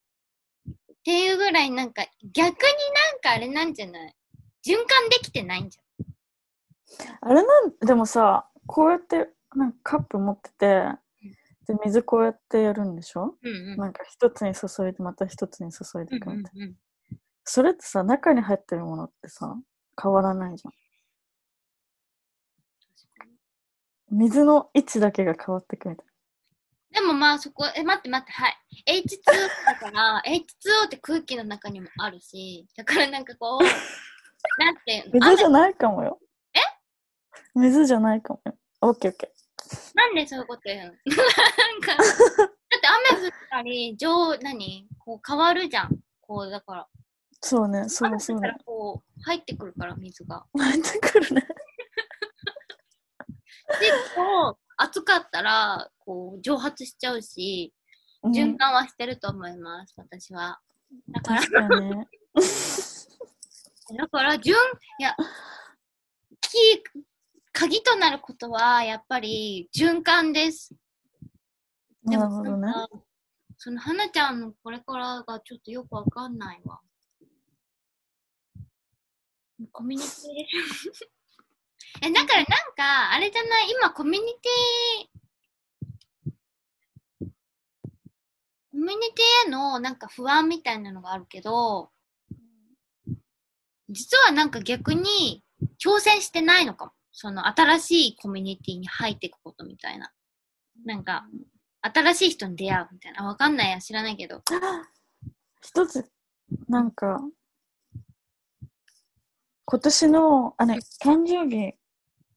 [1.04, 2.04] ていうぐらいなんか
[2.34, 4.16] 逆になんかあれなんじゃない？
[4.66, 5.80] 循環できてないんじ
[7.22, 10.84] あれなん、でもさ、こうやって、なんかカップ持ってて、
[11.68, 13.22] で、水こうやってやるんでしょ？
[13.22, 13.30] ゃん。
[13.42, 13.78] うんうん。
[13.78, 16.52] なんか一つに注いで、また一つに注いでいくみたいな。
[16.54, 16.76] うんうんうん
[17.44, 19.58] それってさ、中に入ってるものってさ、
[20.02, 20.74] 変わらないじゃん。
[24.12, 26.06] 水の位置だけが変わってくみたい
[26.94, 28.58] でもまあそこ、え、待って待って、はい。
[28.86, 33.64] H2O だから、 H2O って空気の中にもあるし、だからなんかこう、
[34.62, 36.20] なんて、水じゃないかもよ。
[36.54, 36.60] え？
[37.56, 38.58] 水じゃないかもよ。
[38.82, 39.32] オッケーオッケ
[39.96, 41.16] なんでそういうこと言うの？
[41.16, 41.24] な
[41.78, 42.50] んか、だっ
[42.82, 44.88] て雨降ったり、上、何？
[45.00, 45.98] こう変わるじゃん。
[46.20, 46.84] こう、だから。
[46.84, 46.86] ー。
[47.40, 48.58] そうね、そ雨降ったらうそうね。
[48.66, 50.46] こう、入ってくるから、水が。
[50.58, 51.48] 入ってくるね。
[53.80, 57.74] で、こう、暑かったら、こう、蒸発しちゃうし、
[58.24, 60.60] うん循環はしてると思います、私は。
[61.08, 61.42] だから。
[63.98, 64.56] だから、順、
[65.00, 65.16] いや、
[66.40, 67.04] キー、
[67.52, 70.76] 鍵となることは、やっぱり、循環です。
[72.04, 72.60] でなるもほどね。
[72.62, 73.00] なんか
[73.58, 76.80] その花ちゃんのこれからがちょっとよくわかんないわ。
[79.72, 80.48] コミュニティで
[82.02, 82.46] え、だからなん
[82.76, 85.22] か、あれじゃない、今コミュニティ、
[88.72, 91.92] コミュニティへのなんか不安みたいなのがあるけど、
[93.90, 95.44] 実はなんか逆に
[95.84, 96.92] 挑戦してないのかも。
[97.14, 100.12] その新しいコミュニティに入っていくことみたいな。
[100.86, 101.26] なんか、
[101.82, 103.26] 新しい人に出会うみたいな。
[103.26, 104.42] わかんないや、知らないけど。
[105.62, 106.10] 一つ、
[106.70, 107.20] なんか、
[109.66, 111.74] 今年の、あれ、誕生日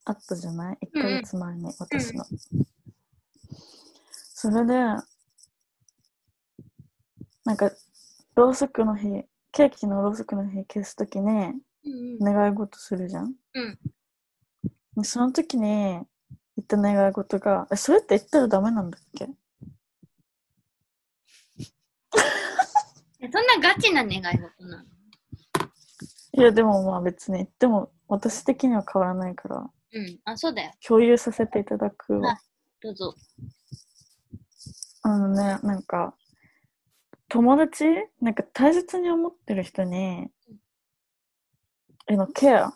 [0.06, 2.24] あったじゃない ?1 ヶ月前に、私の。
[4.34, 4.74] それで、
[7.44, 7.70] なんか、
[8.34, 11.52] ろうそくの日、ケーキのろうそくの日消すときに、
[11.84, 12.18] うん。
[12.18, 13.34] 願い事するじゃん？
[13.54, 13.78] うん。
[14.96, 16.04] でその時に言
[16.62, 19.28] った願い事が、え、それって言ったらダメなんだっけ？
[23.20, 24.84] えそんなガチな願い事なの？
[26.32, 30.18] いや、でもまあ別に言っても私的には変わらないから、うん。
[30.24, 30.72] あ、そうだよ。
[30.86, 32.38] 共有させていただくわ。
[32.82, 33.14] どうぞ。
[35.02, 36.14] あのね、なんか、
[37.28, 37.84] 友達？
[38.20, 40.28] なんか大切に思ってる人に、
[42.06, 42.74] へのケア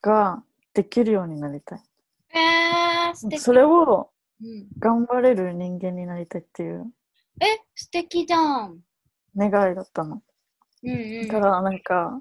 [0.00, 0.42] が
[0.72, 1.82] できるようになりたい。
[2.32, 3.40] えー、素敵。
[3.40, 4.10] それを
[4.42, 6.90] うん、頑張れる人間になりたいっていう
[7.40, 8.80] え、素敵じゃん。
[9.36, 10.22] 願いだったの。
[10.82, 11.28] うんうん。
[11.28, 12.18] だからなんか、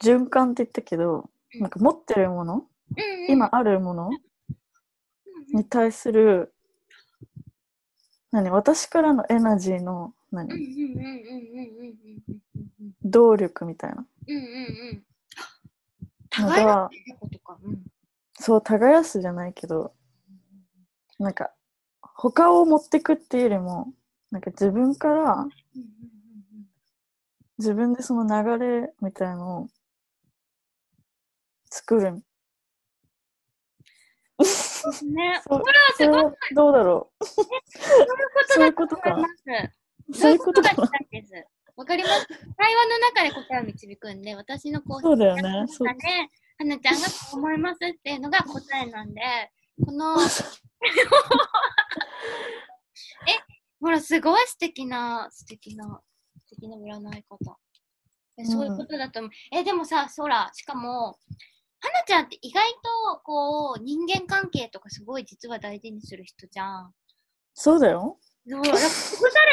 [0.00, 2.62] 循環って言ったけど、うんなんか持ってるもの、うんう
[3.28, 4.10] ん、今あるもの？
[5.52, 6.52] に対する
[8.32, 8.50] 何？
[8.50, 10.48] 私からのエナジーの何？
[13.02, 14.06] 動力みたいな。
[14.28, 14.44] うんうんう
[14.94, 15.02] ん。
[16.30, 16.90] 耕、
[18.34, 19.94] そう耕すじゃないけど
[21.18, 21.50] なんか
[22.02, 23.94] 他を持ってくっていうよりも
[24.30, 25.46] なんか自分から
[27.56, 29.68] 自分でその流れみたいのを
[31.76, 32.08] 作る。
[32.08, 32.22] うん。
[35.14, 39.22] ね、そうこれはすごいどうだろうそういうことか思い。
[39.22, 39.28] ま
[40.12, 40.20] す。
[40.20, 40.86] そういうことかが。
[40.86, 41.32] したいです。
[41.76, 42.26] わかります。
[42.26, 45.66] 会話の中で答えを導くんで、私のこう、そうだよね。
[45.68, 46.08] そう中で、
[46.58, 49.20] はなちゃんがこう思いますっていうのが答えなんで、
[49.84, 50.26] この、 え、
[53.80, 56.00] ほら、すごい素敵な、素敵な、
[56.46, 57.58] 素敵な占い方。
[58.38, 59.30] えそういうことだと思う。
[59.52, 61.16] え、でもさ、そら、しかも、は
[61.90, 62.64] なちゃんって意外
[63.14, 66.94] と、こう、人間関係とかすごい実は大事にする人じゃん。
[67.54, 68.18] そうだよ。
[68.48, 68.96] そう、だから隠さ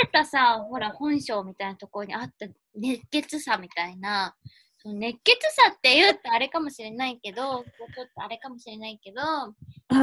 [0.01, 4.35] れたさ、 ほら、本性みたいなところにあった熱血さみたいな、
[4.77, 9.55] その熱血さって言うとあれかもしれないけど、ちょっとあれかもしれないけど、あ、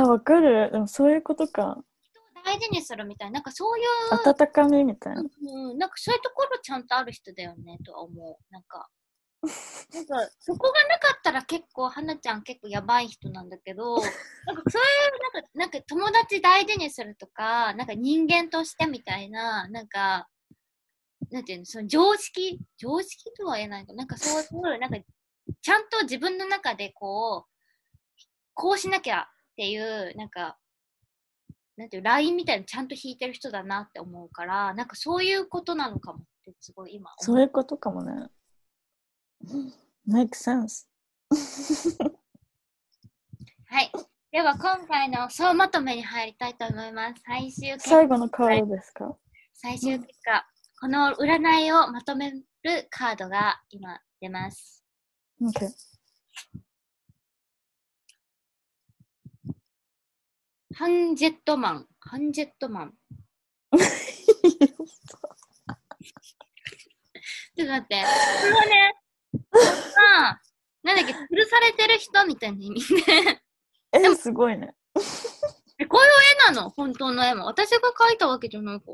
[0.09, 0.71] わかる。
[0.73, 1.85] でもそういうことか。
[2.45, 5.21] 大事にするみたいな、なんかそういう、温かみみたいな。
[5.21, 8.53] うん、なんかそういうところちゃんとある人だよね、とは思う。
[8.53, 8.89] なんか、
[9.43, 13.97] なんかそこがなかったら結構、はなちゃん結構やばい人なんだけど、
[14.47, 20.29] なんかそういう、なんか、なんか友達大事にするとか、なんか人間としてみたいな、なんか、
[21.31, 24.99] なんていうの、その常識、常識とは言えないけど、なんかそういう、なんか、
[25.63, 27.51] ちゃんと自分の中でこう、
[28.55, 29.27] こうしなきゃっ
[29.57, 30.59] ていう、なんか、
[31.77, 37.11] なんていう、ラインみたいなのちゃんと引いてる人だなって思うから、なんかそういうことなのかもってすごい今。
[37.19, 38.29] そういうことかもね。
[40.07, 40.87] make sense.
[43.67, 43.93] はい。
[44.33, 47.23] では今回の総まとめに入りたいと思います。
[47.25, 49.17] 最終結最後のカードですか？
[49.55, 50.47] 最終結果、
[50.81, 52.41] この占いをまとめる
[52.91, 54.85] カードが今出ます。
[55.43, 55.69] ?OK。
[60.75, 61.87] ハンジェットマン。
[62.01, 62.95] ハンジェットマン。
[67.57, 68.03] ちょっと待って。
[68.03, 68.95] これはね、
[69.55, 70.41] あ
[70.83, 73.41] なんだっけ、吊るされてる人みたいな意味で。
[73.93, 74.75] え、すごいね。
[75.79, 76.11] え、こういう
[76.51, 76.71] 絵なの？
[76.71, 77.47] 本当の絵も。
[77.47, 78.87] 私が描いたわけじゃないか。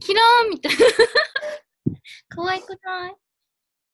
[0.00, 0.78] キラーンみたいな。
[2.28, 3.16] 可愛くない？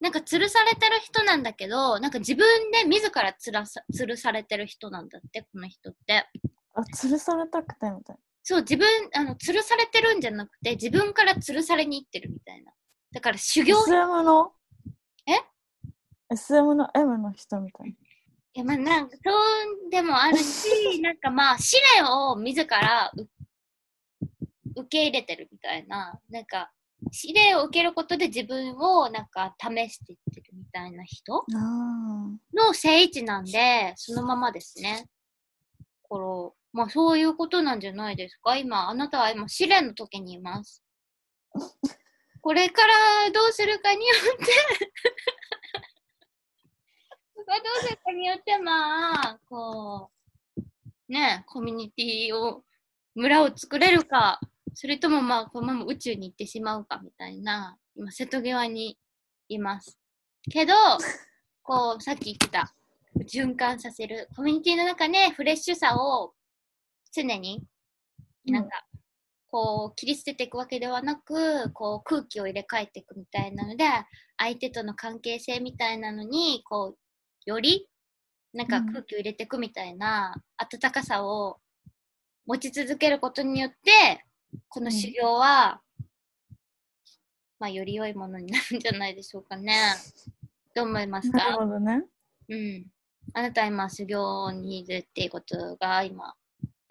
[0.00, 6.28] なんか吊るされてる人なんだけど、なんか自分で自ら吊らさ吊るされてる人なんだって、この人って。
[6.74, 12.72] あ、吊るされたくてみたいそう、自分、あの、吊るされてるんじゃなくて、自分から吊るされに行ってるみたいな。
[13.14, 13.66] だから修な。
[13.66, 14.52] 行 SM の？
[15.26, 15.32] え
[16.30, 19.30] ?SM の M の人みたいいや、まあ、なんか、そ
[19.86, 23.28] うでもあるし、 なんかまあ、試練を自らう
[24.76, 26.72] 受け入れてるみたいな、なんか、
[27.12, 31.44] 試練を受けることで自分をなんか試していってるみたいな人
[32.54, 35.06] の聖地なんで、そのままですね。
[36.02, 38.56] この、まあそういうことなんじゃないですか？
[38.56, 40.82] 今、あなたは今試練の時にいます。
[42.44, 42.92] これから
[43.32, 44.44] どうするかによって
[47.46, 50.10] どうするかによって、まあ、こ
[50.58, 50.62] う、
[51.10, 52.62] ね、コミュニティを、
[53.14, 54.40] 村を作れるか、
[54.74, 58.98] それともまあ、このまま宇宙に行ってしまうかみたいな、今、瀬戸際に
[59.48, 59.98] います。
[60.50, 60.74] けど、
[61.62, 62.74] こう、さっき言ってた、
[63.20, 64.28] 循環させる。
[64.36, 66.34] コミュニティの中でフレッシュさを
[67.10, 67.64] 常に、
[68.44, 68.84] なんか、
[69.54, 73.84] こう、切り捨てていくわけではなく、こう、空気を入れ替えていくみたいなので、
[74.36, 76.96] 相手との関係性みたいなのに、こ
[77.46, 77.88] う、より、
[78.52, 81.60] なんかうん空気を入れていくみたいな、温かさを
[82.46, 84.24] 持ち続けることによって、
[84.68, 85.80] この修行は、
[87.60, 89.78] まあ、より良いものになるんじゃないでしょうかね。
[90.74, 91.36] どう思いますあ。
[91.36, 92.02] なるかほどね。
[92.48, 92.86] うん。
[93.34, 96.34] あなたは今修行にいるっていうことが今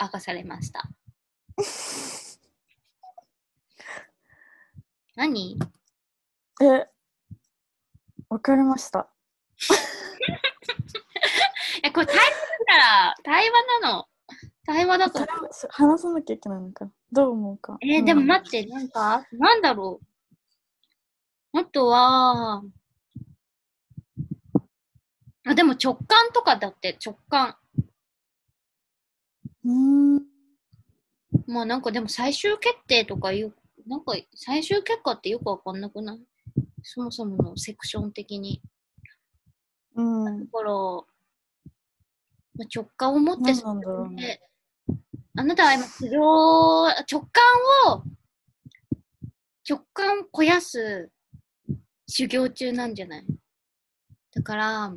[0.01, 0.89] 明かされました。
[5.15, 5.57] 何？
[6.61, 6.87] え、
[8.29, 9.09] わかりました。
[11.83, 14.07] え、これ対話だから、対話なの。
[14.65, 15.19] 対話だと。
[15.69, 16.89] 話さなきゃいけないのか。
[17.11, 17.77] どう思うか。
[17.81, 19.99] えーでも待って、なんか、なんだろ
[21.53, 21.59] う。
[21.59, 22.63] あとは、
[25.45, 27.57] あ、でも直感とかだって、直感。
[29.65, 30.21] うん。
[31.45, 33.53] まあなんかでも最終決定とかいう、
[33.87, 36.19] なんか最終結果ってよくわかんなくない？
[36.83, 38.61] そもそものセクション的に。
[39.95, 40.45] うん。
[40.45, 41.05] だから、ま
[42.61, 44.39] あ、直感を持って何なんだろうね。
[44.87, 44.95] で
[45.35, 47.21] あなたは今、修行、直感
[47.93, 48.03] を、
[49.67, 51.09] 直感を肥やす
[52.07, 53.25] 修行中なんじゃない？
[54.35, 54.93] だから、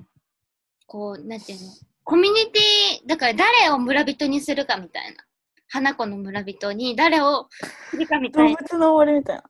[0.87, 1.73] こう、なんていうの？
[2.05, 5.25] コミュニティ、だから誰を村人にするかみたいな。
[5.69, 7.49] 花子の村人に誰を
[7.91, 8.59] するかみた動いな。
[8.61, 9.43] 物の森みたいな。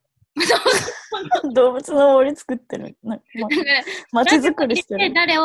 [1.52, 2.96] 動物の森作ってる。
[3.02, 5.12] なま、だから街づくりしてる。
[5.14, 5.44] 誰を、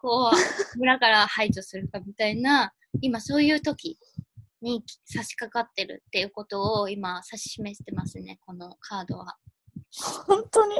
[0.00, 3.98] こう、村から排除するかみたいな、今そういう時
[4.62, 9.36] に差し掛かってるっていうことを今指し示してますね、このカードは。
[10.26, 10.74] 本当に？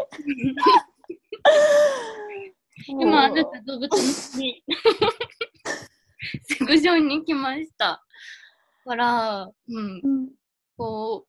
[2.88, 4.62] 今、あなた動物の森
[6.42, 8.05] セ クションに来ました。
[8.86, 10.30] だから、うん、うん
[10.76, 11.26] こ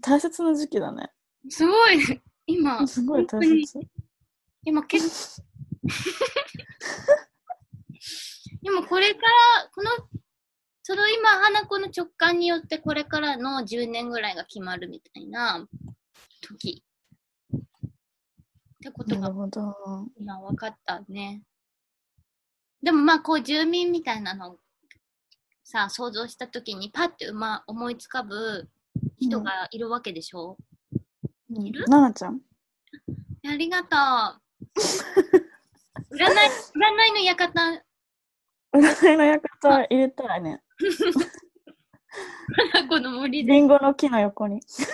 [0.00, 1.10] 大切な時期だね。
[1.44, 1.98] う、すごい、
[2.46, 3.80] 今、すごい大切。
[4.64, 5.46] 今結構、
[8.62, 9.28] 今これから、
[9.74, 9.90] この、
[10.82, 15.66] その今、花子の直感によってこれからの10年ぐらいが決まるみたいな
[16.42, 16.84] 時。
[17.56, 17.60] っ
[18.80, 19.34] てことが。
[20.16, 21.42] 今分かったね。
[22.82, 24.60] でもまあこう住民みたいなのを
[25.70, 28.70] さ、想像した時にパッて、ま、思いつかぶ
[29.18, 30.56] 人がいるわけでしょ、
[31.50, 31.84] うんいる？
[31.88, 32.40] ななちゃん？
[33.46, 33.98] ありがとう。
[36.10, 36.26] 占い、
[36.74, 37.84] 占いの館、
[38.72, 40.62] 占いの館入れたいね。
[42.72, 44.62] 花子の森でリンゴの木の横に。
[44.66, 44.86] さ。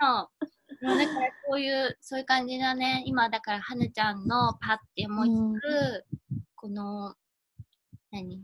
[0.00, 0.10] そう。
[0.12, 0.46] もう
[0.82, 3.02] だからこういう、そういう感じだね。
[3.06, 5.28] 今だから、はなちゃんのパッて思い
[5.58, 6.04] つく、
[6.54, 7.14] この、
[8.10, 8.40] 何？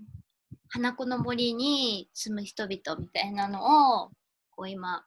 [0.68, 4.10] 花子の森に住む人々みたいなのを、
[4.50, 5.04] こう今、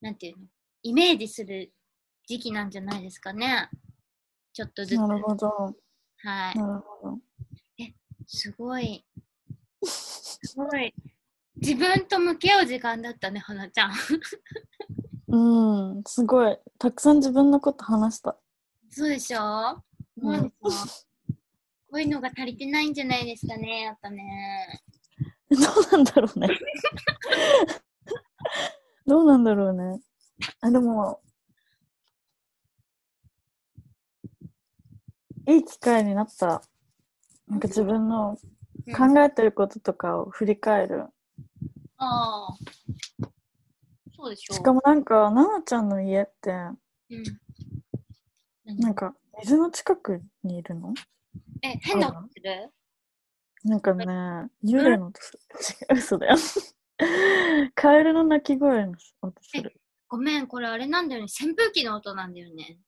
[0.00, 0.46] なんていうの？
[0.82, 1.72] イメージする
[2.26, 3.68] 時期なんじゃないですかね。
[4.52, 4.98] ちょっとずつ。
[4.98, 5.48] なるほど。
[5.48, 6.58] はい。
[6.58, 7.18] なるほど。
[8.26, 9.04] すごい。
[9.82, 10.94] すごい。
[11.56, 13.92] 自分と向き合う時間だったね、はなちゃん。
[15.28, 16.58] うん、すごい。
[16.78, 18.36] たくさん自分のこと話した。
[18.90, 19.82] そうでしょ？
[20.22, 20.68] うんなんでしょ？
[21.30, 21.34] こ
[21.92, 24.80] ういうのが足りてないんじゃないですかね、やっぱね。
[25.50, 25.60] どう
[25.92, 26.48] なんだろうね。
[29.06, 30.00] どうなんだろうね。
[30.60, 31.20] あ、でも、
[35.46, 36.62] いい機会になった。
[37.46, 38.36] なんか自分の
[38.86, 41.04] うん考えてることとかを振り返る。
[41.98, 42.56] ああ。
[44.20, 47.24] そうでしょしかもなんか、ななちゃんの家って、うん。
[48.64, 50.92] 何なんか、水の近くにいるの？
[51.62, 52.72] え、変な音する？
[53.62, 54.04] なんかね、
[54.64, 55.38] 幽霊の音する。
[55.92, 56.36] 違う、嘘だよ。
[57.76, 59.80] カエルの鳴き声の音する。
[60.08, 61.26] ごめん、これあれなんだよね。
[61.26, 62.80] 扇風機の音なんだよね。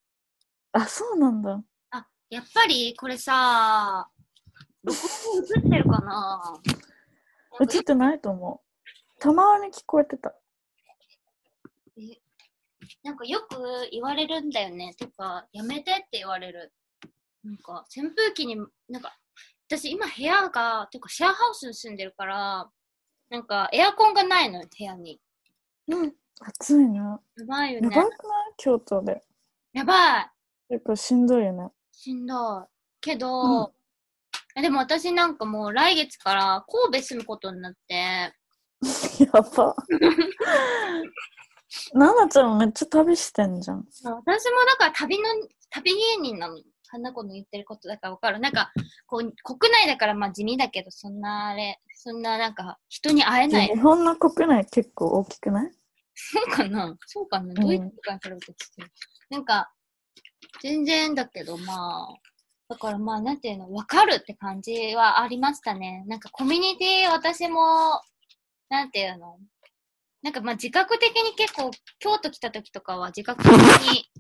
[0.73, 1.63] あ、そうなんだ。
[1.91, 4.11] あ、やっぱりこれさ、
[4.83, 4.99] 録
[5.33, 6.61] 音映ってるかな？
[7.61, 9.21] 映ってないと思う。
[9.21, 10.35] たまに聞こえてた。
[13.03, 14.95] なんかよく言われるんだよね。
[14.95, 16.73] てか、やめてって言われる。
[17.45, 18.57] なんか、扇風機に、
[18.89, 19.17] なんか、
[19.69, 22.71] 私今部屋が、てかシェアハウスに住んでるから、
[23.31, 25.21] なんかエアコンがないのよ、部屋に。
[25.89, 26.15] うん。
[26.41, 27.21] 暑いな。
[27.39, 28.27] やばいよねやばく。
[28.27, 28.55] ない？
[28.57, 29.23] 京都で。
[29.73, 30.31] やばい。
[30.69, 31.69] 結構しんどいよね。
[31.93, 32.67] しんどい。
[33.01, 33.69] けど、うん
[34.57, 37.95] えでも私なんかもう来月から神戸住むことになって、
[39.23, 39.77] やば。
[41.95, 43.85] ななちゃんめっちゃ旅してんじゃん。
[44.03, 45.25] 私もだから旅の、
[45.71, 46.59] 旅芸人なの。
[46.93, 48.41] 花子の言ってることだから分かる。
[48.41, 48.73] なんか、
[49.07, 53.77] こう、国内だからまあ地味だけど、そんなあれ、そんななんか人に会えない日。
[53.77, 55.71] 本の国内結構大きくない？
[56.17, 56.97] そうかな？
[57.07, 57.55] そうかな？
[57.55, 58.91] どういうことかに比べてちっちゃい
[59.31, 59.71] なんか、
[60.61, 62.17] 全然だけどまあ、
[62.69, 66.03] だからまあ、なんていうの、分かるって感じはありましたね。
[66.09, 68.01] なんかコミュニティ、私も、
[68.69, 69.39] なんていうの、
[70.23, 74.11] なんかまあ自覚的に結構、京都来た時とかは自覚的に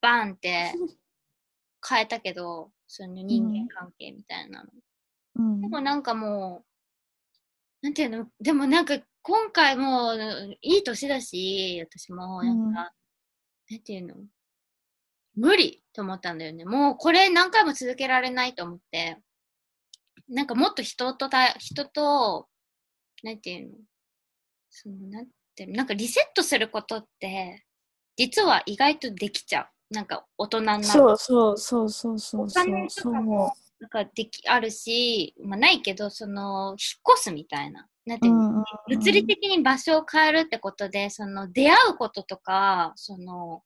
[0.00, 0.72] バーンって
[1.88, 4.70] 変えたけど、その人間関係みたいなの。
[5.36, 5.68] うんで。
[5.68, 6.64] もなんかも
[7.82, 12.92] う、なんていうの、でもなんか今回もういい年だし、私もなんか、
[13.70, 14.14] なんていうの、
[15.34, 16.64] 無理と思ったんだよね。
[16.64, 19.18] もうこれ何回も続けられないと思って、
[20.28, 22.48] なんかもっと人とた、人と、
[23.22, 23.74] なんていうの、
[24.70, 25.26] その、なん
[25.60, 27.64] ていうの、なんかリセットすることって、
[28.16, 29.94] 実は意外とできちゃう。
[29.94, 32.46] なんか大人になるそうそうそうそうそう
[33.80, 36.76] なんかでき、あるし、まあないけど、その、引っ
[37.14, 37.88] 越すみたいな。
[38.04, 43.62] なんて物理的に場所を変えるってことで、その、出会うこととか、その、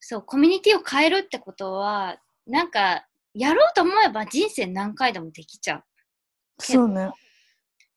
[0.00, 2.16] そう、コミュニティを変えるってことは、
[2.46, 5.84] なんか、やろうと思えば人生何回でもできちゃう。
[6.58, 7.10] そうね。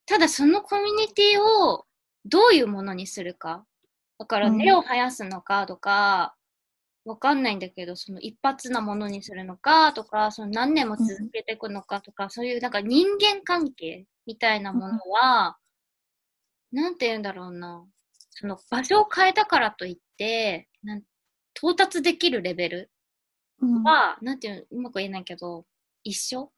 [0.06, 1.85] ただそのコミュニティを
[2.26, 3.66] どういうものにするか？
[4.18, 6.36] だからうん根を生やすのかとか、
[7.06, 15.58] わかんないんだけど、その一発なものにするのかとか、その何年も続けていくのかとか、そういうなんか人間関係みたいなものは、
[16.72, 17.86] なんて言うんだろうな。
[18.32, 21.04] その場所を変えたからといって、なん
[21.56, 22.92] 到達できるレベル
[23.62, 25.66] うんは、なんていうの、うまく言えないけど、
[26.04, 26.52] 一緒？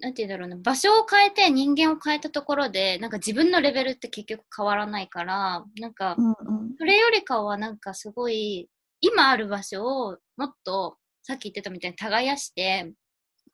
[0.00, 6.32] なんて言うんだろうな、場所を変えて人間を変えたところで、なんか自分のレベルって結局変わらないから、なんか、うんう
[6.64, 6.74] ん。
[6.78, 8.68] それよりかはなんかすごい、
[9.00, 12.92] 今ある場所をもっと、さっき言ってたみたいに耕して、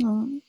[0.00, 0.40] うん。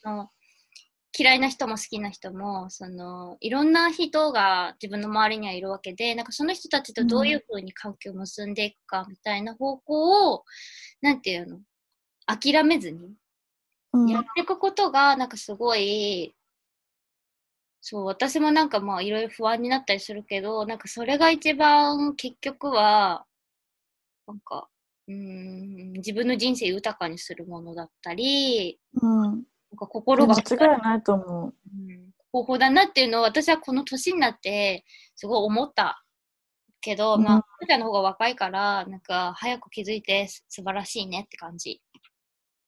[1.18, 10.44] 嫌いな人も好きな人も、その、いろんな人が自分の周りにはいるわけで、なんかその人たちとどういうふうに関係を結んでいくかみたいな方向を、
[11.02, 11.60] なんていうの、
[12.28, 13.14] 諦めずにうん
[14.07, 16.36] やっていくことが、なんかすごい、
[17.82, 23.26] そう、私もなんかまあいろいろ不安になったりするけど、なんかそれが一番結局は、
[24.28, 24.70] なんか、
[25.07, 29.22] うーん、自分の人生豊かにするものだったり、うん。
[29.22, 29.44] なん
[29.78, 31.53] か心が、間違いないと思う。
[31.74, 34.86] うん方法だなっていうのを私はこの年になって
[35.16, 36.03] すごい思った
[36.82, 41.82] けど、まあ、うんあなたの方が若いから、なんか早く気づいてす素晴らしいねって感じ。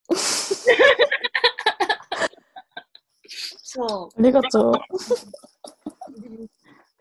[3.64, 4.20] そう。
[4.20, 4.74] ありがとう。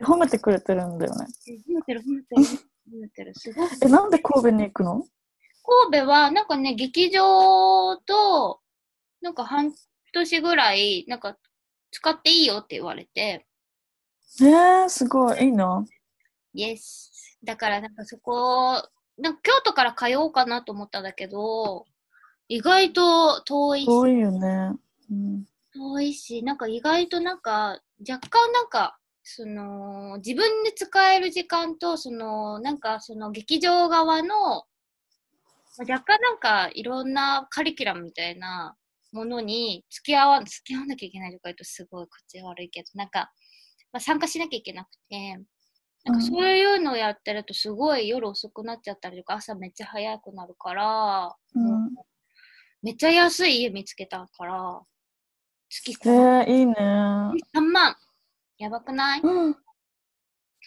[0.05, 1.27] 褒めてくれてるんだよね。
[1.69, 3.35] 褒めてる、褒めてる、褒めてる。
[3.35, 3.71] すごい。
[3.83, 5.07] え、なんで神戸に行くの？
[5.91, 8.61] 神戸は、なんかね、劇場と、
[9.21, 9.73] なんか半
[10.13, 11.37] 年ぐらい、なんか、
[11.91, 13.47] 使っていいよって言われて、
[14.41, 15.45] えー、すごい。
[15.45, 15.85] いいな。
[16.55, 17.39] イエス。
[17.43, 18.83] だから、なんかそこ、
[19.19, 21.87] なんか京都から通おうかなと思ったんだけど、
[22.51, 24.73] 意外と遠いし、遠いよね。
[25.09, 25.45] うん。
[25.73, 34.65] 遠いし、なんか意外となんか、若干なんか、その、自分で使える時間と、その、なんかその劇場側の、
[35.79, 38.75] 若干なんかいろんなカリキュラムみたいな
[39.13, 43.31] ものに付き合わ、付き合わなきゃいけないとか言うとすごい口悪いけど、なんか、
[43.93, 45.39] まあ、参加しなきゃいけなくて、
[46.05, 51.95] なんかそういうのをやってるとすごい夜遅くなっちゃったりとか朝めっちゃ早くなるから、うん。
[52.83, 54.81] めっちゃ安い家見つけたから、
[55.69, 56.75] 月え3ー、いいね。
[57.55, 57.97] 3万。
[58.59, 59.21] やばくない？
[59.23, 59.53] うん。
[59.53, 59.59] だ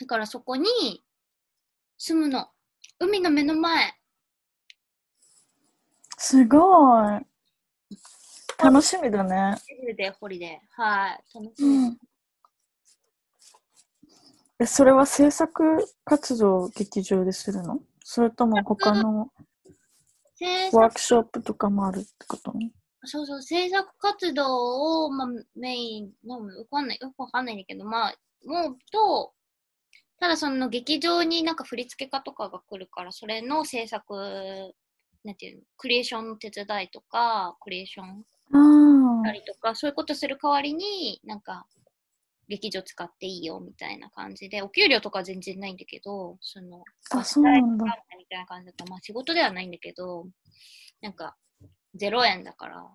[0.07, 0.67] からそこに
[1.97, 2.47] 住むの。
[2.99, 3.93] 海の目の前。
[6.17, 7.25] すごい。
[8.57, 9.57] 楽しみだね。
[9.81, 10.81] ホリデー、ホリデー。
[10.81, 11.23] はい。
[11.33, 11.87] 楽しうみ。
[11.89, 11.97] ん。
[14.59, 17.79] え、それは制作活動を劇場でするの？
[18.03, 19.31] それとも他の？
[20.73, 22.53] ワークショップとかもあるってこと？
[23.05, 28.15] そうそう、制作活動を、まあ、メインの、わかんない、よくわかんないんだけど、まあ、
[28.45, 29.33] もうと、
[30.19, 34.13] ただその劇場になんか振付家とかが来るから、それの制作、
[35.25, 41.65] なんていうの、クリエーションの手伝いとか、クリエーションあしたりとか、そういうことする代わりに、なんか、
[42.47, 47.19] 劇場使っていいよみたいな感じで、お給料とかは全然ないんだけど、その、あ。
[47.19, 47.85] あ、そうなんだ。
[48.17, 50.27] みたいな感じだったら、まあ仕事ではないんだけど、
[51.01, 51.35] なんか、
[51.95, 52.85] 0円だから、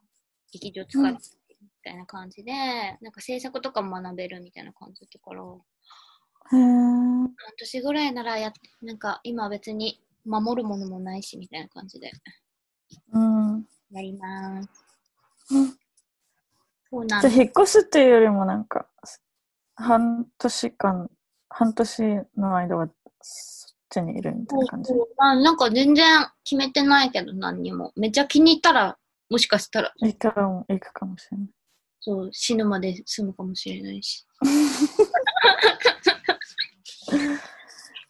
[0.53, 5.43] 劇場使ってみたいな感じで、なんか制作とかも学べるみたいな感じだから。
[6.51, 8.53] 半年ぐらいならやっ
[8.83, 12.11] なんか今別に守るものもないし、みたいな感じで、
[13.13, 13.67] うん。
[13.91, 15.55] やりまーす。
[15.55, 15.79] うん
[16.91, 17.43] そうなんだじゃあ。
[17.43, 18.89] 引っ越すっていうよりもなんか、
[19.81, 21.09] 半年間、
[21.49, 22.03] 半年
[22.37, 22.89] の間は
[23.23, 24.93] そっちにいるみたいな感じ？
[25.17, 27.93] まあなんか全然決めてないけど、何にも。
[27.97, 28.99] めっちゃ気に入ったら、
[29.31, 31.49] もしかしたら、行ったらも行くかもしれない。
[32.01, 34.27] そう、死ぬまで済むかもしれないし。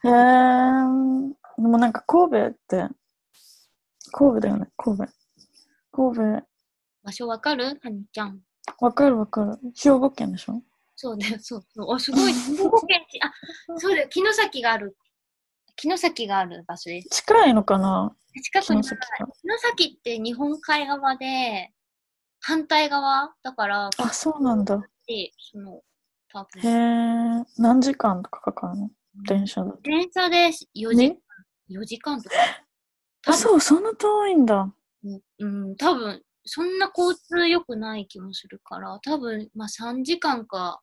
[0.05, 0.11] へえ。
[0.11, 0.12] で
[1.62, 2.89] もなんか神戸って、
[4.11, 5.05] 神戸だよね、神戸。
[5.93, 6.23] 神戸、
[7.03, 7.78] 場所わかる？
[7.82, 8.40] はにちゃん。
[8.81, 9.59] わかるわかる。
[9.77, 10.62] 兵庫県でしょ？
[11.01, 11.95] そう だよ、そうそう。
[11.95, 12.33] あ、すごい。
[12.33, 13.33] あ、
[13.79, 14.09] そうだよ。
[14.11, 14.97] 城崎がある。
[15.81, 17.09] 城崎がある場所です。
[17.11, 18.16] 近いのかな？
[18.43, 19.29] 近くに城崎が。
[19.41, 21.73] 城崎って日本海側で、
[22.41, 23.33] 反対側？
[23.45, 24.77] だから、あ、そうなんだ。
[25.07, 25.83] で、その、
[26.33, 27.47] 多へ分、え。
[27.59, 28.91] 何時間とかかかるの？
[29.29, 29.81] 電車だと。
[29.83, 31.19] 電車で4時、ね
[31.70, 32.35] ？4時間とか。
[33.29, 34.75] あ、そう、そんな遠いんだ。
[35.05, 40.81] うん、うん、多分、そんな交通良くない気もするから、多分、まあ3時間か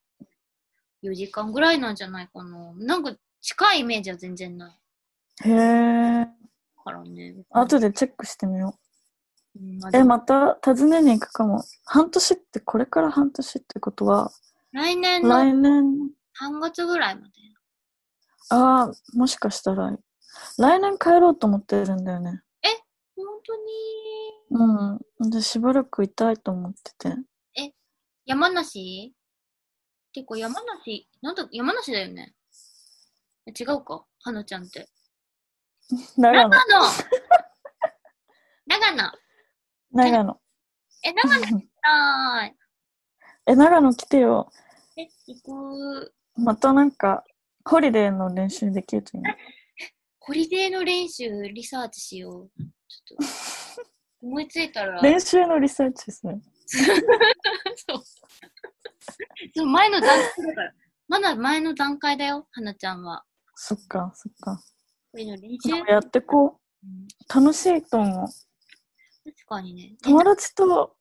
[1.09, 2.73] 4時間ぐらいなんじゃないかな。
[2.73, 4.79] なんか近いイメージは全然ない
[5.43, 6.27] へえ。
[6.83, 7.35] からね。
[7.51, 8.77] 後でチェックしてみよ
[9.55, 9.89] うんま。
[9.93, 11.63] え、また訪ねに行くかも。
[11.85, 14.31] 半年って、これから半年ってことは、
[14.71, 16.11] 来年の来年、
[16.41, 17.33] 3月ぐらいまで。
[18.49, 19.97] ああ、もしかしたら、
[20.57, 22.41] 来年帰ろうと思ってるんだよね。
[23.15, 24.99] 本当に？
[25.21, 25.29] うん。
[25.29, 27.15] で、しばらくいたいと思ってて。
[28.25, 29.13] 山梨？
[30.15, 32.33] てか山梨、なんだ、山梨だよね。
[33.45, 34.05] え違うか？
[34.21, 34.87] 花ちゃんって。
[36.17, 36.49] 長野。
[36.49, 36.81] 長野
[38.65, 39.11] 長野
[39.91, 40.41] 長野。
[41.03, 42.55] え、長野行きたい。
[43.47, 44.49] え、長野来てよ。
[44.97, 46.13] え、行く。
[46.35, 47.25] またなんか、
[47.65, 49.37] ホリデーの練習できるといいね。
[50.19, 52.51] ホリデーの練習リサーチしよう。
[52.87, 53.23] ちょっと。
[54.25, 55.01] 思いついたら。
[55.01, 56.41] 練習のリサーチですね。
[56.67, 58.03] そう。
[59.55, 60.73] そう、前の段階だから。
[61.07, 63.23] まだ前の段階だよ、花ちゃんは。
[63.55, 64.61] そっか、そっか。
[65.11, 67.33] これの練習でもやってこう。
[67.33, 68.27] 楽しいと思う。
[68.27, 69.93] 確かにね。
[69.93, 70.95] え友達と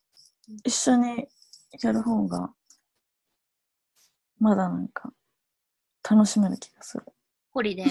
[0.65, 1.29] 一緒に
[1.83, 2.55] やる方が、
[4.39, 5.13] まだなんか、
[6.09, 7.05] 楽しめる気がする。
[7.51, 7.91] ホリデーを。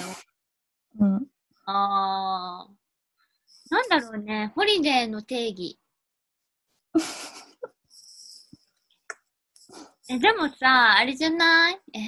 [0.99, 1.27] うん。
[1.65, 2.73] あー。
[3.69, 4.51] なんだろうね。
[4.55, 5.79] ホリデーの定義。
[10.09, 11.81] え、でもさ、あれじゃない？
[11.93, 11.99] え？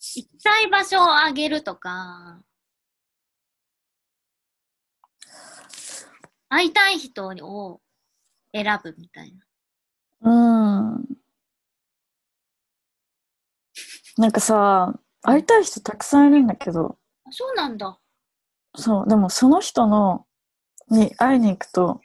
[0.00, 2.42] 行きたい場所をあげるとか、
[6.48, 7.80] 会いたい人を
[8.52, 9.46] 選ぶみたいな。
[10.20, 11.04] うん。
[14.18, 17.98] なんかさ、会いたい人たくさんいるんだけど、あそうなんだ。
[18.74, 20.26] そう、でもその人の、
[20.90, 22.00] に会いに行くと、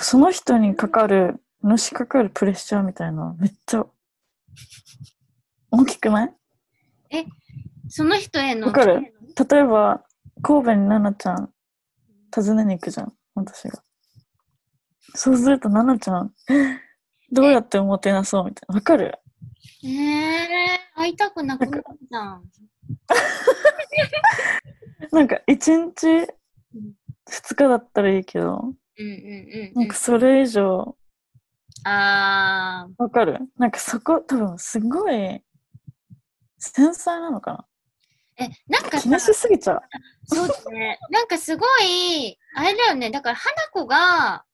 [0.00, 3.86] その人にかかる、のしかかるプレッシャーみたいな、めっちゃ、
[5.70, 6.30] 大きくない？
[7.88, 8.68] その人への。
[8.68, 9.00] わかる？
[9.50, 10.04] 例えば、
[10.42, 11.50] 神戸に奈々ちゃん、
[12.34, 13.82] 訪ねに行くじゃん、私が。
[15.14, 16.32] そうすると奈々ちゃん、
[17.32, 18.74] どうやっておもてなそうみたいな。
[18.76, 19.18] わかる？
[19.84, 22.44] ええー、会いたくなくなるじゃん。
[25.12, 26.94] なんか、一日、うん
[27.26, 29.96] 二日だったらいいけど、うんうんうんうんなんか。
[29.96, 30.94] それ以上、
[31.84, 35.42] あー、わかるなんかそこ、多分すごい、
[36.58, 37.66] 繊細なのかな
[38.36, 39.80] え、なんかさ気に、しすぎちゃう。
[40.26, 40.98] そうだね。
[41.10, 43.10] なんかすごい、あれだよね。
[43.10, 44.44] だから、花子が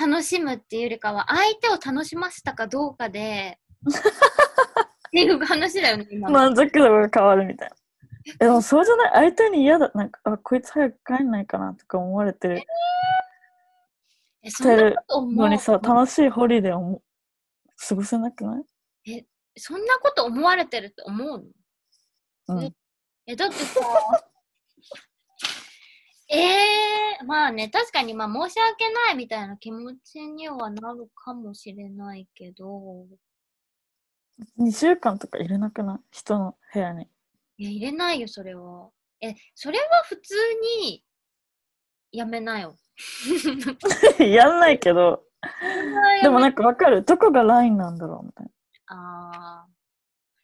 [0.00, 6.34] 楽しむっていうよりかは、相手を楽しませたかどうかで、 っていう話だよね、今の。
[6.38, 7.76] 満足度が変わるみたいな。
[8.40, 9.32] えでもそうじゃない？
[9.32, 9.90] 相手に嫌だ。
[9.94, 12.66] なんか、あ、こいつ早く帰んないかなとか思われてるえ、
[14.46, 17.02] そんなこさ、楽しいホリデーをも
[17.76, 18.60] 過ごせなくな
[19.04, 19.24] い？
[19.56, 21.46] そんなこと思われてるって思う
[22.48, 22.56] の？
[22.56, 22.74] うん。
[23.26, 23.80] え、だってさ、
[26.30, 26.36] え
[27.20, 33.06] えまあね、確かにまあ申し訳ないみたいな気持ちにはなるかもしれないけど、
[34.58, 35.98] 2週間とか入れなくない？
[36.12, 37.08] 人の部屋に。
[37.56, 38.90] いや、入れないよ、それは。
[39.20, 40.34] え、それは普通
[40.84, 41.04] に、
[42.12, 42.76] やめなよ。
[44.18, 45.22] やんないけど、
[46.22, 47.04] でもなんか、かわかる。
[47.04, 48.50] どこがラインなんだろうみたい
[48.88, 49.66] ああ。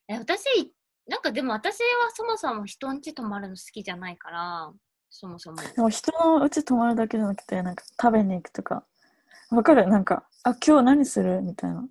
[0.09, 0.75] え、私、
[1.09, 4.73] なんかでも私はそもそも人ん家泊まるの好きじゃないから、
[5.11, 5.57] そもそも。
[5.57, 5.69] な。
[5.71, 8.85] でも人のうち泊まるだけじゃなくて、なんか食べに行くとか。
[9.51, 9.87] わかる？
[9.89, 11.43] なんか、あ、今日何する？
[11.43, 11.87] みたいな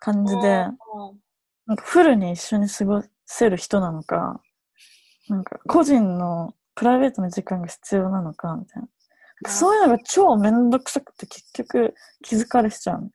[0.00, 0.78] 感じで、うん
[1.66, 4.40] なんかフルに一緒に過ごせる人なのか、
[5.28, 8.88] なんか個人のプライベートの時間が必要なのか、みたいな。
[9.46, 13.10] そういうのが超めんどくさくて結局気づかれしちゃう。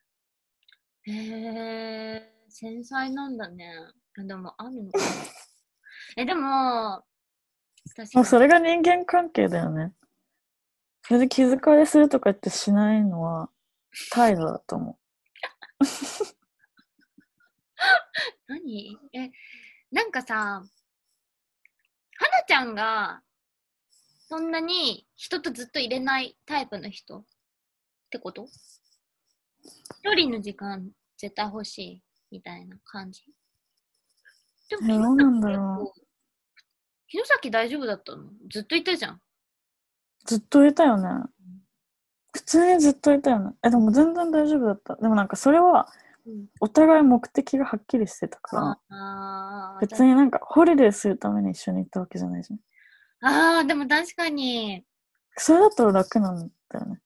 [1.06, 3.70] へえ、繊細なんだね。
[4.18, 5.06] あでも、あるのかな。
[6.18, 7.04] え、でも。
[8.14, 9.94] もうそれが人間関係だよね。
[11.02, 13.50] それで気づかれするとか言ってしないのは
[14.12, 14.98] 態度だと思
[18.48, 18.98] 何？
[19.12, 19.30] え、
[19.92, 20.68] なんかさ、はな
[22.48, 23.22] ちゃんが、
[24.28, 27.20] そんなに人とずっと入れないタイプの人？
[27.20, 27.24] っ
[28.10, 28.48] てこと？
[30.04, 33.24] 一人の時間絶対欲しいみたいな感じ？
[34.70, 34.88] でう。
[34.88, 35.94] どうなんだろ
[37.08, 38.24] 城崎大丈夫だったの？
[38.50, 39.14] ずっといたじゃん。
[39.16, 39.22] う。
[40.26, 41.10] ずっといたよね。
[42.32, 43.52] 普通にずっといたよね。
[43.64, 44.96] え、でも全然大丈夫だった。
[44.96, 45.88] でもなんかそれは
[46.26, 52.60] うん、お互い目的がはっきりしてたから、別になんかホリデーするために一緒に行ったわけじゃないじゃん。
[53.24, 54.84] あー、でも確かに、
[55.38, 57.00] それだったら楽なんだよね。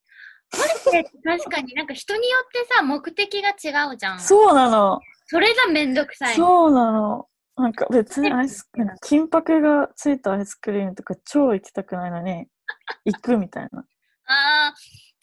[1.24, 4.20] 確かになんか人によってさ、目的が違うじゃん。
[4.20, 5.00] そうなの。
[5.26, 6.36] それがめんどくさい。
[6.36, 7.28] そうなの。
[7.56, 12.46] なんか別にアイスクリーム、金箔がついたアイスクリームとか超行きたくないのに、
[13.04, 13.80] 行くみたいな。
[13.80, 14.74] ああ、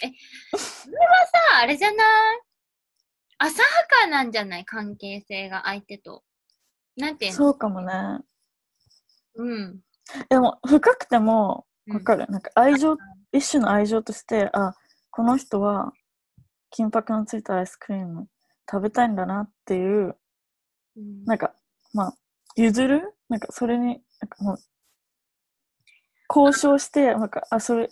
[0.03, 0.11] え、
[0.57, 1.97] それはさ、あれじゃない？
[3.37, 4.65] 浅はかなんじゃない？
[4.65, 6.23] 関係性が相手と。
[6.97, 7.37] なんていうの？
[7.37, 8.19] そうかもね。
[9.35, 9.79] うん。
[10.29, 12.25] でも、深くても、うんわかる。
[12.29, 12.97] なんか愛情、
[13.31, 14.73] 一種の愛情として、あ、
[15.11, 15.93] この人は
[16.71, 18.27] 金箔のついたアイスクリーム
[18.69, 20.17] 食べたいんだなっていう、
[20.97, 21.53] うんなんか、
[21.93, 22.17] まあ、
[22.55, 23.13] 譲る？
[23.29, 24.57] なんかそれに、なんかもう、
[26.27, 27.89] 交渉して、なんか、あ、それ、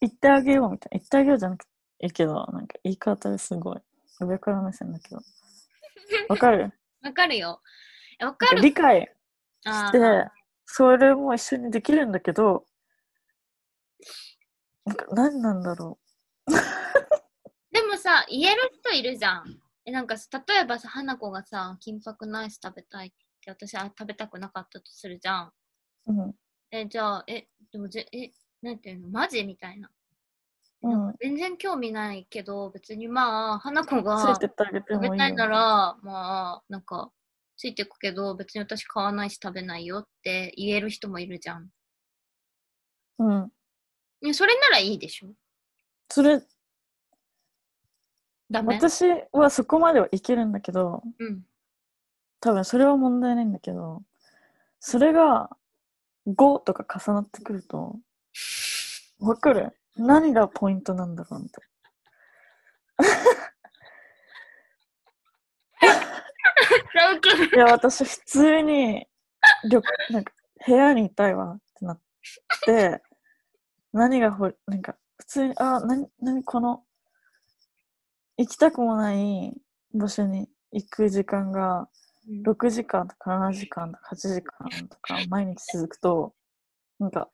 [0.00, 0.98] 言ってあげようみたいな。
[1.00, 1.70] 言ってあげようじゃなくて
[2.02, 3.80] いいけど、なんか言い方ですごい。
[4.20, 5.20] 上から目線だけど。
[6.28, 6.72] わかる？
[7.02, 7.60] わかるよ。
[8.20, 8.60] えわかる。
[8.62, 9.12] 理解
[9.64, 9.98] して
[10.70, 12.66] それも一緒にできるんだけど、
[14.84, 15.98] なんか何なんだろ
[17.72, 19.58] でもさ、言える人いるじゃん。
[19.86, 25.52] え、なんかさ、例えばさ、花子がさ、金箔のアイス食べたいって、私は食べたくなかったとするじゃん。
[26.06, 26.12] う。
[26.12, 26.34] うん。
[26.70, 28.30] え、じゃあ、え、でもぜ、え、
[28.60, 29.08] なんていうの？
[29.08, 29.42] マジ？
[29.44, 29.90] みたいな。
[30.82, 31.14] うん。
[31.18, 34.38] 全然興味ないけど、別にまあ、花子つが。
[34.38, 34.38] 食
[35.00, 37.10] べたいなら、まあ、なんか、
[37.58, 41.68] ついてくけど、別に私買わないし食べないよって言える人もいるじゃん。
[43.18, 43.52] うん。
[44.22, 45.34] ねそれならいいでしょ
[46.08, 46.40] それ、
[48.48, 51.42] ダメ私はそこまではいけるんだけど、うん。
[52.40, 54.02] 多分それは問題ないんだけど、
[54.78, 55.50] それが
[56.28, 57.96] 5とか重なってくると、
[59.18, 59.72] わかる？
[59.96, 61.64] 何がポイントなんだろうみたい
[62.98, 63.47] な。
[67.54, 69.06] いや、私普通に、
[69.70, 70.32] 旅なんか
[70.66, 72.00] 部屋にいたいわってなっ
[72.64, 73.02] て、
[73.92, 76.82] 何がほ、なんか普通に、あ、なに、なにこの、
[78.36, 79.54] 行きたくもない
[79.94, 81.88] 場所に行く時間が、
[82.44, 86.34] 6時間とか7時間とか8時間とか毎日続くと、
[86.98, 87.28] なんか、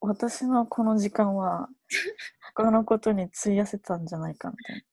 [0.00, 1.68] 私のこの時間は、
[2.54, 4.84] 他のことに費やせたんじゃないかみたい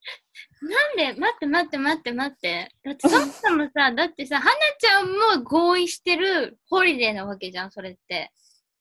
[0.61, 2.71] なんで待って待って待って待って。
[2.83, 8.31] だってそもそもさ、だってさ、花ちゃんも合意してるホリデーなわけじゃん、それって。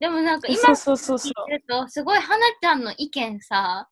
[0.00, 0.54] でもなんかな。
[0.54, 3.88] 今聞いてると、すごい花ちゃんの意見さ、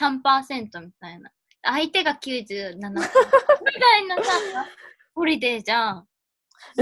[0.00, 1.30] 3%みたいな。
[1.62, 4.32] 相手が97%みたいなさ、
[5.14, 6.06] ホリデーじゃん。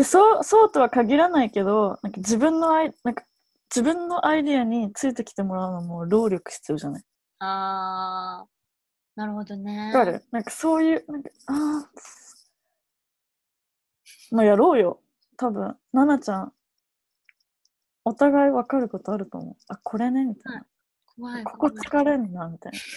[0.05, 3.25] そうそうとは限らないけどなんか自分のアイなんか
[3.75, 7.03] 自分のアイディアについてきてもらうのも労力必要じゃない？
[7.41, 9.93] あー、なるほどね。
[9.95, 10.25] わかる？
[10.31, 11.91] なんかそういうなんかああ
[14.31, 15.01] まあやろうよ。
[15.37, 16.53] 多分奈々ちゃん
[18.05, 19.57] お互い分かることあると思う。
[19.69, 20.67] あこれねみたいな、
[21.17, 21.45] 怖い。
[21.45, 22.79] ここ疲れんなみたいな。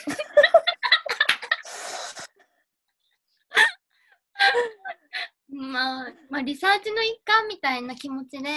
[5.49, 8.49] まあ、まあ、リサーチの一環みたいな気持ちで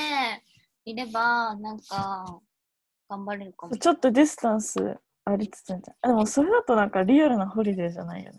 [0.84, 2.40] いれば、なんか、
[3.08, 3.76] 頑張れるかも。
[3.76, 6.08] ちょっとディスタンスありつつみたいな。
[6.10, 8.38] でもそれだとなんかリアルなホリデーじゃないよね。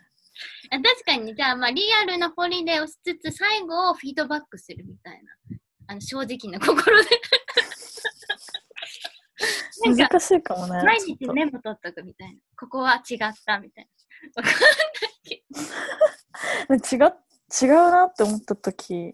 [0.72, 5.58] あ確かに、じゃあ、まあ、リアルなホリデーをしつつ、最後をフィードバックするみたいな。
[5.88, 7.10] あの、正直な心で。
[9.86, 10.82] 難しいかもね。
[10.84, 12.40] 毎日メモ取っとくみたいな。
[12.58, 13.90] ここは違ったみたい
[14.36, 14.42] な。
[14.42, 15.44] わかんないけ
[16.70, 16.76] ど。
[17.06, 17.14] 違う
[17.62, 19.14] 違うなって思った時に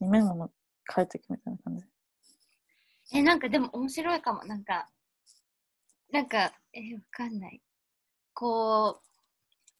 [0.00, 0.52] メモも
[0.94, 1.87] 書いていくみたいな感じ。
[3.12, 4.44] え、なんかでも面白いかも。
[4.44, 4.88] なんか、
[6.12, 7.60] なんか、え、わかんない。
[8.34, 9.04] こう、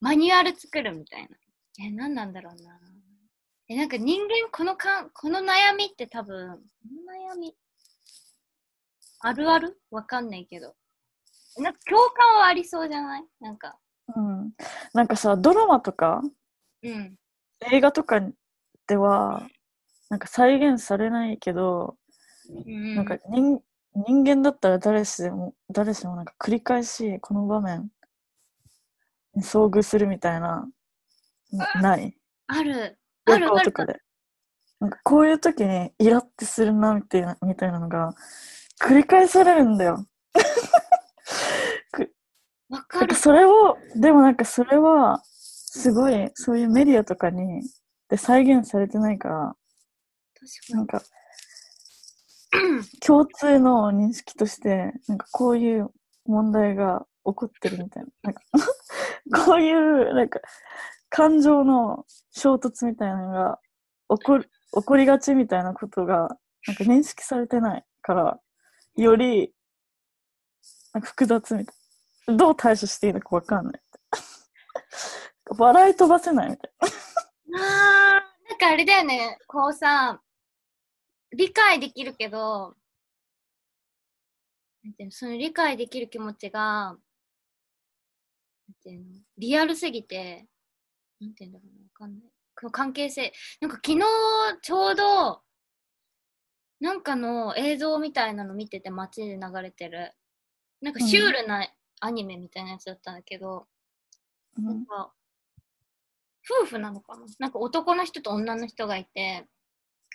[0.00, 1.28] マニュアル作るみたいな。
[1.84, 2.78] え、何なんだろうな。
[3.68, 6.62] え、なんか人間、このかん、この悩みって多分、こ
[7.32, 7.55] の悩み、
[9.20, 9.80] あるある？
[9.90, 10.74] わかんないけど。
[11.59, 13.24] なんか共感はありそうじゃない？
[13.40, 13.78] なんか、
[14.14, 14.52] うん。
[14.94, 16.22] なんかさ、ドラマとか
[16.82, 17.16] うん。
[17.72, 18.20] 映画とか
[18.86, 19.46] では、
[20.09, 21.96] なんか再現されないけど、
[22.48, 23.62] うん、なんか人
[23.94, 27.90] 人間だったら誰しでも、誰しもなんか繰り返しこの場面
[29.34, 30.68] に遭遇するみたいな、
[31.50, 32.16] なない
[32.46, 32.98] ある。
[33.24, 33.50] あ旅るある。
[33.56, 34.00] 行とかで。
[34.80, 38.14] なんかこういう時にイラってするなみたいなみたいなのが
[38.80, 40.06] 繰り返されるんだよ。
[42.70, 43.14] わかるなんか。
[43.16, 47.62] それを、でもなんかそれは、すごい、そういうメディアとかに、
[48.08, 49.56] で再現されてないから、
[50.38, 50.74] 確かに。
[50.76, 51.02] なんか、
[53.04, 55.90] 共通の認識として、なんかこういう
[56.26, 58.10] 問題が起こってるみたいな。
[58.22, 58.42] なんか
[59.46, 60.40] こういう、なんか、
[61.10, 63.60] 感情の衝突みたいなのが
[64.16, 68.40] 起こる、起こりがちみたいなことが、なんか認識されてないから、
[68.96, 69.54] より、
[70.92, 71.74] なんか複雑みたい
[72.26, 72.36] な。
[72.36, 73.82] どう対処していいのかわかんない。
[75.56, 76.72] 笑い飛ばせないみたい
[77.56, 80.20] あなんかあれだよね、こうさ、
[81.32, 82.74] 理解できるけど、
[84.84, 86.98] なんていうのその理解できる気持ちが、なん
[88.82, 89.06] ていうの
[89.36, 90.46] リアルすぎて、
[91.20, 92.30] なんていうんだろうな、わかんない。
[92.59, 93.32] この関係性。
[93.60, 94.05] なんか昨日
[94.62, 95.42] ちょうど、
[96.80, 100.14] なんかの映像みたいなの見てて街で流れてる。
[100.80, 101.68] なんかシュールな
[102.00, 103.66] アニメみたいなやつだったんだけど、
[104.56, 104.72] な。
[104.72, 105.12] なんか、
[106.62, 109.46] 夫婦なのかななんか男の人と女の人がいて、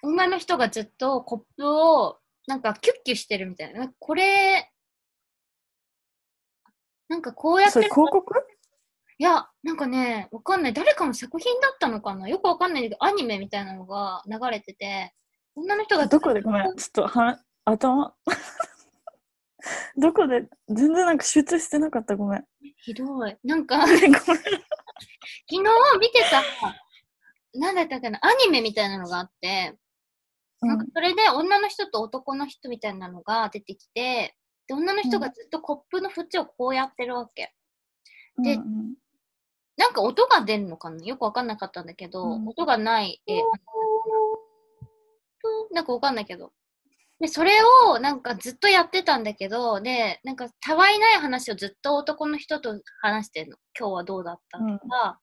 [0.04, 3.90] 女の人がずっとコップを、なんかキュッキュしてるみたいな。
[4.00, 4.70] これ、
[7.08, 8.34] なんかこうやってるそれ広告？
[9.18, 10.74] いや、なんかね、わかんない。
[10.74, 12.28] 誰かの作品だったのかな？
[12.28, 15.14] よくわかんないけど、アニメみたいなのが流れてて、
[15.56, 16.42] 女の人がどこで？
[16.42, 18.14] ごめん、ちょっとは頭。
[19.96, 20.50] どこで？
[20.68, 22.46] 全然なんか集中してなかった、ごめん。
[22.78, 23.38] ひどい。
[23.46, 24.14] なんか、 ごめん。
[24.14, 24.34] 昨
[25.48, 25.62] 日
[26.00, 26.44] 見てた、
[27.58, 29.78] なんだったかな、アニメみたいなのがあって、
[30.66, 34.36] なんかそれで女の人と男の人みたいなのが出てきて、
[34.68, 37.54] で、女の人がずっとコップの縁をこうやってるわけ。
[38.42, 38.96] でうんうん。
[39.76, 41.04] なんか音が出るのかな？
[41.04, 42.48] よくわかんなかったんだけど、うん。
[42.48, 43.42] 音がない、え、
[45.72, 46.54] なんかわかんないけど。
[47.20, 47.52] で、それ
[47.88, 53.58] をなんかずっとやってたんだけど、で、なんかたわいない話をずっと男の人と話してるの。
[53.78, 55.20] 今日はどうだったとか、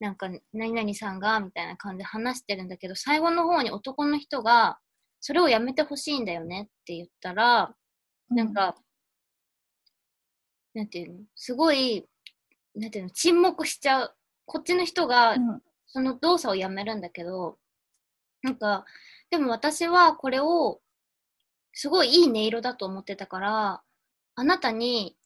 [0.00, 4.78] なんか何々さんがみたいな感じで話してるんだけど、最後の方に男の人が、
[5.20, 7.74] それをやめてほしいんだよねって言ったら、
[8.30, 8.76] なん、か、
[10.74, 11.18] なんていうの？
[11.34, 12.06] すごい、
[12.76, 13.10] なんていうの？
[13.10, 14.14] 沈黙しちゃう。
[14.46, 17.56] こっちの人がうんその動作をやめるんだけど、
[18.42, 18.84] なんか、
[19.30, 20.80] でも私はこれを、
[21.72, 23.82] すごいいい音色だと思ってたから、
[24.34, 25.16] あなたに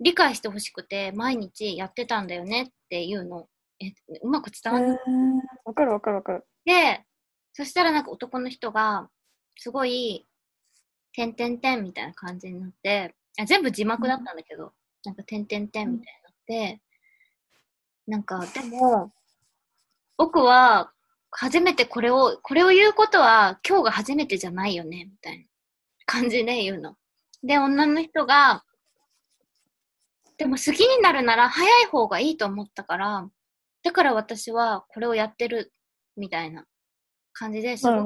[0.00, 3.48] 理解してほしくて、毎日やってたんだよねっていうの。
[3.80, 3.92] え、
[4.22, 6.46] うまく伝わんないへーわかるわかるわかる。
[6.64, 7.04] で、
[7.52, 9.08] そしたらなんか男の人が、
[9.56, 10.26] すごい、
[11.12, 14.72] てんてんてんみたいな感じになって、あ全部字幕だったんだけど、
[15.04, 16.82] なんかてんてんてんみたいになって、
[18.06, 19.12] なんか、でも、
[20.16, 20.92] 僕は、
[21.30, 25.44] 初めてこれを、これを言うことは、今日が初めてじゃないよね、みたいな
[26.06, 26.96] 感じで言うの。
[27.42, 28.64] で、女の人が、
[30.38, 33.28] でも好きになるなら早い方がいいと思ったから、
[33.86, 35.72] だから私はこれをやってる、
[36.16, 36.64] みたいな
[37.32, 38.02] 感じですね。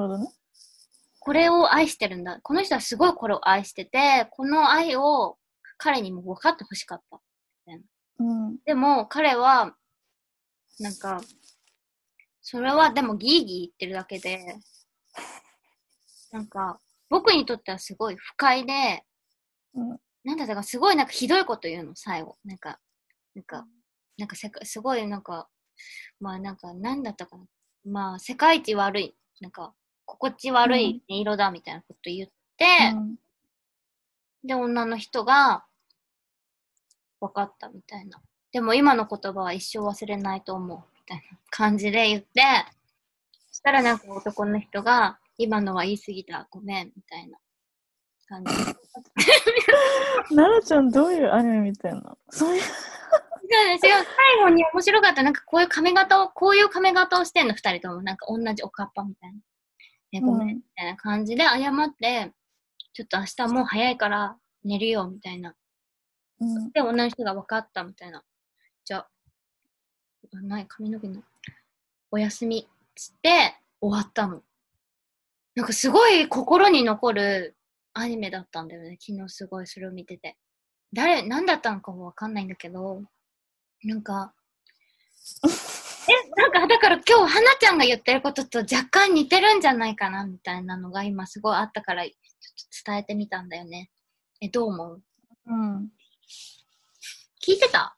[1.21, 2.39] これを愛してるんだ。
[2.43, 5.39] この人はすごいこれを愛してて、この愛を
[5.79, 7.19] 彼にも分かってほしかった。
[8.19, 8.59] うん。
[8.67, 9.75] でも彼は、
[10.81, 11.23] なんか、
[12.43, 14.59] それはでもギーギー言ってるだけで、
[16.31, 16.79] なんか、
[17.09, 19.03] 僕にとってはすごい不快で、
[19.73, 22.37] うんなんだったかすごいなんかひどいこと言うの、最後。
[22.45, 22.79] なんか、
[23.35, 23.67] なんか、
[24.19, 25.49] なんかせかすごいなんか、
[26.21, 27.45] まあなんか、なんだったかな。
[27.85, 29.75] まあ、世界一悪い、なんか、
[30.05, 33.17] 心地悪い音色だみたいなこと言って、うん
[34.43, 35.65] で、女の人が、
[37.21, 38.21] 分かったみたいな。
[38.53, 42.43] でも今の言葉は一生忘れないと思うみたいな感じで言って、
[43.51, 47.39] そしたらなんか男の人が、今のは言い過ぎた、ごめん、みたいな
[48.29, 48.55] 感じ。
[50.35, 52.17] 奈々ちゃんどういうアニメ見てんの？
[52.31, 52.63] そういう。
[53.51, 53.91] 違う最
[54.45, 55.23] 後に面白かった。
[55.23, 58.03] なんかこういう髪型を、こういう髪型をしてんの、二人とも。
[58.03, 59.39] なんか同じおかっぱみたいな。
[60.13, 62.33] ね、ごめん、うんみたいな感じで謝って、
[62.93, 65.55] ちょっと明日もう早いから寝るよ、みたいな。
[66.41, 66.71] うん。
[66.73, 68.23] で、女の人が分かったみたいな。
[68.85, 69.09] じゃあ、
[70.35, 71.23] あない、髪の毛の？
[72.11, 74.43] おやすみ、つって、終わったの。
[75.55, 77.57] なんかすごい心に残る
[77.95, 78.97] アニメだったんだよね。
[79.01, 80.37] 昨日すごいそれを見てて。
[80.93, 83.03] 誰、何だったのかもわかんないんだけど、
[83.85, 84.35] なんか、
[86.09, 93.91] え、なんか、だから今日、花ちゃんが言ってることと若干似てるんじゃないかな、みたいなのが今すごいあったから、ちょっと伝えてみたんだよね。
[94.41, 95.03] え、どう思う？
[95.47, 95.89] うん。
[97.43, 97.97] 聞いてた？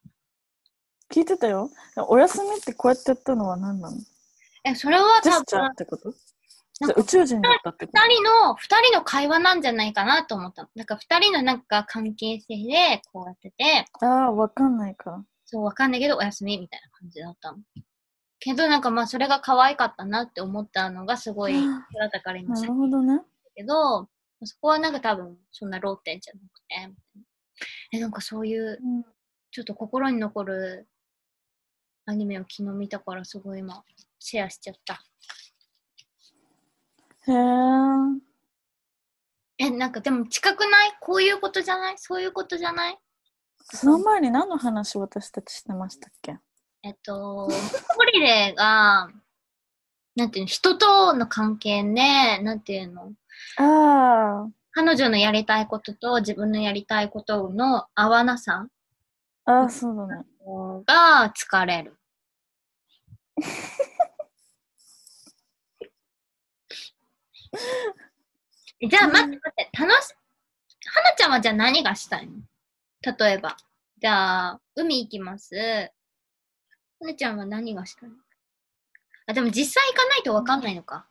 [1.12, 1.70] 聞いてたよ。
[2.09, 3.96] お休みってこうやってやったのは何なの？
[4.64, 6.14] え、それは多分っ、てこと？
[6.96, 7.98] 宇宙人だったってこと？
[8.00, 10.68] 二人の、二人の会話なんじゃないかなと思ったの。
[10.76, 15.24] だから二人のなんか関係性でこうやってて、ああ、わかんないか。
[15.52, 17.58] そうわかんないけどおやすみみたいな感じだったの。
[18.38, 21.60] けどなんかまあそれが可愛かったなって思ったのがすごい、だ
[22.06, 23.18] ったから今なるほどね。
[23.18, 23.24] た
[23.54, 24.08] けど、
[24.44, 26.88] そこはなんか多分そんなローテンじゃなくて、
[27.92, 29.04] え、なんかそういううん
[29.50, 30.88] ちょっと心に残る
[32.06, 33.84] アニメを昨日見たからすごい今
[34.18, 34.94] シェアしちゃった。
[37.30, 37.32] へ
[39.58, 39.66] え。
[39.66, 40.94] え、なんかでも近くない？
[41.02, 41.98] こういうことじゃない？
[41.98, 42.98] そういうことじゃない？
[43.74, 46.36] その前に何の話私たちしてましたっけ？
[46.82, 47.51] えっと、ホ
[48.12, 49.09] リデーが、
[50.15, 53.12] なんていうの、人との関係ね、なんていうの、
[53.59, 58.66] あ彼女のやりたいことと自分のやりたいことの合わなさ
[59.44, 60.24] あ、ああ、そうだね。
[60.86, 61.97] が疲れる。
[68.89, 70.15] じゃあ待って待って、楽し、
[70.86, 72.32] はなちゃんはじゃあ何がしたいの？
[73.02, 73.56] 例えば。
[74.00, 75.54] じゃあ、海行きます。
[75.54, 75.90] は
[77.00, 78.16] なちゃんは何がしたいの？
[79.26, 81.08] あ、でも実際行かないとわかんないのか。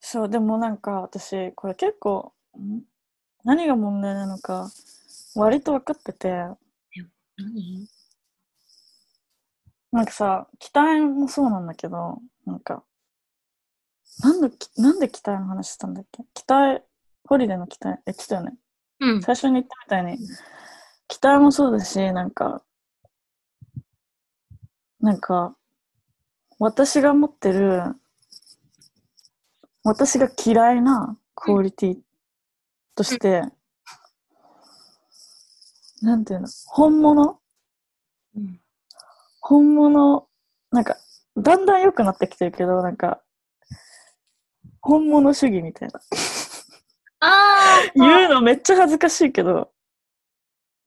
[0.00, 2.82] そう、でもなんか私、これ結構、ん
[3.44, 4.70] 何が問題なのか、
[5.34, 6.28] 割と分かってて、
[7.38, 7.88] 何？
[9.92, 12.84] なんかさ、期待もそうなんだけど、なんか、
[14.20, 16.22] なんで、なんで期待の話したんだっけ？
[16.34, 16.82] 期待、
[17.24, 18.54] ホリデーの期待、え、来たよね？
[19.00, 19.22] うん。
[19.22, 20.28] 最初に言ったみたいに、
[21.08, 22.62] 期待もそうだし、なんか、
[25.00, 25.56] なんか、
[26.58, 27.82] 私が持ってる、
[29.82, 31.98] 私が嫌いなクオリティ
[32.94, 33.42] として、
[36.02, 37.38] なんていうの、本物
[38.36, 38.60] うん。
[39.40, 40.26] 本物、
[40.70, 40.96] なんか、
[41.36, 43.22] だんだん良くなってきてるけど、なんか、
[44.80, 46.00] 本物主義みたいな。
[47.20, 49.70] あー言うのめっちゃ恥ずかしいけど、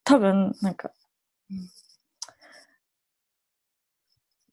[0.05, 0.91] 多分、なんか
[1.51, 1.69] うん、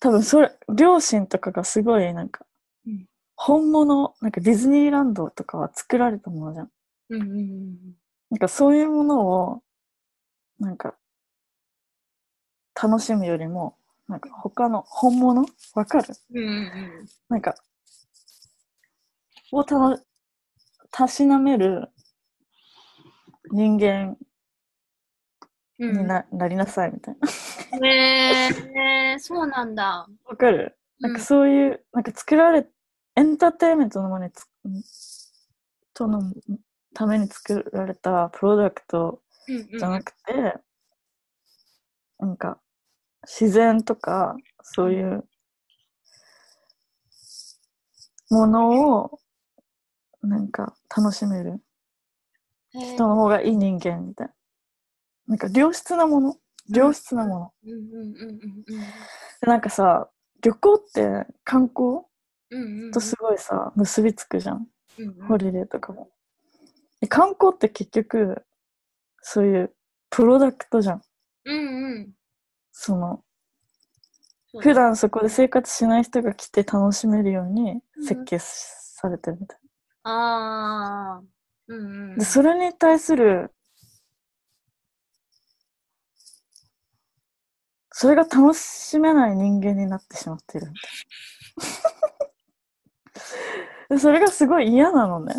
[0.01, 2.47] 多分それ、両親とかがすごい、なんか
[2.87, 6.71] うん、本物、なんかディズニーランドとかは作られたものじゃん。
[7.11, 7.77] うんうんうん
[8.31, 9.63] なんかそういうものを、
[10.61, 10.97] なんか、
[12.75, 13.77] 楽しむよりも、
[14.09, 15.47] なんか他の本物？
[15.75, 16.15] わかる？
[16.35, 16.39] うん。
[16.39, 16.53] うんう
[17.05, 17.55] んなんか、
[19.53, 19.99] をたの、
[20.91, 21.89] たしなめる
[23.51, 24.17] 人間
[25.79, 25.97] うん。
[25.97, 27.17] にな,、なりなさいみたい
[27.81, 27.89] な。
[27.89, 28.49] へ
[29.13, 30.07] えー、そうなんだ。
[30.27, 30.77] わかる？
[31.01, 32.69] なんかそういう、なんか作られ、
[33.17, 34.45] エンターテインメントのものにつ
[35.95, 36.23] との
[36.93, 40.55] ために作られたプロダクトうんうんじゃなくて、
[42.19, 42.61] なんか
[43.27, 45.25] 自然とかそういう
[48.29, 49.19] ものを
[50.23, 51.61] なんか楽しめる
[52.73, 54.35] 人の方がいい人間みたいな。
[55.29, 56.37] なんか良質なもの
[56.69, 57.53] 良質なもの。
[59.43, 60.09] なんかさ、
[60.43, 62.05] 旅行って観光
[62.53, 62.93] うんうん。
[62.93, 64.67] とすごいさ、結びつくじゃん。
[64.99, 66.11] うんうんホリデーとかも。
[67.01, 68.45] で観光って結局、
[69.23, 69.75] そういう
[70.11, 71.03] プロダクトじゃん。
[71.45, 72.13] うんうん。
[72.73, 73.23] その、
[74.59, 79.60] 普段そこで生活しない人が来て楽しめるようにうん設計されてるみたい
[80.05, 81.23] ああ。
[81.69, 83.53] うんうんそれに対する、
[87.93, 90.73] それが楽しめない人間になってしまってる
[93.99, 95.35] それがすごい嫌なのね。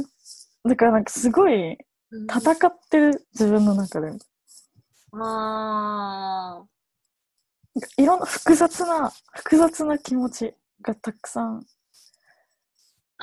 [0.63, 1.77] だからなんかすごい
[2.11, 2.25] うん。
[2.25, 4.11] 戦ってる自分の中で。
[5.13, 6.67] ああ。
[7.97, 11.65] いろんな複雑な、複雑な気持ちがたくさん。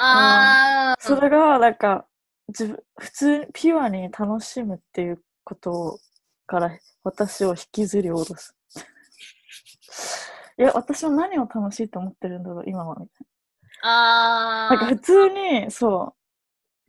[0.01, 0.97] ああ。
[1.01, 2.07] それが、なんか、
[2.49, 5.99] 自分、普通にピュアに楽しむっていうこと
[6.47, 8.55] から私を引きずり下ろす。
[10.59, 13.27] いや、私は何を楽しいと思ってるんだろう、今は、みたい
[13.83, 14.75] ああ。
[14.77, 14.81] な。
[14.83, 16.15] なんか普通に、そ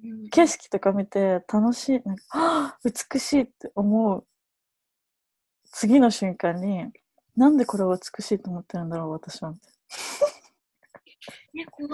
[0.03, 4.25] う、うん景色とか見て楽しい、なんか、は ぁ美しいって思う
[5.71, 6.91] 次の瞬間に、
[7.35, 9.51] なんでこれを美しいと思ってるんだろう、私は。
[9.51, 9.71] みたい
[11.53, 11.89] ね、怖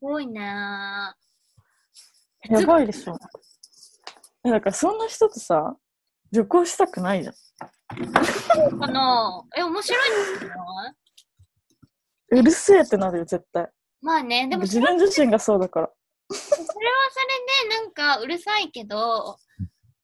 [0.00, 0.40] ごいね。
[0.40, 1.14] な
[2.48, 3.16] やばいでしょ。
[4.44, 5.76] えだからそんな人とさ、
[6.32, 7.34] 旅行したくないじゃん。
[7.34, 10.54] そうかなえ、面白いんじゃな
[12.32, 12.38] い？
[12.38, 13.68] うるせえってなるよ、絶対。
[14.00, 15.90] まあね、でもそ自分自身がそうだから。
[16.30, 16.56] それは
[17.10, 17.20] そ
[17.68, 19.36] れでなんかうるさいけど、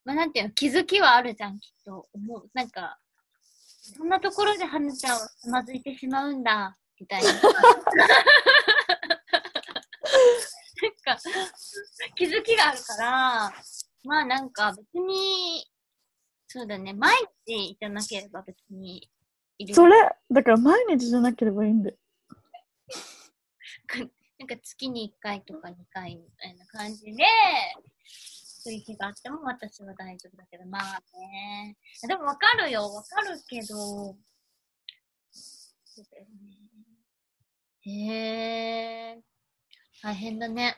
[0.05, 2.07] まあなんていうの、気づきはあるじゃん、きっと。
[2.13, 2.51] 思う。
[2.53, 2.99] なんか、
[3.97, 7.31] そんなところではなちゃんはつまずいてしまうんだ、みたいな。
[10.83, 11.23] なんか、
[12.17, 13.53] 気づきがあるから、
[14.05, 15.67] まあなんか別に、
[16.49, 17.17] そうだね、毎
[17.47, 19.11] 日じゃなければ別に
[19.59, 19.75] いる。
[19.75, 19.95] それ、
[20.31, 21.97] だから毎日じゃなければいいんだよ。
[24.39, 27.25] なんか月に1回とか2回みたいな感じで、
[28.67, 31.77] そういう日があっても私は大丈夫だけど、まあね。
[32.07, 34.17] でもわかるよ、わかるけど、そ
[36.03, 36.29] うだよね。
[37.81, 39.23] へえ、
[40.07, 40.77] 大変だね。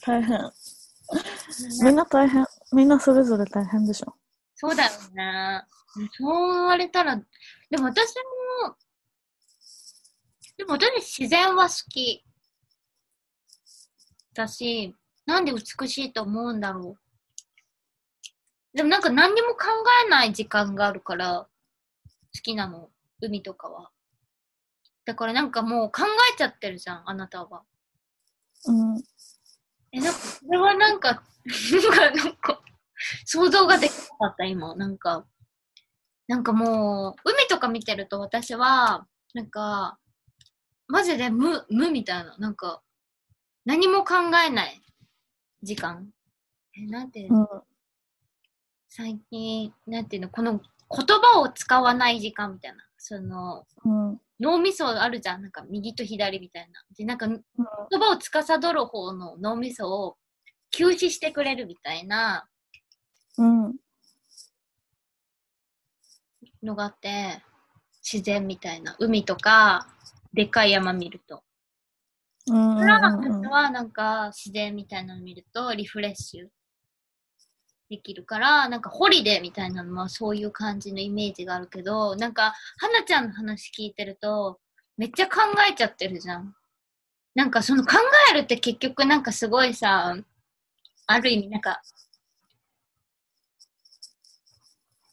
[0.00, 0.50] 大変。
[1.82, 2.46] みんな大変。
[2.72, 4.14] みんなそれぞれ大変でしょ。
[4.54, 5.62] そうだよね。
[6.16, 8.14] そう言われたら、でも私
[8.64, 8.76] も、
[10.56, 12.24] でも私自然は好き。
[14.32, 16.98] だし、なんで美しいと思うんだろう。
[18.74, 19.66] でもなんか何にも考
[20.06, 21.46] えない時間があるから、
[22.06, 22.88] 好きなの。
[23.20, 23.90] 海とかは。
[25.04, 27.64] だからなんかもう考えちゃってるじゃん、あなたは。
[28.66, 29.02] うん。
[29.92, 31.22] え、なんか、それは なんか、
[32.14, 32.62] なんか、
[33.24, 34.74] 想像ができなかった、今。
[34.74, 35.26] なんか、
[36.26, 39.98] なんかもう、海とか見てると私は、なんか、
[40.86, 42.36] マジで無、無みたいな。
[42.38, 42.82] なんか、
[43.64, 44.14] 何も考
[44.46, 44.82] えない
[45.62, 46.10] 時間。
[46.74, 47.62] え、なんていうの、うん。
[48.88, 52.84] 最近、なんていうの、この言葉を使わない時間みたいな。
[52.96, 54.20] その、うん。
[54.40, 55.42] 脳みそあるじゃん。
[55.42, 56.82] なんか右と左みたいな。
[56.96, 57.40] で、なんか言
[58.00, 60.16] 葉を司る方の脳みそを
[60.70, 62.48] 休止してくれるみたいな
[63.36, 63.76] うん。
[66.62, 67.42] のがあって、
[68.02, 68.96] 自然みたいな。
[68.98, 69.86] 海とか、
[70.32, 71.42] でっかい山見ると。
[72.48, 72.76] うん。
[72.76, 76.48] うんうん私はなんか自然みたいなの見るとリフレッシュ
[77.90, 84.60] できるから、なんかホリデーみたいなのはそういう感じのイメージがあるけど、なんか、花ちゃんの話聞いてると、
[84.96, 85.40] めっちゃ考
[85.70, 86.54] えちゃってるじゃん。
[87.34, 87.92] なんかその考
[88.30, 90.16] えるって結局なんかすごいさ、
[91.06, 91.80] ある意味なんか、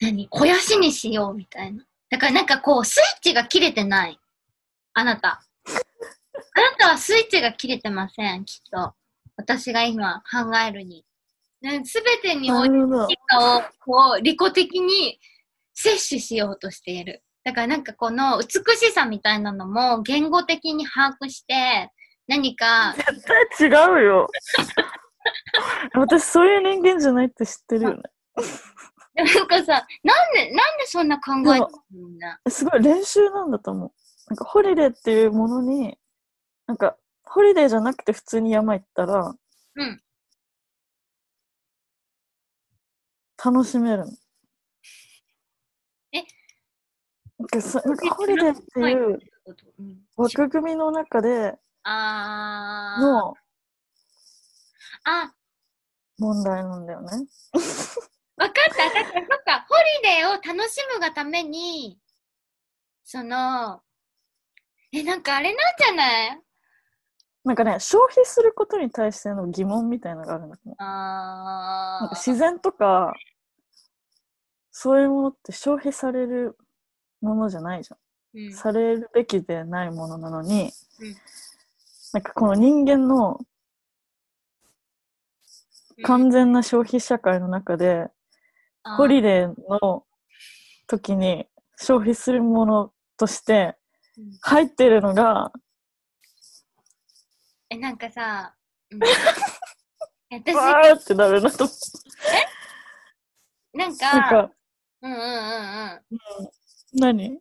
[0.02, 0.26] 何？
[0.26, 1.85] 肥やしにしようみたいな。
[2.10, 4.19] だからなんかこう、スイッチが切れてない。
[4.93, 5.41] あなた。
[5.68, 8.93] あなたはスイッチが切れてません、きっと。
[9.38, 11.06] 私が今考えるに。
[11.86, 13.08] すべてにおいてを
[13.80, 15.20] こう利己的に
[15.74, 17.24] 摂取しようとしている。
[17.44, 21.92] だからなんかこの美しさみたいなのも言語的に把握して
[22.28, 22.96] 何か、
[23.60, 24.28] 絶対違うよ。
[25.94, 28.04] 私そういう人間じゃないって知ってるよね。
[29.16, 33.92] なんかさ、なんで、なんでそんな考えてるんだすごい練習なんだと思う。
[34.28, 35.98] なんかホリデーっていうものに、
[36.68, 39.36] なんかホリデーじゃなくて普通に山行ったら、
[39.76, 40.02] うん。
[43.46, 44.12] 楽しめるの？
[46.14, 46.24] え？
[47.38, 49.20] なんかそなんかホリデーっていう
[49.78, 51.54] うん、枠組みの中で。
[51.86, 53.36] の
[55.08, 55.34] あ、
[56.18, 57.08] 問題なんだよね。
[58.38, 58.90] わかった。
[58.90, 62.00] だから、そっか、ホリデーを楽しむがために、
[63.04, 63.84] その、
[64.92, 66.42] え、なんかあれなんじゃない？
[67.44, 70.78] なんかね、消費することに対しての疑問みたいなのがあるんだと思う。
[72.00, 73.14] なんあか自然とか、
[74.77, 76.57] そういうものって消費される
[77.22, 77.95] ものじゃないじゃ
[78.38, 78.38] ん。
[78.38, 81.15] ー、うん、されるべきでないものなのに、うん。
[82.11, 83.39] なんかこの人間の
[86.03, 88.07] 完全な消費社会の中で、
[88.84, 88.97] あー。
[88.97, 90.03] ホリデーの
[90.88, 91.47] 時に
[91.77, 93.77] 消費するものとして
[94.18, 94.38] うん。
[94.41, 95.53] 入ってるのが、
[97.69, 98.53] え、なんかさ、
[98.91, 98.99] うん、
[100.31, 101.65] 私、わーってなるなと。
[103.73, 104.56] なんか、なんか、
[105.06, 106.99] うんうんうんうん。
[106.99, 107.26] 何？
[107.27, 107.40] い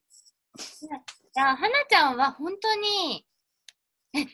[1.34, 3.26] や、はなちゃんは本当に、
[4.12, 4.26] え、や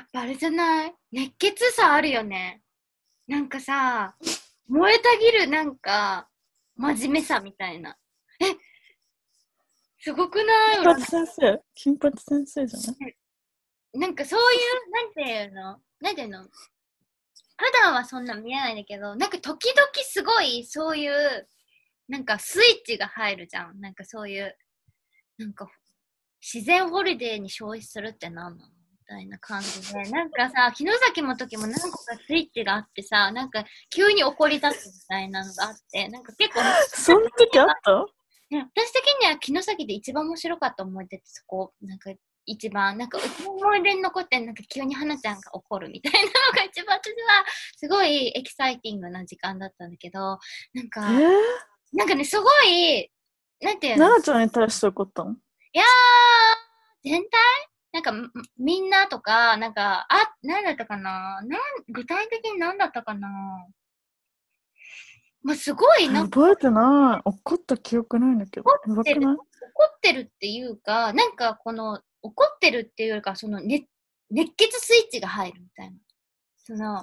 [0.00, 0.94] っぱあれじゃない？
[1.12, 2.60] 熱血さあるよね。
[3.28, 4.16] なんかさ、
[4.66, 6.28] 燃えたぎるなんか、
[6.76, 7.96] 真面目さみたいな。
[8.40, 8.46] え、
[10.00, 10.76] すごくない？
[10.82, 11.62] 金八先生。
[11.74, 13.16] 金八先生じゃない？
[13.94, 15.80] なんかそういう、なんていうの？
[16.00, 16.48] なんていうの？
[17.56, 21.48] 普段はそんな見えないんだけど、なんか時々すごいそういう、
[22.08, 23.80] なんかスイッチが入るじゃん。
[23.80, 24.56] なんかそういう、
[25.38, 25.68] なんか
[26.40, 28.70] 自然ホリデーに消費するって何なの？
[28.70, 30.02] みたいな感じで。
[30.10, 38.06] なんかさ、城崎の時も何個かスイッチがあってさ、なんか急に怒り出すみたいなのがあって、なんか結構、その時あった？
[38.50, 42.10] ね、私的には城崎で一番面白かった思い出ってそこ、なんか
[42.46, 47.44] 一番、なんかうちの思い出に残ってなんか急に花ちゃんが怒るみたいなのが一番私は
[47.76, 51.30] すごいエキサイティングな時間だったんだけど、なんえか、ー、
[51.94, 53.10] なんかね、すごい、
[53.60, 54.04] なんていうの？
[54.06, 55.32] 奈々ちゃんに対して怒ったの？
[55.32, 55.34] い
[55.72, 57.30] やー、全体？
[57.92, 61.40] なんかみみんなとか、なんか、あ、なんだったかな？
[61.42, 63.28] なん具体的に何だったかな？
[65.44, 67.22] まあ、すごい、なんか覚えてない。
[67.24, 68.70] 怒った記憶ないんだけど。
[68.70, 69.34] やばくない？
[69.34, 69.44] 怒
[69.86, 73.86] ってるっていうか、なんかこの、怒ってるっていうよりか、その、ね、
[74.30, 75.96] 熱血スイッチが入るみたいな。
[76.56, 77.02] その、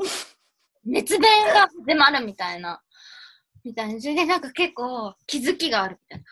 [0.84, 1.22] 熱弁
[1.54, 2.82] が始まるみたいな。
[3.64, 4.02] みたいな。
[4.02, 6.26] それでなんか結構気づきがあるみたいな。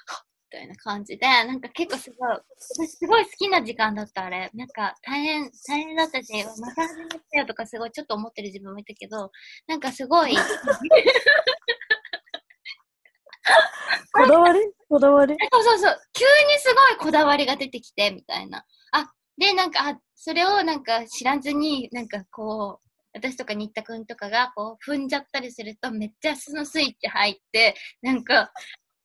[0.51, 4.49] みたいな感じで、なんか結構すごい、私すごい好きな時間だった、あれ。
[4.55, 9.31] なんか大変、大変だったし、また始めたよとかすごいちょっと思ってる自分もいたけど、
[9.67, 10.33] なんかすごい、
[14.11, 14.59] こだわり？
[14.89, 15.35] こだわり？
[15.53, 16.01] そうそうそう。
[16.13, 16.29] 急に
[16.59, 18.65] すごいこだわりが出てきて、みたいな。
[19.39, 28.51] あ、で、なんか、あ、それをなんか知らずに、なんかこう、私とか新田くんとかがこう踏んじゃったりすると、めっちゃそのスイッチ入って、なんか、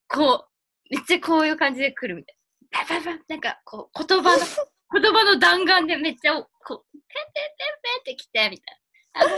[0.09, 2.36] こう、めっちゃこういう感じで来るみたい
[3.05, 3.23] な。
[3.28, 4.43] なんかこう、言葉の、
[5.01, 8.81] 言葉の弾丸でめっちゃ、こう、ペンペンペンペンって来て、みたい
[9.15, 9.32] な。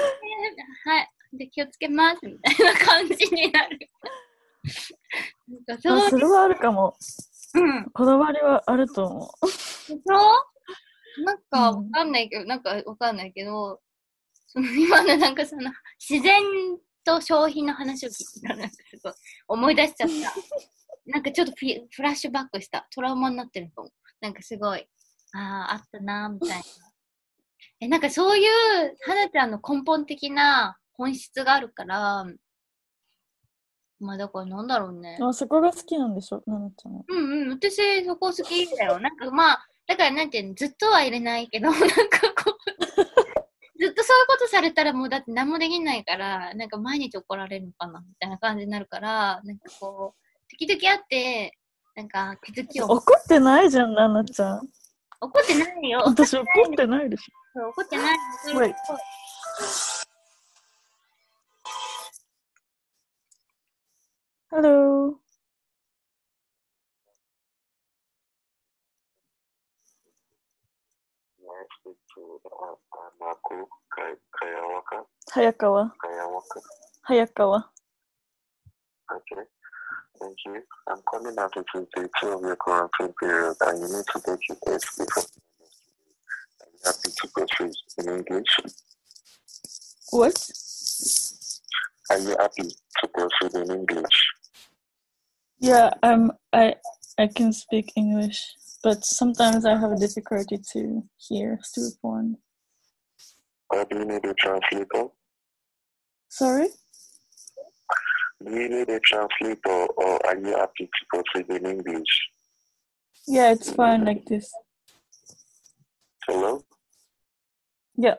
[0.89, 1.11] あ、はい。
[1.33, 3.79] で、気をつけます、みたいな感じになる。
[5.49, 6.97] なんかそうあそれはあるかも。
[7.55, 7.91] うん。
[7.91, 9.49] こだわりはあると思う。
[9.49, 10.56] そう
[11.25, 13.81] なんかわかんないけど、なんかわかんないけど、
[14.47, 16.43] その今のなんかその自然
[17.05, 19.13] と消費の話を聞いたらなんかすごい
[19.49, 20.35] 思い出しちゃった。
[21.07, 21.53] なんかちょっと
[21.91, 22.87] フラッシュバックした。
[22.93, 23.91] トラウマになってるかも。
[24.21, 24.89] なんかすごい、
[25.35, 26.65] ああ、あったな、みたいな。
[27.81, 32.25] え、なんかそういう、はなちゃんの根本的な本質があるから、
[33.99, 35.19] まあだからなんだろうね。
[35.21, 36.41] あそこが好きなんでしょ？
[36.43, 37.05] 奈々ちゃんは。
[37.09, 38.99] うんうん、私そこ好きだよ。
[39.01, 41.87] なんかまあ、だからなんていうの、ずっとは入れないけど、 なんか
[42.45, 51.57] こう、 ずっとそういうことされたらもうだって何もできないから、なんか毎日怒られるのかなみたいな感じになるから、なんかこう、時々あって、
[51.95, 54.69] なんか気づきを、怒ってないじゃん、奈々ちゃん。
[55.21, 56.03] 怒ってないよ。
[56.05, 57.23] 私怒ってないでし
[57.55, 58.19] そう怒ってない。
[58.55, 58.71] Wait.
[58.71, 58.75] ょ。
[64.51, 65.26] Hello.
[73.27, 73.67] Maku
[74.37, 74.97] Kayawaka.
[75.35, 75.91] Hayakawa.
[75.99, 76.61] Kayawaka.
[77.09, 77.65] Hayakawa.
[79.11, 79.43] Okay.
[80.21, 80.63] Thank you.
[80.89, 84.49] I'm coming out to the two of your quarantine period and you need to take
[84.49, 85.25] your test before
[86.63, 88.53] I'm happy to go through in English.
[90.11, 90.51] What?
[92.11, 94.19] Are you happy to go through in English?
[95.59, 96.77] Yeah, um I
[97.19, 98.55] I can speak English,
[98.85, 102.37] but sometimes I have a difficulty to hear through phone.
[103.71, 105.09] Or do you need a translator?
[106.29, 106.69] Sorry?
[108.45, 112.29] Do you need a translator or are you happy to proceed in English?
[113.27, 114.53] Yeah, it's fine like this.
[116.27, 116.63] Hello?
[117.97, 118.17] Yeah.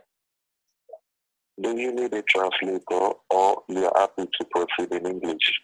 [1.62, 5.62] Do you need a translator or you're happy to proceed in English?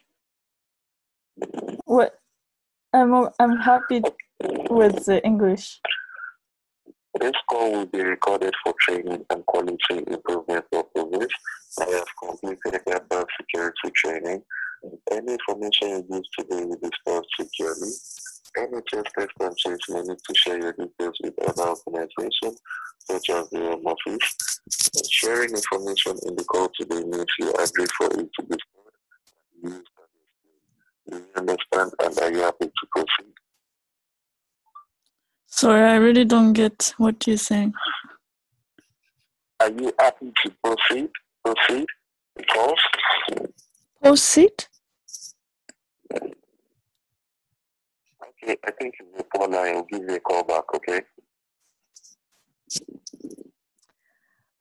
[1.86, 2.20] What?
[2.94, 4.02] I'm I'm happy
[4.70, 5.80] with the English.
[7.20, 9.78] This call will be recorded for training and quality
[10.08, 11.28] improvement purposes.
[11.80, 14.42] I have completed HIPAA security training.
[15.12, 17.92] Any information you use today will be stored securely.
[18.58, 22.60] Any trusted countries may need to share your details with other organizations,
[23.00, 24.60] such as the Home Office.
[25.12, 29.84] Sharing information in the call today means you agree for it to be stored
[31.08, 33.34] Do you understand and are you happy to proceed?
[35.56, 37.74] Sorry, I really don't get what you're saying.
[39.60, 41.10] Are you happy to proceed?
[41.46, 41.86] Proceed?
[42.36, 42.80] Because
[44.02, 44.66] Proceed?
[46.12, 46.32] okay,
[48.66, 49.76] I think it's a line.
[49.76, 51.02] I'll give you a call back, okay?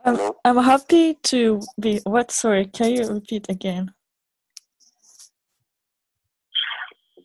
[0.05, 0.37] I'm, Hello?
[0.45, 2.01] I'm happy to be.
[2.05, 2.31] What?
[2.31, 3.95] Sorry, can you repeat again?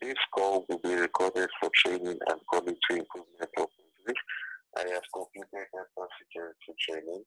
[0.01, 4.17] This call will be recorded for training and quality improvement purposes.
[4.77, 7.23] I have completed HIPAA security training,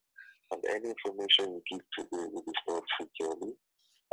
[0.53, 3.59] and any information you give today will be stored securely.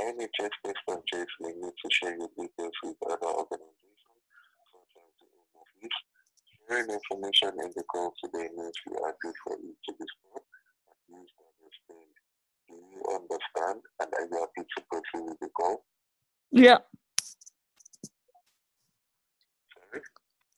[0.01, 4.25] Any test-based countries may need to share your details with other organizations,
[4.73, 5.97] such as the Office.
[6.65, 10.45] Sharing information in the call today means you agree for it to be stored
[10.89, 12.17] and used as explained.
[12.69, 15.85] Do you understand and are you happy to proceed with the call?
[16.51, 16.81] Yeah.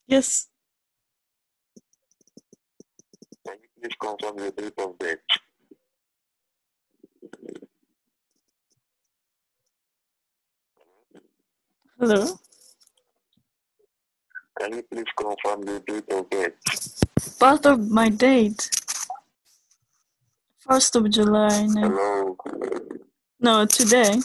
[0.09, 0.47] Yes.
[3.45, 5.19] Can you please confirm your date of birth?
[11.99, 12.39] Hello.
[14.59, 16.53] Can you please confirm your date of birth?
[17.39, 18.69] Part of my date.
[20.59, 21.67] First of July.
[21.67, 22.37] No, Hello.
[23.39, 24.19] no today.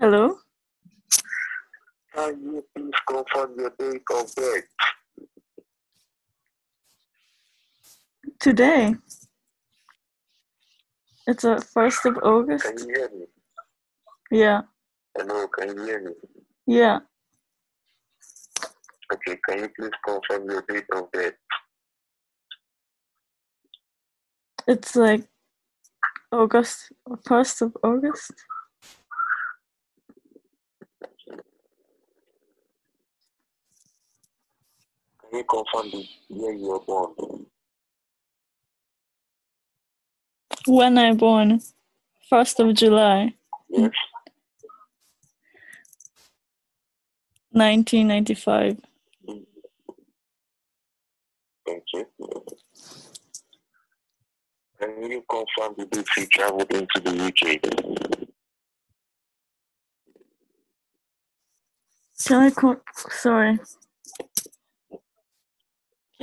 [0.00, 0.38] Hello.
[2.14, 4.64] Can you please confirm your date of birth?
[8.38, 8.94] Today.
[11.26, 12.64] It's a first of August.
[12.64, 13.26] Can you hear me?
[14.30, 14.62] Yeah.
[15.16, 16.12] Hello, can you hear me?
[16.66, 16.98] Yeah.
[19.12, 21.34] Okay, can you please confirm your date of birth?
[24.68, 25.26] It's like
[26.30, 26.92] August.
[27.26, 28.32] First of August.
[35.34, 37.46] Can you confirm the year you were born?
[40.66, 41.60] When I born.
[42.30, 43.34] First of July,
[43.68, 43.90] Yes.
[47.50, 48.80] 1995.
[51.66, 52.06] Thank you.
[54.80, 57.60] Can you confirm the date you traveled into the UK?
[62.20, 62.76] Shall I call?
[63.10, 63.58] Sorry.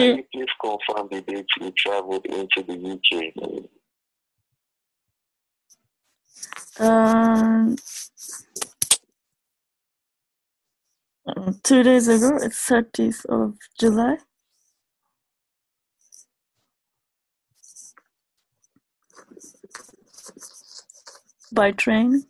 [0.01, 3.67] Can you please confirm the date you traveled into the
[6.79, 6.83] UK?
[6.83, 7.75] Um,
[11.61, 14.17] two days ago, it's 30th of July.
[21.51, 22.23] By train.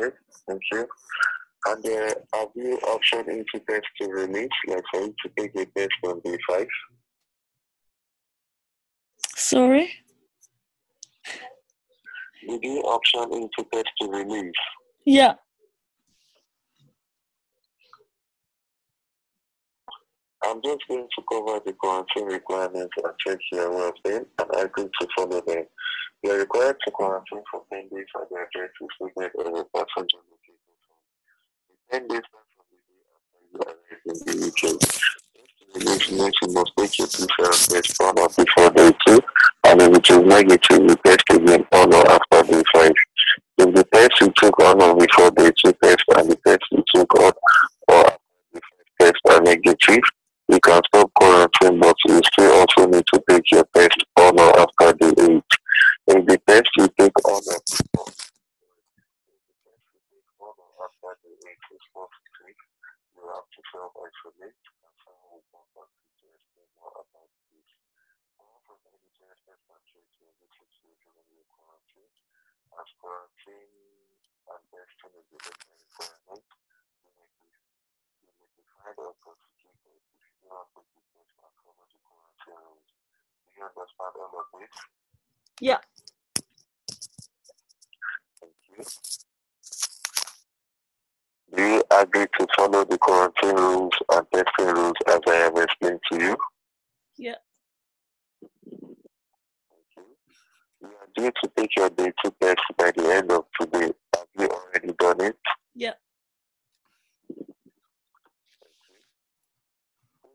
[0.00, 0.16] Okay,
[0.48, 0.86] thank you.
[1.66, 5.66] And uh, have you optioned into test to release, like for you to take a
[5.76, 6.66] test on day five?
[9.36, 9.90] Sorry.
[12.48, 14.52] Did you option into test to release?
[15.04, 15.34] Yeah.
[20.44, 24.62] I'm just going to cover the quarantine requirements and check your well them and I
[24.62, 25.64] agree to follow them.
[26.22, 30.18] You are required to quarantine for 10 days at the address stated on your passenger
[30.30, 30.67] located
[31.90, 34.62] 10 days from the day after you arrive in the UK.
[35.74, 39.20] You must take your PCR test on or before day 2
[39.68, 42.92] and if it is negative, you test again on or after day 5.
[43.58, 46.84] If the test you took on or before day 2 test and the test you
[46.94, 47.32] took on
[47.88, 48.18] or after
[48.52, 48.60] 5
[49.00, 50.02] test are negative,
[50.50, 54.60] you can stop quarantine, but you still also need to take your test on or
[54.60, 55.42] after the
[56.08, 56.16] 8.
[56.16, 58.27] If the test you take on or before,
[61.48, 62.12] make this work.
[63.16, 67.68] You have to self-isolate and someone will come back to you to more about this.
[71.48, 72.14] Quarantine.
[72.78, 73.72] As quarantine
[74.48, 74.62] and
[75.72, 76.46] environment,
[78.20, 82.80] you you find out if you do not this quarantine.
[83.48, 84.76] Do you understand all of this?
[85.60, 85.80] Yeah.
[88.40, 89.27] Thank you.
[91.54, 96.00] Do you agree to follow the quarantine rules and testing rules as I have explained
[96.12, 96.36] to you?
[97.16, 97.34] Yeah.
[100.80, 103.92] You are due to take your day two test by the end of today.
[104.14, 105.38] Have you already done it?
[105.74, 105.94] Yeah.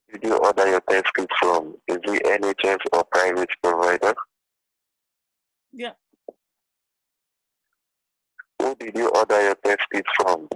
[0.07, 1.75] Who did you order your test kit from?
[1.87, 4.13] Is it NHS or private provider?
[5.71, 5.93] Yeah.
[8.59, 10.49] Who did you order your test kit from?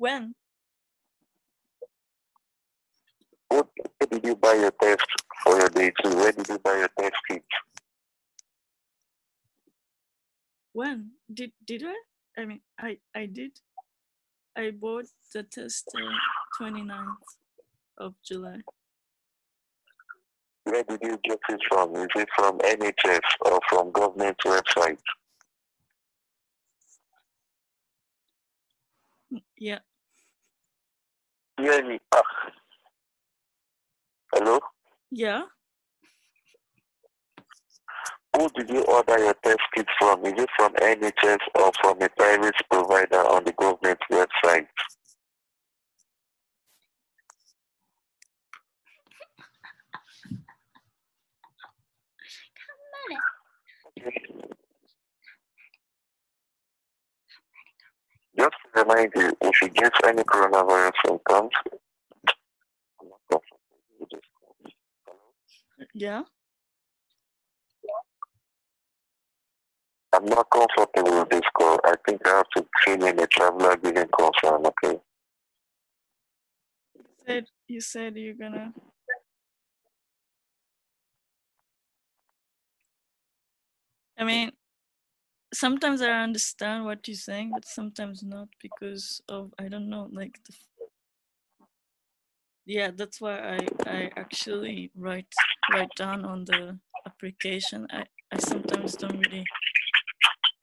[0.00, 0.34] When?
[3.50, 3.64] Where
[4.10, 5.04] did you buy your test
[5.44, 6.16] for your day two?
[6.16, 7.44] Where did you buy your test kit?
[10.72, 11.10] When?
[11.34, 12.40] Did did I?
[12.40, 13.52] I mean, I I did.
[14.56, 15.04] I bought
[15.34, 17.28] the test uh, 29th
[17.98, 18.60] of July.
[20.64, 21.94] Where did you get it from?
[21.96, 24.96] Is it from NHS or from government website?
[29.30, 29.80] Mm, Yeah.
[31.60, 32.00] Hear me.
[32.12, 32.22] Ah.
[34.32, 34.58] Hello?
[35.10, 35.42] Yeah.
[38.34, 40.24] Who did you order your test kit from?
[40.24, 44.68] Is it from NHS or from a private provider on the government website?
[58.40, 61.50] Just to remind you, if you get any coronavirus symptoms,
[65.94, 66.22] Yeah.
[70.12, 71.78] I'm not comfortable with this call.
[71.84, 74.98] I think I have to fill in a traveler giving concern, okay?
[76.96, 78.72] You said you said you're gonna.
[84.18, 84.50] I mean,
[85.52, 90.38] sometimes I understand what you're saying, but sometimes not because of I don't know, like
[90.44, 90.54] the.
[92.66, 95.32] Yeah, that's why I I actually write
[95.72, 97.86] write down on the application.
[97.90, 99.44] I I sometimes don't really.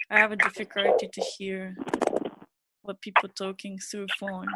[0.10, 1.76] I have a difficulty to hear
[2.82, 4.48] what people talking through phone.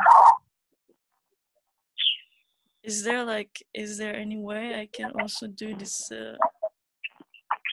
[2.83, 6.37] Is there like is there any way I can also do this uh,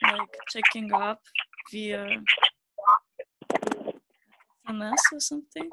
[0.03, 1.21] like checking up
[1.71, 2.05] via
[4.69, 5.69] SMS or something?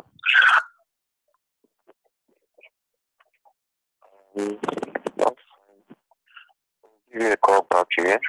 [4.39, 4.59] Mm,
[5.21, 5.37] I'll
[7.13, 8.21] give you a call back here.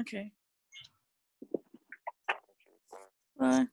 [0.00, 0.32] Okay.
[3.38, 3.68] Bye.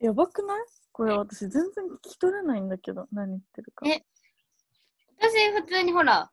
[0.00, 1.62] やばくないこれ私全然
[2.04, 3.84] 聞き取れないんだけど何言ってるか。
[3.88, 4.04] え
[5.20, 6.30] 私、普通にほら、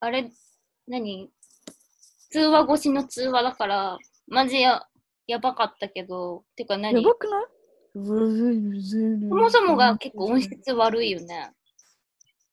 [0.00, 0.30] あれ、
[0.88, 1.30] 何
[2.34, 3.96] 通話越しの通話だから、
[4.26, 4.84] マジや、
[5.28, 7.00] やばかったけど、てか何？
[7.00, 7.44] やばくない？
[7.94, 11.52] そもそもが結構音質悪いよね。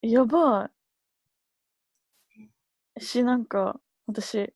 [0.03, 0.69] やば
[2.95, 3.01] い。
[3.03, 4.53] し、なんか、私。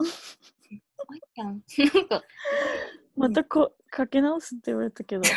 [1.36, 2.22] なんか、
[3.16, 5.22] またこ、かけ直すって言われたけど。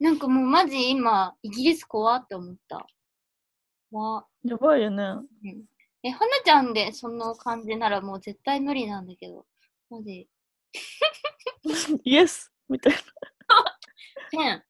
[0.00, 2.86] なんかもうマジ今、イギリス怖って思った。
[3.96, 5.02] わ、やばいよね。
[6.02, 9.46] え、はなちゃんでその感じならもう絶対無理なんだけど。
[9.90, 10.28] マジ。
[12.04, 12.98] イエスみたいな。
[14.30, 14.62] ペン。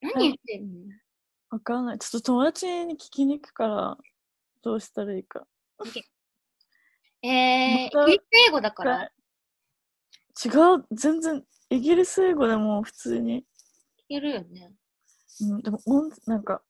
[0.00, 0.94] 何言ってんの？
[1.50, 1.98] わかんない。
[1.98, 3.98] ちょっと友達に聞きに行くから、
[4.62, 5.46] どうしたらいいか。
[7.22, 9.02] えー、イギリス英語だから？
[9.02, 10.48] 違
[10.78, 13.40] う、全然、イギリス英語でも普通に。
[13.40, 13.44] 聞
[14.08, 14.72] けるよね。
[15.40, 16.62] うん、でも音、なんか、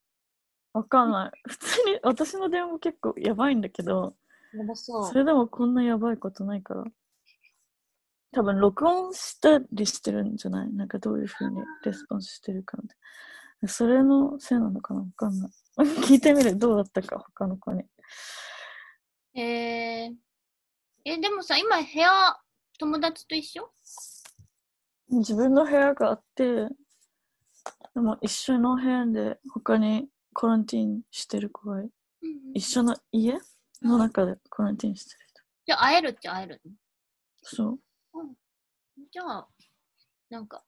[0.73, 1.31] わかんない。
[1.47, 4.15] 普通に、私の電話結構やばいんだけど、
[4.75, 5.13] そ。
[5.13, 6.83] れでもこんなやばいことないから。
[8.31, 10.73] 多分、録音したりしてるんじゃない？
[10.73, 12.97] なんかどういう風にレスポンスしてるかみたい
[13.61, 13.67] な。
[13.69, 15.01] それのせいなのかな？
[15.01, 15.51] わかんない。
[16.05, 16.57] 聞いてみる？
[16.57, 17.83] どうだったか、他の子に。
[19.33, 20.15] えー、
[21.05, 22.37] え、でもさ、今部屋、
[22.77, 23.71] 友達と一緒？
[25.09, 26.67] 自分の部屋があって、
[27.95, 31.89] でも一緒の部屋で他にコランティーンしてる子がい
[32.53, 33.33] 一緒の家
[33.81, 35.41] の中でコランティーンしてる人。
[35.65, 36.71] じゃあ会えるっちゃ会えるの？
[37.41, 37.79] そう。
[39.11, 39.47] じゃあ、
[40.29, 40.63] なんか、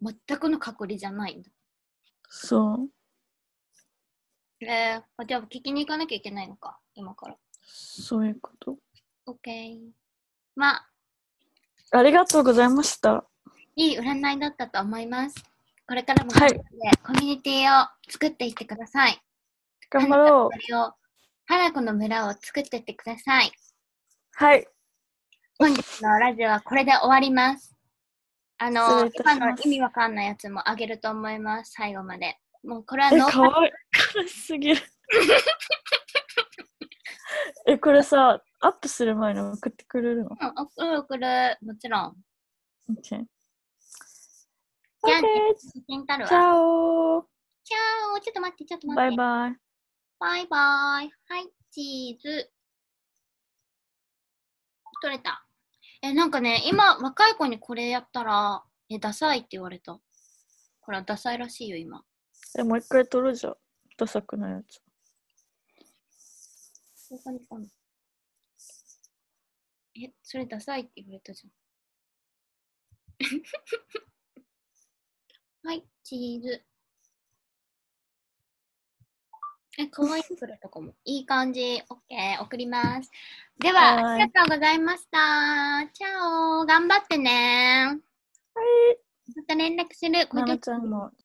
[0.00, 1.50] 全くの隔離じゃないんだ。
[2.28, 2.90] そう。
[4.64, 7.36] えー、じゃあ聞きに行かなきゃいけないのか、今から。
[7.62, 8.76] そういうこと。
[9.26, 9.78] OK。
[10.54, 10.90] まあ、
[11.92, 13.24] ありがとうございました。
[13.76, 15.36] いい占いだったと思います。
[15.88, 16.54] これからもはい
[17.02, 19.20] コミュニティを作っていってください。
[19.90, 20.94] 頑張ろう。
[21.46, 23.50] 花子の村を作っていってください。
[24.34, 24.68] はい。
[25.60, 27.76] 本日のラジオはこれで終わります。
[28.56, 32.38] あ失の今の意味わかんないやつもあげると思います、最後まで。
[32.64, 33.72] もうこれはえ、ノーかわい
[34.24, 34.28] い。
[34.30, 34.80] すぎる。
[37.68, 40.30] え、これさ、アップする前に送ってくれるの？
[40.30, 40.34] う
[40.86, 42.16] ん送るもちろん。
[42.88, 43.02] ?OK。
[43.02, 43.20] じゃ
[45.16, 45.26] あ写
[45.86, 46.28] 真撮るわ。
[46.28, 47.28] チャオ
[47.64, 47.76] チャ
[48.16, 49.10] オちょっと待って、ちょっと待って。
[49.10, 49.56] バイバイ。
[50.18, 51.12] バイバイ。
[51.28, 52.50] はい、チーズ。
[55.02, 55.46] 取れた。
[56.02, 60.00] え、なんかね、今、若い子にこれやったら、え、ダサいって言われた。
[60.80, 62.02] これダサいらしいよ、今。
[62.58, 63.56] え、もう一回撮るじゃん。
[63.98, 64.80] ダサくないやつ。
[70.02, 71.52] え、それダサいって言われたじゃん。
[75.62, 76.64] はい、チーズ。
[79.80, 80.92] え、かわいいくれたかも。
[81.04, 81.82] いい感じ。
[81.88, 83.10] オッケー、送ります。
[83.58, 85.88] では、ありがとうございました。
[85.94, 87.98] チャオ頑張ってね
[88.54, 88.98] はい。
[89.36, 90.58] また連絡する。
[90.58, 91.10] ちゃんも